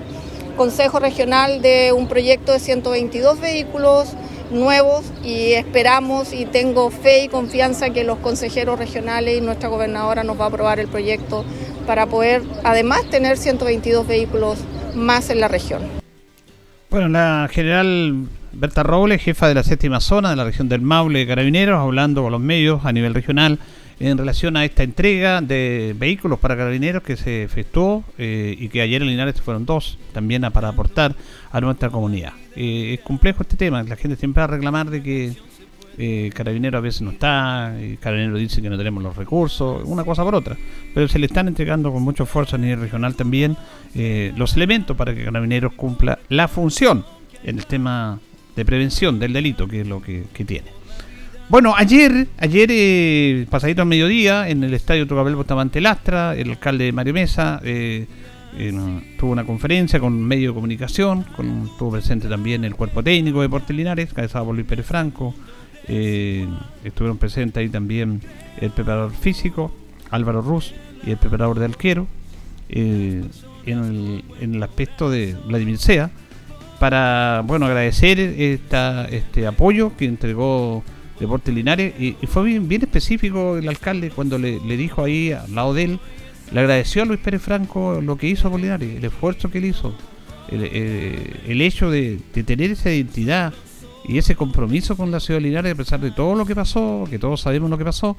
Consejo 0.56 1.00
Regional 1.00 1.62
de 1.62 1.94
un 1.94 2.08
proyecto 2.08 2.52
de 2.52 2.60
122 2.60 3.40
vehículos 3.40 4.10
nuevos 4.52 5.06
y 5.24 5.54
esperamos 5.54 6.34
y 6.34 6.46
tengo 6.46 6.90
fe 6.90 7.26
y 7.26 7.28
confianza 7.28 7.90
que 7.92 8.04
los 8.04 8.18
consejeros 8.20 8.80
regionales 8.80 9.38
y 9.38 9.42
nuestra 9.42 9.70
gobernadora 9.70 10.24
nos 10.24 10.40
va 10.40 10.46
a 10.46 10.48
aprobar 10.48 10.80
el 10.80 10.88
proyecto 10.88 11.46
para 11.86 12.06
poder 12.06 12.42
además 12.64 13.10
tener 13.10 13.38
122 13.38 14.08
vehículos 14.08 14.60
más 14.96 15.30
en 15.30 15.40
la 15.40 15.48
región. 15.48 15.82
Bueno, 16.90 17.10
la 17.10 17.50
general 17.52 18.28
Berta 18.54 18.84
Robles, 18.84 19.22
jefa 19.22 19.48
de 19.48 19.54
la 19.54 19.64
séptima 19.64 20.00
zona 20.00 20.30
de 20.30 20.36
la 20.36 20.44
región 20.44 20.70
del 20.70 20.82
Maule 20.82 21.20
de 21.20 21.28
Carabineros, 21.28 21.80
hablando 21.80 22.24
con 22.24 22.32
los 22.32 22.42
medios 22.42 22.86
a 22.86 22.92
nivel 22.92 23.14
regional 23.14 23.60
en 24.00 24.18
relación 24.18 24.58
a 24.58 24.66
esta 24.66 24.84
entrega 24.84 25.42
de 25.42 25.96
vehículos 25.98 26.40
para 26.40 26.56
carabineros 26.56 27.02
que 27.04 27.18
se 27.18 27.44
efectuó 27.44 28.04
eh, 28.18 28.56
y 28.58 28.70
que 28.70 28.82
ayer 28.82 29.02
en 29.02 29.08
Linares 29.08 29.42
fueron 29.42 29.66
dos, 29.66 29.98
también 30.14 30.46
a, 30.46 30.52
para 30.52 30.70
aportar 30.70 31.16
a 31.52 31.62
nuestra 31.62 31.90
comunidad. 31.90 32.34
Eh, 32.56 32.96
es 32.96 33.00
complejo 33.02 33.42
este 33.42 33.58
tema, 33.58 33.82
la 33.84 33.96
gente 33.96 34.16
siempre 34.16 34.42
va 34.42 34.46
a 34.46 34.48
reclamar 34.48 34.90
de 34.90 35.02
que 35.02 35.34
eh, 35.98 36.30
Carabineros 36.34 36.78
a 36.78 36.82
veces 36.82 37.02
no 37.02 37.12
está, 37.12 37.76
y 37.82 37.98
Carabineros 37.98 38.40
dice 38.40 38.62
que 38.62 38.70
no 38.70 38.78
tenemos 38.78 39.02
los 39.02 39.16
recursos, 39.16 39.82
una 39.86 40.04
cosa 40.04 40.24
por 40.24 40.36
otra, 40.36 40.56
pero 40.94 41.08
se 41.08 41.18
le 41.18 41.26
están 41.26 41.48
entregando 41.48 41.92
con 41.92 42.04
mucho 42.04 42.24
esfuerzo 42.24 42.56
a 42.56 42.60
nivel 42.60 42.80
regional 42.80 43.16
también 43.16 43.58
eh, 43.96 44.32
los 44.38 44.56
elementos 44.56 44.96
para 44.96 45.16
que 45.16 45.26
Carabineros 45.26 45.74
cumpla 45.74 46.20
la 46.30 46.48
función 46.48 47.04
en 47.44 47.58
el 47.58 47.66
tema 47.66 48.20
de 48.56 48.66
prevención 48.66 49.20
del 49.20 49.34
delito, 49.34 49.68
que 49.68 49.82
es 49.82 49.88
lo 49.88 50.02
que 50.02 50.26
tiene. 50.46 50.77
Bueno, 51.50 51.74
ayer, 51.78 52.28
ayer 52.40 52.70
eh, 52.70 53.48
pasadito 53.50 53.82
al 53.82 53.88
mediodía, 53.88 54.50
en 54.50 54.66
el 54.66 54.74
estadio 54.74 55.08
Tocabel 55.08 55.38
Bustamante 55.38 55.80
Lastra, 55.80 56.36
el 56.36 56.50
alcalde 56.50 56.92
Mario 56.92 57.14
Mesa 57.14 57.62
eh, 57.64 58.06
tuvo 59.18 59.32
una 59.32 59.46
conferencia 59.46 59.98
con 59.98 60.22
medio 60.22 60.50
de 60.50 60.56
comunicación, 60.56 61.24
con, 61.38 61.70
estuvo 61.72 61.92
presente 61.92 62.28
también 62.28 62.66
el 62.66 62.76
cuerpo 62.76 63.02
técnico 63.02 63.40
de 63.40 63.46
Deportes 63.46 63.74
Linares, 63.74 64.14
cabezado 64.14 64.44
por 64.44 64.56
Luis 64.56 64.68
Pérez 64.68 64.86
Franco, 64.86 65.34
eh, 65.88 66.46
estuvieron 66.84 67.18
presentes 67.18 67.62
ahí 67.62 67.70
también 67.70 68.22
el 68.60 68.72
preparador 68.72 69.14
físico, 69.14 69.74
Álvaro 70.10 70.42
Ruz, 70.42 70.74
y 71.06 71.12
el 71.12 71.18
preparador 71.18 71.60
de 71.60 71.66
arquero, 71.66 72.08
eh, 72.68 73.24
en 73.66 73.84
el, 73.86 74.24
en, 74.42 74.56
el, 74.56 74.64
aspecto 74.64 75.10
de 75.10 75.34
Vladimir 75.46 75.78
Sea, 75.78 76.10
para 76.78 77.42
bueno 77.46 77.68
agradecer 77.68 78.20
esta, 78.20 79.06
este 79.06 79.48
apoyo 79.48 79.96
que 79.96 80.06
entregó 80.06 80.84
Deportes 81.20 81.54
Linares 81.54 81.94
y, 82.00 82.16
fue 82.28 82.44
bien, 82.44 82.72
específico 82.72 83.58
el 83.58 83.68
alcalde 83.68 84.12
cuando 84.12 84.38
le, 84.38 84.60
le, 84.60 84.78
dijo 84.78 85.04
ahí 85.04 85.32
al 85.32 85.54
lado 85.54 85.74
de 85.74 85.84
él, 85.84 86.00
le 86.52 86.60
agradeció 86.60 87.04
a 87.04 87.06
Luis 87.06 87.20
Pérez 87.20 87.42
Franco 87.42 88.02
lo 88.02 88.18
que 88.18 88.28
hizo 88.28 88.50
por 88.50 88.60
Linares, 88.60 88.98
el 88.98 89.04
esfuerzo 89.04 89.50
que 89.50 89.58
él 89.58 89.66
hizo, 89.66 89.96
el, 90.50 90.64
el, 91.48 91.62
hecho 91.62 91.90
de, 91.90 92.20
de, 92.34 92.44
tener 92.44 92.72
esa 92.72 92.92
identidad 92.92 93.54
y 94.08 94.18
ese 94.18 94.36
compromiso 94.36 94.96
con 94.96 95.12
la 95.12 95.20
ciudad 95.20 95.40
de 95.40 95.48
Linares, 95.48 95.74
a 95.74 95.76
pesar 95.76 96.00
de 96.00 96.12
todo 96.12 96.36
lo 96.36 96.46
que 96.46 96.56
pasó, 96.56 97.06
que 97.10 97.20
todos 97.20 97.42
sabemos 97.42 97.70
lo 97.70 97.78
que 97.78 97.86
pasó, 97.86 98.16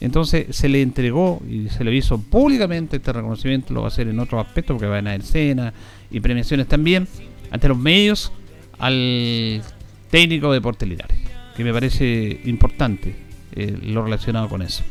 entonces 0.00 0.54
se 0.54 0.68
le 0.68 0.82
entregó 0.82 1.40
y 1.48 1.68
se 1.68 1.84
le 1.84 1.94
hizo 1.94 2.18
públicamente 2.18 2.96
este 2.96 3.12
reconocimiento, 3.12 3.72
lo 3.72 3.80
va 3.80 3.86
a 3.86 3.88
hacer 3.88 4.08
en 4.08 4.18
otros 4.18 4.44
aspectos, 4.44 4.74
porque 4.74 4.86
va 4.86 4.96
a 4.96 4.98
haber 4.98 5.22
cena 5.22 5.72
y 6.10 6.20
premiaciones 6.20 6.68
también, 6.68 7.08
ante 7.50 7.68
los 7.68 7.78
medios, 7.78 8.32
al 8.78 9.62
técnico 10.10 10.50
de 10.50 10.58
Deportes 10.58 10.88
Linares, 10.88 11.18
que 11.56 11.64
me 11.64 11.72
parece 11.72 12.40
importante 12.44 13.14
eh, 13.52 13.78
lo 13.82 14.02
relacionado 14.02 14.48
con 14.48 14.62
eso. 14.62 14.82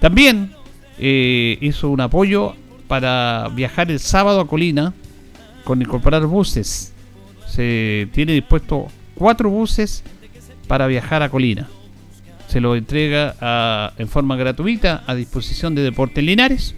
También 0.00 0.52
eh, 0.98 1.58
hizo 1.60 1.90
un 1.90 2.00
apoyo 2.00 2.54
para 2.86 3.48
viajar 3.54 3.90
el 3.90 3.98
sábado 3.98 4.40
a 4.40 4.46
Colina 4.46 4.94
con 5.64 5.80
incorporar 5.80 6.26
buses. 6.26 6.92
Se 7.48 8.08
tiene 8.12 8.32
dispuesto 8.32 8.88
cuatro 9.14 9.50
buses 9.50 10.04
para 10.68 10.86
viajar 10.86 11.22
a 11.22 11.28
Colina. 11.28 11.68
Se 12.48 12.60
lo 12.60 12.76
entrega 12.76 13.92
en 13.96 14.08
forma 14.08 14.36
gratuita 14.36 15.02
a 15.06 15.14
disposición 15.14 15.74
de 15.74 15.82
Deportes 15.82 16.22
Linares. 16.22 16.74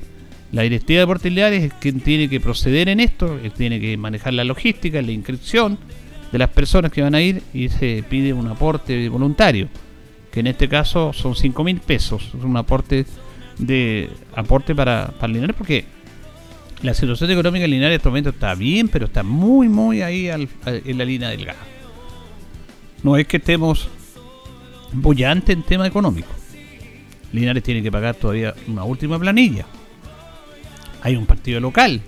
La 0.52 0.62
directiva 0.62 0.98
de 0.98 1.00
Deportes 1.00 1.32
Linares 1.32 1.64
es 1.64 1.72
quien 1.74 2.00
tiene 2.00 2.28
que 2.28 2.40
proceder 2.40 2.88
en 2.88 3.00
esto, 3.00 3.38
tiene 3.56 3.80
que 3.80 3.96
manejar 3.96 4.34
la 4.34 4.44
logística, 4.44 5.02
la 5.02 5.10
inscripción 5.10 5.78
de 6.34 6.38
las 6.40 6.50
personas 6.50 6.90
que 6.90 7.00
van 7.00 7.14
a 7.14 7.22
ir 7.22 7.44
y 7.54 7.68
se 7.68 8.02
pide 8.08 8.32
un 8.32 8.48
aporte 8.48 9.08
voluntario, 9.08 9.68
que 10.32 10.40
en 10.40 10.48
este 10.48 10.68
caso 10.68 11.12
son 11.12 11.36
5 11.36 11.62
mil 11.62 11.78
pesos, 11.78 12.32
es 12.36 12.42
un 12.42 12.56
aporte 12.56 13.06
de 13.56 14.10
aporte 14.34 14.74
para, 14.74 15.14
para 15.20 15.32
Linares 15.32 15.54
porque 15.56 15.84
la 16.82 16.92
situación 16.92 17.30
económica 17.30 17.66
en 17.66 17.70
Linares 17.70 17.94
en 17.94 17.98
este 17.98 18.08
momento 18.08 18.30
está 18.30 18.52
bien, 18.56 18.88
pero 18.88 19.04
está 19.04 19.22
muy, 19.22 19.68
muy 19.68 20.02
ahí 20.02 20.28
en 20.28 20.98
la 20.98 21.04
línea 21.04 21.28
delgada. 21.28 21.60
No 23.04 23.16
es 23.16 23.28
que 23.28 23.36
estemos 23.36 23.88
bullantes 24.92 25.54
en 25.54 25.62
tema 25.62 25.86
económico. 25.86 26.32
Linares 27.32 27.62
tiene 27.62 27.80
que 27.80 27.92
pagar 27.92 28.16
todavía 28.16 28.56
una 28.66 28.82
última 28.82 29.20
planilla. 29.20 29.66
Hay 31.00 31.14
un 31.14 31.26
partido 31.26 31.60
local 31.60 32.00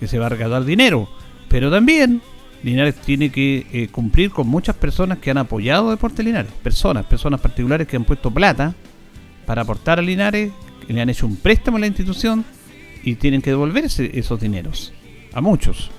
que 0.00 0.08
se 0.08 0.18
va 0.18 0.24
a 0.24 0.30
recaudar 0.30 0.64
dinero, 0.64 1.06
pero 1.50 1.70
también 1.70 2.22
Linares 2.62 2.96
tiene 2.96 3.30
que 3.30 3.66
eh, 3.72 3.88
cumplir 3.88 4.30
con 4.30 4.48
muchas 4.48 4.74
personas 4.76 5.18
que 5.18 5.30
han 5.30 5.38
apoyado 5.38 5.90
Deportes 5.90 6.24
Linares. 6.24 6.50
Personas, 6.62 7.06
personas 7.06 7.40
particulares 7.40 7.86
que 7.86 7.96
han 7.96 8.04
puesto 8.04 8.30
plata 8.30 8.74
para 9.46 9.62
aportar 9.62 9.98
a 9.98 10.02
Linares, 10.02 10.50
le 10.88 11.00
han 11.00 11.08
hecho 11.08 11.26
un 11.26 11.36
préstamo 11.36 11.76
a 11.76 11.80
la 11.80 11.86
institución 11.86 12.44
y 13.04 13.14
tienen 13.14 13.42
que 13.42 13.50
devolver 13.50 13.84
ese- 13.84 14.18
esos 14.18 14.40
dineros 14.40 14.92
a 15.32 15.40
muchos. 15.40 15.90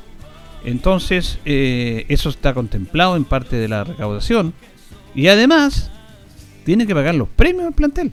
Entonces, 0.65 1.39
eh, 1.45 2.05
eso 2.09 2.29
está 2.29 2.53
contemplado 2.53 3.15
en 3.15 3.23
parte 3.23 3.55
de 3.55 3.67
la 3.69 3.85
recaudación. 3.85 4.53
Y 5.15 5.27
además, 5.27 5.89
tiene 6.65 6.85
que 6.85 6.93
pagar 6.93 7.15
los 7.15 7.29
premios 7.29 7.67
al 7.67 7.73
plantel. 7.73 8.11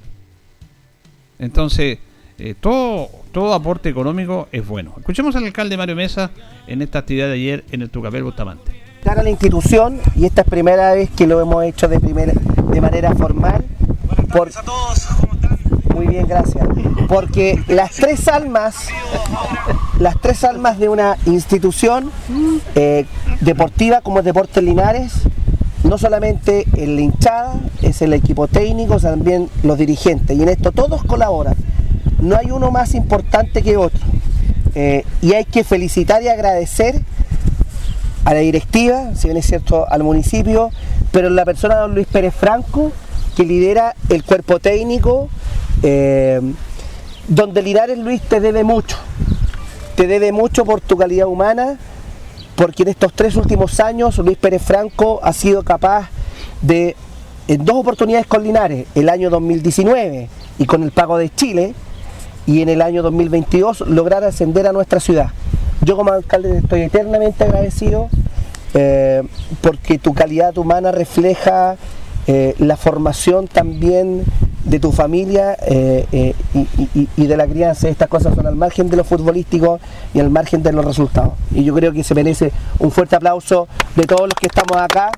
Entonces, 1.39 1.99
eh, 2.39 2.55
todo, 2.59 3.09
todo 3.33 3.55
aporte 3.55 3.89
económico 3.89 4.49
es 4.53 4.67
bueno. 4.67 4.95
Escuchemos 4.99 5.35
al 5.37 5.45
alcalde 5.45 5.77
Mario 5.77 5.97
Mesa 5.97 6.31
en 6.67 6.83
esta 6.83 7.01
actividad 7.01 7.27
de 7.29 7.35
ayer 7.35 7.65
en 7.73 7.83
el 7.83 7.91
Tucapel 7.91 8.23
Bustamante. 8.23 8.73
a 9.05 9.23
la 9.23 9.31
institución 9.31 10.01
y 10.15 10.27
esta 10.27 10.43
es 10.43 10.49
primera 10.49 10.93
vez 10.93 11.11
que 11.11 11.27
lo 11.27 11.41
hemos 11.41 11.65
hecho 11.65 11.89
de 11.89 12.01
primera 12.01 12.33
de 12.71 12.81
manera 12.81 13.15
formal. 13.15 13.65
Por... 14.33 14.51
Muy 15.95 16.09
bien, 16.09 16.27
gracias. 16.29 16.69
Porque 17.09 17.59
las 17.69 17.93
tres 17.93 18.29
almas, 18.29 18.89
las 19.99 20.21
tres 20.21 20.45
almas 20.45 20.79
de 20.79 20.91
una 20.91 21.17
institución 21.25 22.11
eh, 22.75 23.07
deportiva 23.41 24.03
como 24.03 24.19
es 24.19 24.27
Deportes 24.27 24.63
Linares, 24.63 25.23
no 25.85 25.97
solamente 25.97 26.67
en 26.75 26.97
la 26.97 27.01
hinchada, 27.01 27.55
es 27.81 28.03
el 28.03 28.13
equipo 28.13 28.47
técnico, 28.47 29.01
también 29.01 29.49
los 29.63 29.79
dirigentes. 29.79 30.37
Y 30.37 30.43
en 30.43 30.51
esto 30.51 30.71
todos 30.71 31.03
colaboran. 31.05 31.55
No 32.21 32.37
hay 32.37 32.51
uno 32.51 32.71
más 32.71 32.95
importante 32.95 33.63
que 33.63 33.77
otro. 33.77 34.01
Eh, 34.75 35.05
y 35.23 35.33
hay 35.33 35.45
que 35.45 35.65
felicitar 35.65 36.23
y 36.23 36.29
agradecer 36.29 37.03
a 38.25 38.35
la 38.35 38.41
directiva, 38.41 39.15
si 39.15 39.29
bien 39.29 39.37
es 39.37 39.47
cierto, 39.47 39.87
al 39.89 40.03
municipio, 40.03 40.71
pero 41.13 41.29
en 41.29 41.37
la 41.37 41.45
persona 41.45 41.77
de 41.77 41.81
don 41.83 41.95
Luis 41.95 42.07
Pérez 42.07 42.35
Franco, 42.35 42.93
que 43.37 43.45
lidera 43.45 43.95
el 44.09 44.25
cuerpo 44.25 44.59
técnico, 44.59 45.29
eh, 45.83 46.41
donde 47.29 47.63
Linares 47.63 47.99
Luis 47.99 48.21
te 48.23 48.41
debe 48.41 48.65
mucho. 48.65 48.97
Te 49.95 50.07
debe 50.07 50.33
mucho 50.33 50.65
por 50.65 50.81
tu 50.81 50.97
calidad 50.97 51.27
humana, 51.27 51.79
porque 52.57 52.83
en 52.83 52.91
estos 52.91 53.13
tres 53.13 53.37
últimos 53.37 53.79
años 53.81 54.19
Luis 54.19 54.39
Pérez 54.39 54.63
Franco 54.63 55.21
ha 55.23 55.33
sido 55.33 55.63
capaz 55.63 56.09
de, 56.63 56.97
en 57.49 57.65
dos 57.65 57.77
oportunidades 57.77 58.27
con 58.27 58.43
Linares, 58.43 58.87
el 58.95 59.09
año 59.09 59.31
2019 59.31 60.29
y 60.59 60.67
con 60.67 60.83
el 60.83 60.91
pago 60.91 61.19
de 61.19 61.31
Chile, 61.31 61.75
y 62.47 62.63
en 62.63 62.69
el 62.69 62.83
año 62.83 63.03
2022 63.03 63.81
lograr 63.89 64.25
ascender 64.25 64.67
a 64.67 64.73
nuestra 64.73 65.01
ciudad. 65.01 65.29
Yo 65.83 65.97
como 65.97 66.13
alcalde 66.13 66.59
estoy 66.59 66.83
eternamente 66.83 67.45
agradecido 67.45 68.09
eh, 68.75 69.23
porque 69.61 69.99
tu 69.99 70.15
calidad 70.15 70.57
humana 70.59 70.93
refleja 70.93 71.77
eh, 72.27 72.55
la 72.59 72.77
formación 72.77 73.47
también 73.47 74.25
de 74.65 74.81
tu 74.81 74.91
familia 74.91 75.57
eh, 75.65 76.35
y, 76.53 76.59
y- 76.99 77.09
y 77.17 77.27
de 77.27 77.37
la 77.37 77.47
crianza. 77.47 77.89
Estas 77.89 78.09
cosas 78.09 78.35
son 78.35 78.47
al 78.49 78.57
margen 78.57 78.89
de 78.91 78.97
lo 78.97 79.05
futbolístico 79.05 79.79
y 80.13 80.19
al 80.19 80.29
margen 80.31 80.63
de 80.65 80.73
los 80.73 80.85
resultados. 80.85 81.35
Y 81.55 81.63
yo 81.63 81.73
creo 81.75 81.93
que 81.93 82.03
se 82.03 82.15
merece 82.15 82.51
un 82.81 82.91
fuerte 82.91 83.15
aplauso 83.15 83.69
de 83.95 84.03
todos 84.05 84.23
los 84.23 84.35
que 84.35 84.49
estamos 84.49 84.77
acá, 84.77 85.13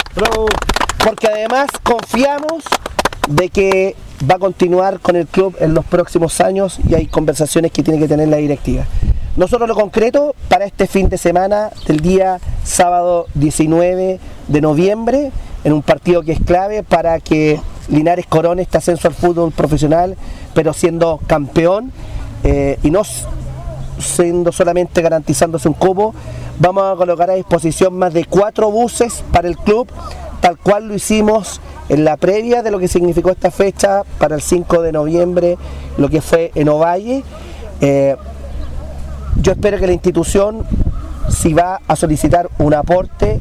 porque 1.02 1.28
además 1.28 1.68
confiamos 1.82 2.64
de 3.28 3.50
que 3.50 3.94
va 4.28 4.36
a 4.36 4.38
continuar 4.38 5.00
con 5.00 5.14
el 5.14 5.26
club 5.26 5.54
en 5.60 5.74
los 5.74 5.84
próximos 5.84 6.40
años 6.40 6.80
y 6.88 6.94
hay 6.94 7.06
conversaciones 7.06 7.70
que 7.70 7.82
tiene 7.82 8.00
que 8.00 8.08
tener 8.08 8.28
la 8.28 8.38
directiva. 8.38 8.84
Nosotros 9.36 9.68
lo 9.68 9.74
concreto 9.74 10.34
para 10.48 10.64
este 10.64 10.86
fin 10.86 11.08
de 11.08 11.18
semana 11.18 11.70
del 11.86 12.00
día 12.00 12.40
sábado 12.64 13.26
19 13.34 14.18
de 14.48 14.60
noviembre 14.60 15.30
en 15.62 15.72
un 15.72 15.82
partido 15.82 16.22
que 16.22 16.32
es 16.32 16.40
clave 16.40 16.82
para 16.82 17.20
que 17.20 17.60
Linares 17.88 18.26
corone 18.26 18.62
este 18.62 18.78
ascenso 18.78 19.08
al 19.08 19.14
fútbol 19.14 19.52
profesional, 19.52 20.16
pero 20.54 20.72
siendo 20.72 21.20
campeón 21.26 21.92
eh, 22.42 22.78
y 22.82 22.90
no 22.90 23.02
siendo 23.98 24.52
solamente 24.52 25.02
garantizándose 25.02 25.68
un 25.68 25.74
cubo, 25.74 26.14
vamos 26.58 26.84
a 26.84 26.96
colocar 26.96 27.30
a 27.30 27.34
disposición 27.34 27.96
más 27.96 28.12
de 28.14 28.24
cuatro 28.24 28.70
buses 28.70 29.22
para 29.32 29.48
el 29.48 29.56
club, 29.56 29.88
tal 30.40 30.58
cual 30.58 30.88
lo 30.88 30.94
hicimos 30.94 31.60
en 31.88 32.04
la 32.04 32.16
previa 32.16 32.62
de 32.62 32.70
lo 32.70 32.78
que 32.78 32.88
significó 32.88 33.30
esta 33.30 33.50
fecha 33.50 34.02
para 34.18 34.34
el 34.34 34.42
5 34.42 34.82
de 34.82 34.92
noviembre, 34.92 35.56
lo 35.96 36.08
que 36.08 36.20
fue 36.20 36.52
en 36.54 36.68
Ovalle. 36.68 37.24
Eh, 37.80 38.16
yo 39.40 39.52
espero 39.52 39.78
que 39.78 39.86
la 39.86 39.92
institución, 39.92 40.64
si 41.28 41.54
va 41.54 41.80
a 41.86 41.96
solicitar 41.96 42.50
un 42.58 42.74
aporte, 42.74 43.40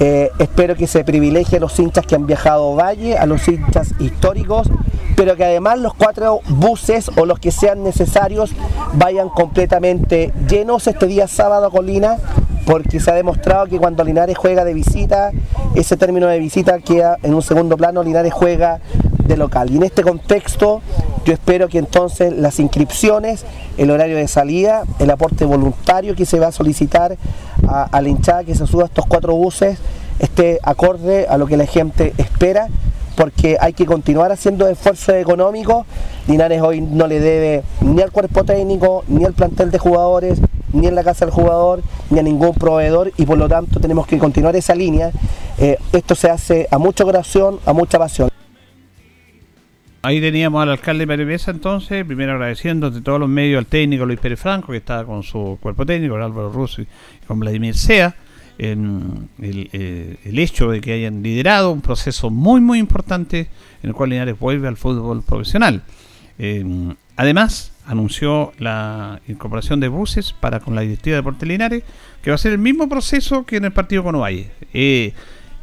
eh, 0.00 0.30
espero 0.38 0.74
que 0.74 0.86
se 0.86 1.04
privilegie 1.04 1.58
a 1.58 1.60
los 1.60 1.78
hinchas 1.78 2.06
que 2.06 2.14
han 2.14 2.26
viajado 2.26 2.64
a 2.64 2.66
Ovalle, 2.66 3.16
a 3.16 3.26
los 3.26 3.46
hinchas 3.46 3.94
históricos, 4.00 4.68
pero 5.16 5.36
que 5.36 5.44
además 5.44 5.78
los 5.78 5.94
cuatro 5.94 6.40
buses 6.48 7.10
o 7.16 7.26
los 7.26 7.38
que 7.38 7.50
sean 7.50 7.84
necesarios 7.84 8.50
vayan 8.94 9.28
completamente 9.28 10.32
llenos 10.48 10.86
este 10.86 11.06
día 11.06 11.28
sábado 11.28 11.66
a 11.66 11.70
Colina, 11.70 12.16
porque 12.66 12.98
se 12.98 13.10
ha 13.10 13.14
demostrado 13.14 13.66
que 13.66 13.78
cuando 13.78 14.02
Linares 14.04 14.36
juega 14.36 14.64
de 14.64 14.74
visita, 14.74 15.30
ese 15.74 15.96
término 15.96 16.26
de 16.26 16.38
visita 16.38 16.78
queda 16.80 17.18
en 17.22 17.34
un 17.34 17.42
segundo 17.42 17.76
plano, 17.76 18.02
Linares 18.02 18.32
juega 18.32 18.80
de 19.26 19.36
local. 19.36 19.70
Y 19.70 19.76
en 19.76 19.82
este 19.84 20.02
contexto, 20.02 20.82
yo 21.24 21.32
espero 21.32 21.68
que 21.68 21.78
entonces 21.78 22.32
las 22.32 22.60
inscripciones, 22.60 23.44
el 23.78 23.90
horario 23.90 24.16
de 24.16 24.28
salida, 24.28 24.84
el 24.98 25.10
aporte 25.10 25.44
voluntario 25.44 26.14
que 26.14 26.26
se 26.26 26.38
va 26.38 26.48
a 26.48 26.52
solicitar 26.52 27.16
a, 27.68 28.00
la 28.00 28.08
hinchada 28.08 28.44
que 28.44 28.54
se 28.54 28.66
suba 28.66 28.84
a 28.84 28.86
estos 28.86 29.06
cuatro 29.06 29.34
buses, 29.34 29.78
esté 30.18 30.58
acorde 30.62 31.26
a 31.28 31.38
lo 31.38 31.46
que 31.46 31.56
la 31.56 31.66
gente 31.66 32.14
espera, 32.18 32.68
porque 33.16 33.56
hay 33.60 33.72
que 33.72 33.86
continuar 33.86 34.32
haciendo 34.32 34.68
esfuerzos 34.68 35.14
económicos. 35.14 35.86
Linares 36.26 36.60
hoy 36.62 36.80
no 36.80 37.06
le 37.06 37.20
debe 37.20 37.62
ni 37.80 38.02
al 38.02 38.10
cuerpo 38.10 38.44
técnico, 38.44 39.04
ni 39.08 39.24
al 39.24 39.32
plantel 39.32 39.70
de 39.70 39.78
jugadores, 39.78 40.40
ni 40.72 40.88
en 40.88 40.94
la 40.94 41.04
casa 41.04 41.24
del 41.24 41.32
jugador, 41.32 41.82
ni 42.10 42.18
a 42.18 42.22
ningún 42.22 42.54
proveedor, 42.54 43.12
y 43.16 43.24
por 43.24 43.38
lo 43.38 43.48
tanto 43.48 43.80
tenemos 43.80 44.06
que 44.06 44.18
continuar 44.18 44.56
esa 44.56 44.74
línea. 44.74 45.12
Eh, 45.58 45.78
esto 45.92 46.14
se 46.14 46.28
hace 46.28 46.68
a 46.70 46.78
mucha 46.78 47.04
oración, 47.04 47.60
a 47.64 47.72
mucha 47.72 47.98
pasión. 47.98 48.33
Ahí 50.04 50.20
teníamos 50.20 50.62
al 50.62 50.68
alcalde 50.68 51.06
Mario 51.06 51.24
Mesa 51.24 51.50
entonces, 51.50 52.04
primero 52.04 52.32
agradeciendo 52.32 52.90
de 52.90 53.00
todos 53.00 53.18
los 53.18 53.26
medios 53.26 53.56
al 53.56 53.64
técnico 53.64 54.04
Luis 54.04 54.20
Pérez 54.20 54.38
Franco, 54.38 54.70
que 54.70 54.76
estaba 54.76 55.02
con 55.06 55.22
su 55.22 55.56
cuerpo 55.62 55.86
técnico, 55.86 56.16
Álvaro 56.16 56.52
Russo 56.52 56.82
y 56.82 56.86
con 57.26 57.40
Vladimir 57.40 57.74
Sea, 57.74 58.14
en 58.58 59.30
el, 59.40 59.70
eh, 59.72 60.16
el 60.24 60.38
hecho 60.38 60.70
de 60.70 60.82
que 60.82 60.92
hayan 60.92 61.22
liderado 61.22 61.70
un 61.70 61.80
proceso 61.80 62.28
muy 62.28 62.60
muy 62.60 62.80
importante 62.80 63.48
en 63.82 63.88
el 63.88 63.94
cual 63.94 64.10
Linares 64.10 64.38
vuelve 64.38 64.68
al 64.68 64.76
fútbol 64.76 65.22
profesional. 65.22 65.82
Eh, 66.38 66.94
además, 67.16 67.72
anunció 67.86 68.52
la 68.58 69.22
incorporación 69.26 69.80
de 69.80 69.88
buses 69.88 70.34
para 70.34 70.60
con 70.60 70.74
la 70.74 70.82
directiva 70.82 71.14
de 71.14 71.22
Deportes 71.22 71.48
Linares, 71.48 71.82
que 72.22 72.30
va 72.30 72.34
a 72.34 72.38
ser 72.38 72.52
el 72.52 72.58
mismo 72.58 72.90
proceso 72.90 73.46
que 73.46 73.56
en 73.56 73.64
el 73.64 73.72
partido 73.72 74.04
con 74.04 74.16
Ovalle. 74.16 74.50
Eh, 74.74 75.14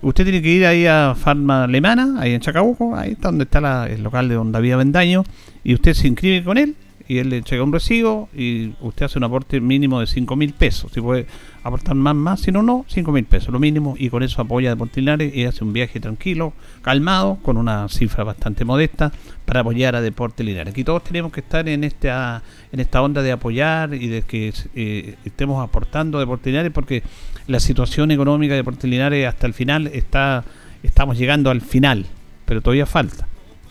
Usted 0.02 0.24
tiene 0.24 0.42
que 0.42 0.50
ir 0.50 0.66
ahí 0.66 0.86
a 0.88 1.14
Farma 1.16 1.66
Alemana, 1.66 2.16
ahí 2.20 2.34
en 2.34 2.42
Chacabuco, 2.42 2.96
ahí 2.96 3.12
está 3.12 3.28
donde 3.30 3.44
está 3.44 3.62
la- 3.62 3.88
el 3.88 4.02
local 4.04 4.28
de 4.30 4.36
Don 4.36 4.52
David 4.52 4.74
Avendaño, 4.74 5.24
y 5.64 5.74
usted 5.76 5.94
se 5.94 6.08
inscribe 6.08 6.44
con 6.44 6.58
él 6.58 6.76
y 7.08 7.18
él 7.18 7.30
le 7.30 7.38
entrega 7.38 7.62
un 7.64 7.74
recibo 7.74 8.30
y 8.36 8.72
usted 8.80 9.06
hace 9.06 9.18
un 9.18 9.26
aporte 9.26 9.60
mínimo 9.60 10.00
de 10.00 10.08
5 10.08 10.36
mil 10.36 10.54
pesos. 10.54 10.92
Si 10.94 11.02
puede 11.02 11.26
aportar 11.62 11.94
más, 11.94 12.16
más, 12.16 12.40
si 12.40 12.52
no, 12.52 12.64
no, 12.64 12.86
5 12.88 13.12
mil 13.12 13.26
pesos, 13.26 13.50
lo 13.50 13.60
mínimo, 13.60 13.96
y 13.98 14.10
con 14.10 14.24
eso 14.24 14.42
apoya 14.42 14.70
a 14.70 14.74
Deportes 14.76 14.98
Linares 14.98 15.36
y 15.36 15.44
hace 15.44 15.64
un 15.64 15.74
viaje 15.74 16.00
tranquilo, 16.00 16.54
calmado, 16.82 17.38
con 17.44 17.58
una 17.58 17.88
cifra 17.90 18.24
bastante 18.24 18.64
modesta 18.66 19.12
para 19.46 19.60
apoyar 19.60 19.96
a 19.96 20.02
Deportes 20.02 20.44
Linares. 20.46 20.72
Aquí 20.72 20.84
todos 20.84 21.04
tenemos 21.04 21.32
que 21.34 21.42
estar 21.42 21.68
en 21.68 21.84
esta, 21.84 22.42
en 22.72 22.80
esta 22.80 23.02
onda 23.02 23.22
de 23.22 23.32
apoyar 23.34 23.94
y 23.94 24.08
de 24.08 24.22
que 24.24 24.54
eh, 24.76 25.16
estemos 25.26 25.62
aportando 25.64 26.18
a 26.18 26.22
Deportes 26.22 26.48
Linares 26.48 26.72
porque 26.72 27.04
la 27.48 27.60
situación 27.60 28.12
económica 28.12 28.54
de 28.54 28.58
Deportes 28.58 28.90
Linares 28.90 29.28
hasta 29.28 29.48
el 29.48 29.54
final 29.54 29.88
está, 29.88 30.44
estamos 30.84 31.18
llegando 31.18 31.50
al 31.50 31.62
final, 31.62 32.06
pero 32.46 32.62
todavía 32.62 32.86
falta. 32.86 33.28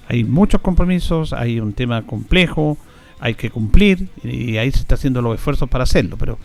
Hay 0.09 0.25
muchos 0.25 0.61
compromisos, 0.61 1.33
hay 1.33 1.61
un 1.61 1.73
tema 1.73 2.03
complejo, 2.03 2.77
hay 3.21 3.35
que 3.35 3.51
cumplir 3.51 4.09
y 4.25 4.57
ahí 4.57 4.71
se 4.73 4.81
está 4.81 4.95
haciendo 4.97 5.23
los 5.23 5.35
esfuerzos 5.35 5.69
para 5.69 5.85
hacerlo, 5.85 6.17
pero 6.17 6.39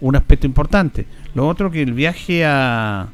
un 0.00 0.16
aspecto 0.16 0.46
importante. 0.46 1.06
Lo 1.34 1.48
otro 1.48 1.70
que 1.70 1.82
el 1.82 1.94
viaje 1.94 2.44
a, 2.44 3.08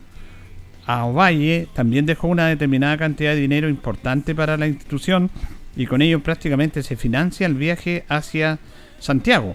a 0.87 1.05
Ovalle 1.05 1.69
también 1.75 2.07
dejó 2.07 2.29
una 2.29 2.49
determinada 2.49 2.97
cantidad 2.97 3.35
de 3.35 3.41
dinero 3.41 3.69
importante 3.69 4.35
para 4.35 4.57
la 4.57 4.67
institución 4.67 5.31
y 5.77 5.87
con 5.87 6.03
ello 6.03 6.21
prácticamente 6.21 6.83
se 6.83 6.97
financia 6.97 7.47
el 7.47 7.55
viaje 7.55 8.05
hacia 8.09 8.59
Santiago. 8.99 9.55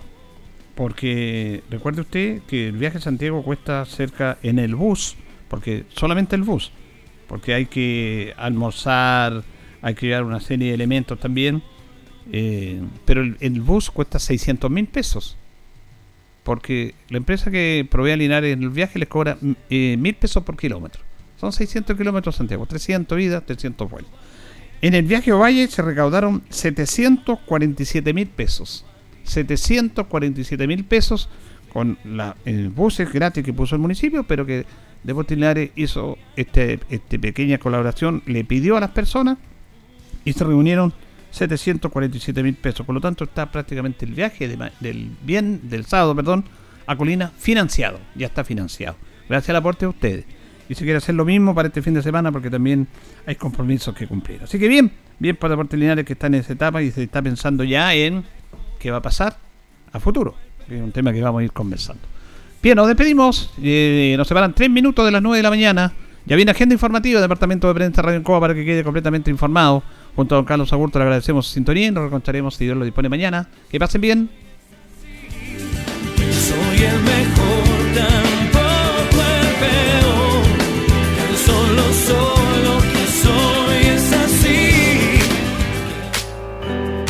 Porque 0.78 1.64
recuerde 1.72 2.02
usted 2.02 2.44
que 2.44 2.68
el 2.68 2.78
viaje 2.78 3.00
a 3.00 3.02
Santiago 3.02 3.42
cuesta 3.42 3.84
cerca 3.86 4.38
en 4.44 4.60
el 4.60 4.76
bus, 4.76 5.16
porque 5.48 5.86
solamente 5.96 6.36
el 6.36 6.44
bus, 6.44 6.72
porque 7.28 7.56
hay 7.56 7.66
que 7.66 8.36
almorzar, 8.38 9.44
hay 9.82 9.96
que 9.96 10.06
llevar 10.06 10.24
una 10.24 10.40
serie 10.40 10.68
de 10.68 10.76
elementos 10.76 11.20
también, 11.20 11.64
eh, 12.32 12.80
pero 13.06 13.24
el, 13.24 13.62
bus 13.62 13.90
cuesta 13.90 14.20
600 14.20 14.70
mil 14.70 14.86
pesos 14.86 15.36
porque 16.44 16.94
la 17.10 17.18
empresa 17.18 17.52
que 17.52 17.86
provee 17.90 18.12
a 18.12 18.16
Linares 18.16 18.56
el 18.56 18.70
viaje 18.70 19.00
les 19.00 19.10
cobra 19.10 19.38
eh, 19.70 19.98
mil 19.98 20.16
pesos 20.16 20.44
por 20.44 20.56
kilómetro. 20.56 21.02
Son 21.38 21.52
600 21.52 21.98
kilómetros 21.98 22.36
Santiago, 22.38 22.66
300 22.66 23.20
idas, 23.20 23.46
300 23.46 23.90
vueltas. 23.90 24.14
En 24.82 24.94
el 24.94 25.04
viaje 25.04 25.32
a 25.32 25.36
Ovalle 25.36 25.68
se 25.68 25.82
recaudaron 25.82 26.44
747 26.50 28.14
mil 28.14 28.28
pesos. 28.28 28.86
747 29.28 30.68
mil 30.68 30.84
pesos 30.86 31.30
con 31.72 31.98
la, 32.04 32.36
buses 32.74 33.12
gratis 33.12 33.44
que 33.44 33.54
puso 33.54 33.76
el 33.76 33.82
municipio, 33.82 34.24
pero 34.24 34.46
que 34.46 34.66
Deportes 35.04 35.38
Linares 35.38 35.72
hizo 35.76 36.18
este, 36.36 36.80
este 36.90 37.20
pequeña 37.20 37.58
colaboración, 37.58 38.24
le 38.26 38.44
pidió 38.44 38.78
a 38.78 38.80
las 38.80 38.92
personas 38.92 39.38
y 40.26 40.34
se 40.34 40.44
reunieron 40.44 40.94
747 41.32 42.44
mil 42.44 42.56
pesos. 42.56 42.86
Por 42.86 42.96
lo 42.96 43.02
tanto, 43.02 43.26
está 43.26 43.52
prácticamente 43.52 44.06
el 44.06 44.14
viaje 44.14 44.48
de 44.48 44.72
del 44.80 45.12
bien 45.24 45.70
del 45.70 45.86
sábado, 45.86 46.16
perdón, 46.16 46.46
a 46.86 46.96
Colina 46.96 47.32
financiado. 47.38 48.00
Ya 48.16 48.28
está 48.28 48.44
financiado. 48.44 48.96
Gracias 49.30 49.50
al 49.50 49.58
aporte 49.58 49.86
de 49.86 49.90
ustedes. 49.90 50.26
Y 50.70 50.76
se 50.76 50.84
quiere 50.84 50.98
hacer 50.98 51.16
lo 51.16 51.24
mismo 51.24 51.56
para 51.56 51.70
este 51.70 51.82
fin 51.82 51.94
de 51.94 52.02
semana 52.02 52.32
porque 52.32 52.50
también 52.50 52.88
hay 53.26 53.36
compromisos 53.36 53.96
que 53.96 54.08
cumplir. 54.08 54.44
Así 54.44 54.60
que 54.60 54.68
bien, 54.68 54.92
bien 55.20 55.36
para 55.36 55.52
Deportes 55.52 55.80
Linares 55.80 56.06
que 56.06 56.14
está 56.14 56.28
en 56.28 56.36
esa 56.36 56.54
etapa 56.54 56.82
y 56.82 56.92
se 56.92 57.04
está 57.04 57.22
pensando 57.22 57.64
ya 57.64 57.94
en 57.94 58.26
qué 58.78 58.92
va 58.92 58.98
a 58.98 59.02
pasar 59.02 59.38
a 59.92 60.00
futuro. 60.00 60.36
Es 60.70 60.82
un 60.82 60.92
tema 60.92 61.14
que 61.14 61.22
vamos 61.22 61.42
a 61.42 61.44
ir 61.44 61.52
conversando. 61.52 62.02
Bien, 62.62 62.76
nos 62.76 62.88
despedimos. 62.88 63.52
Eh, 63.62 64.16
nos 64.18 64.28
separan 64.28 64.54
tres 64.54 64.70
minutos 64.70 65.06
de 65.06 65.12
las 65.12 65.22
9 65.22 65.38
de 65.38 65.44
la 65.44 65.50
mañana. 65.50 65.94
Ya 66.26 66.36
viene 66.36 66.52
agenda 66.52 66.74
informativa 66.74 67.20
del 67.20 67.26
Departamento 67.30 67.68
de 67.68 67.74
Prensa 67.74 68.02
Radio 68.02 68.18
Encoba 68.20 68.42
para 68.42 68.54
que 68.54 68.66
quede 68.66 68.84
completamente 68.84 69.32
informado. 69.32 69.82
Junto 70.16 70.36
a 70.36 70.38
don 70.38 70.46
Carlos 70.46 70.74
Agurto 70.74 71.00
le 71.00 71.04
agradecemos 71.04 71.48
su 71.48 71.54
sintonía 71.54 71.88
y 71.88 71.92
nos 71.92 72.02
reencontraremos 72.02 72.56
si 72.56 72.66
Dios 72.66 72.76
lo 72.76 72.84
dispone 72.84 73.08
mañana. 73.08 73.48
Que 73.70 73.80
pasen 73.80 74.02
bien. 74.02 74.30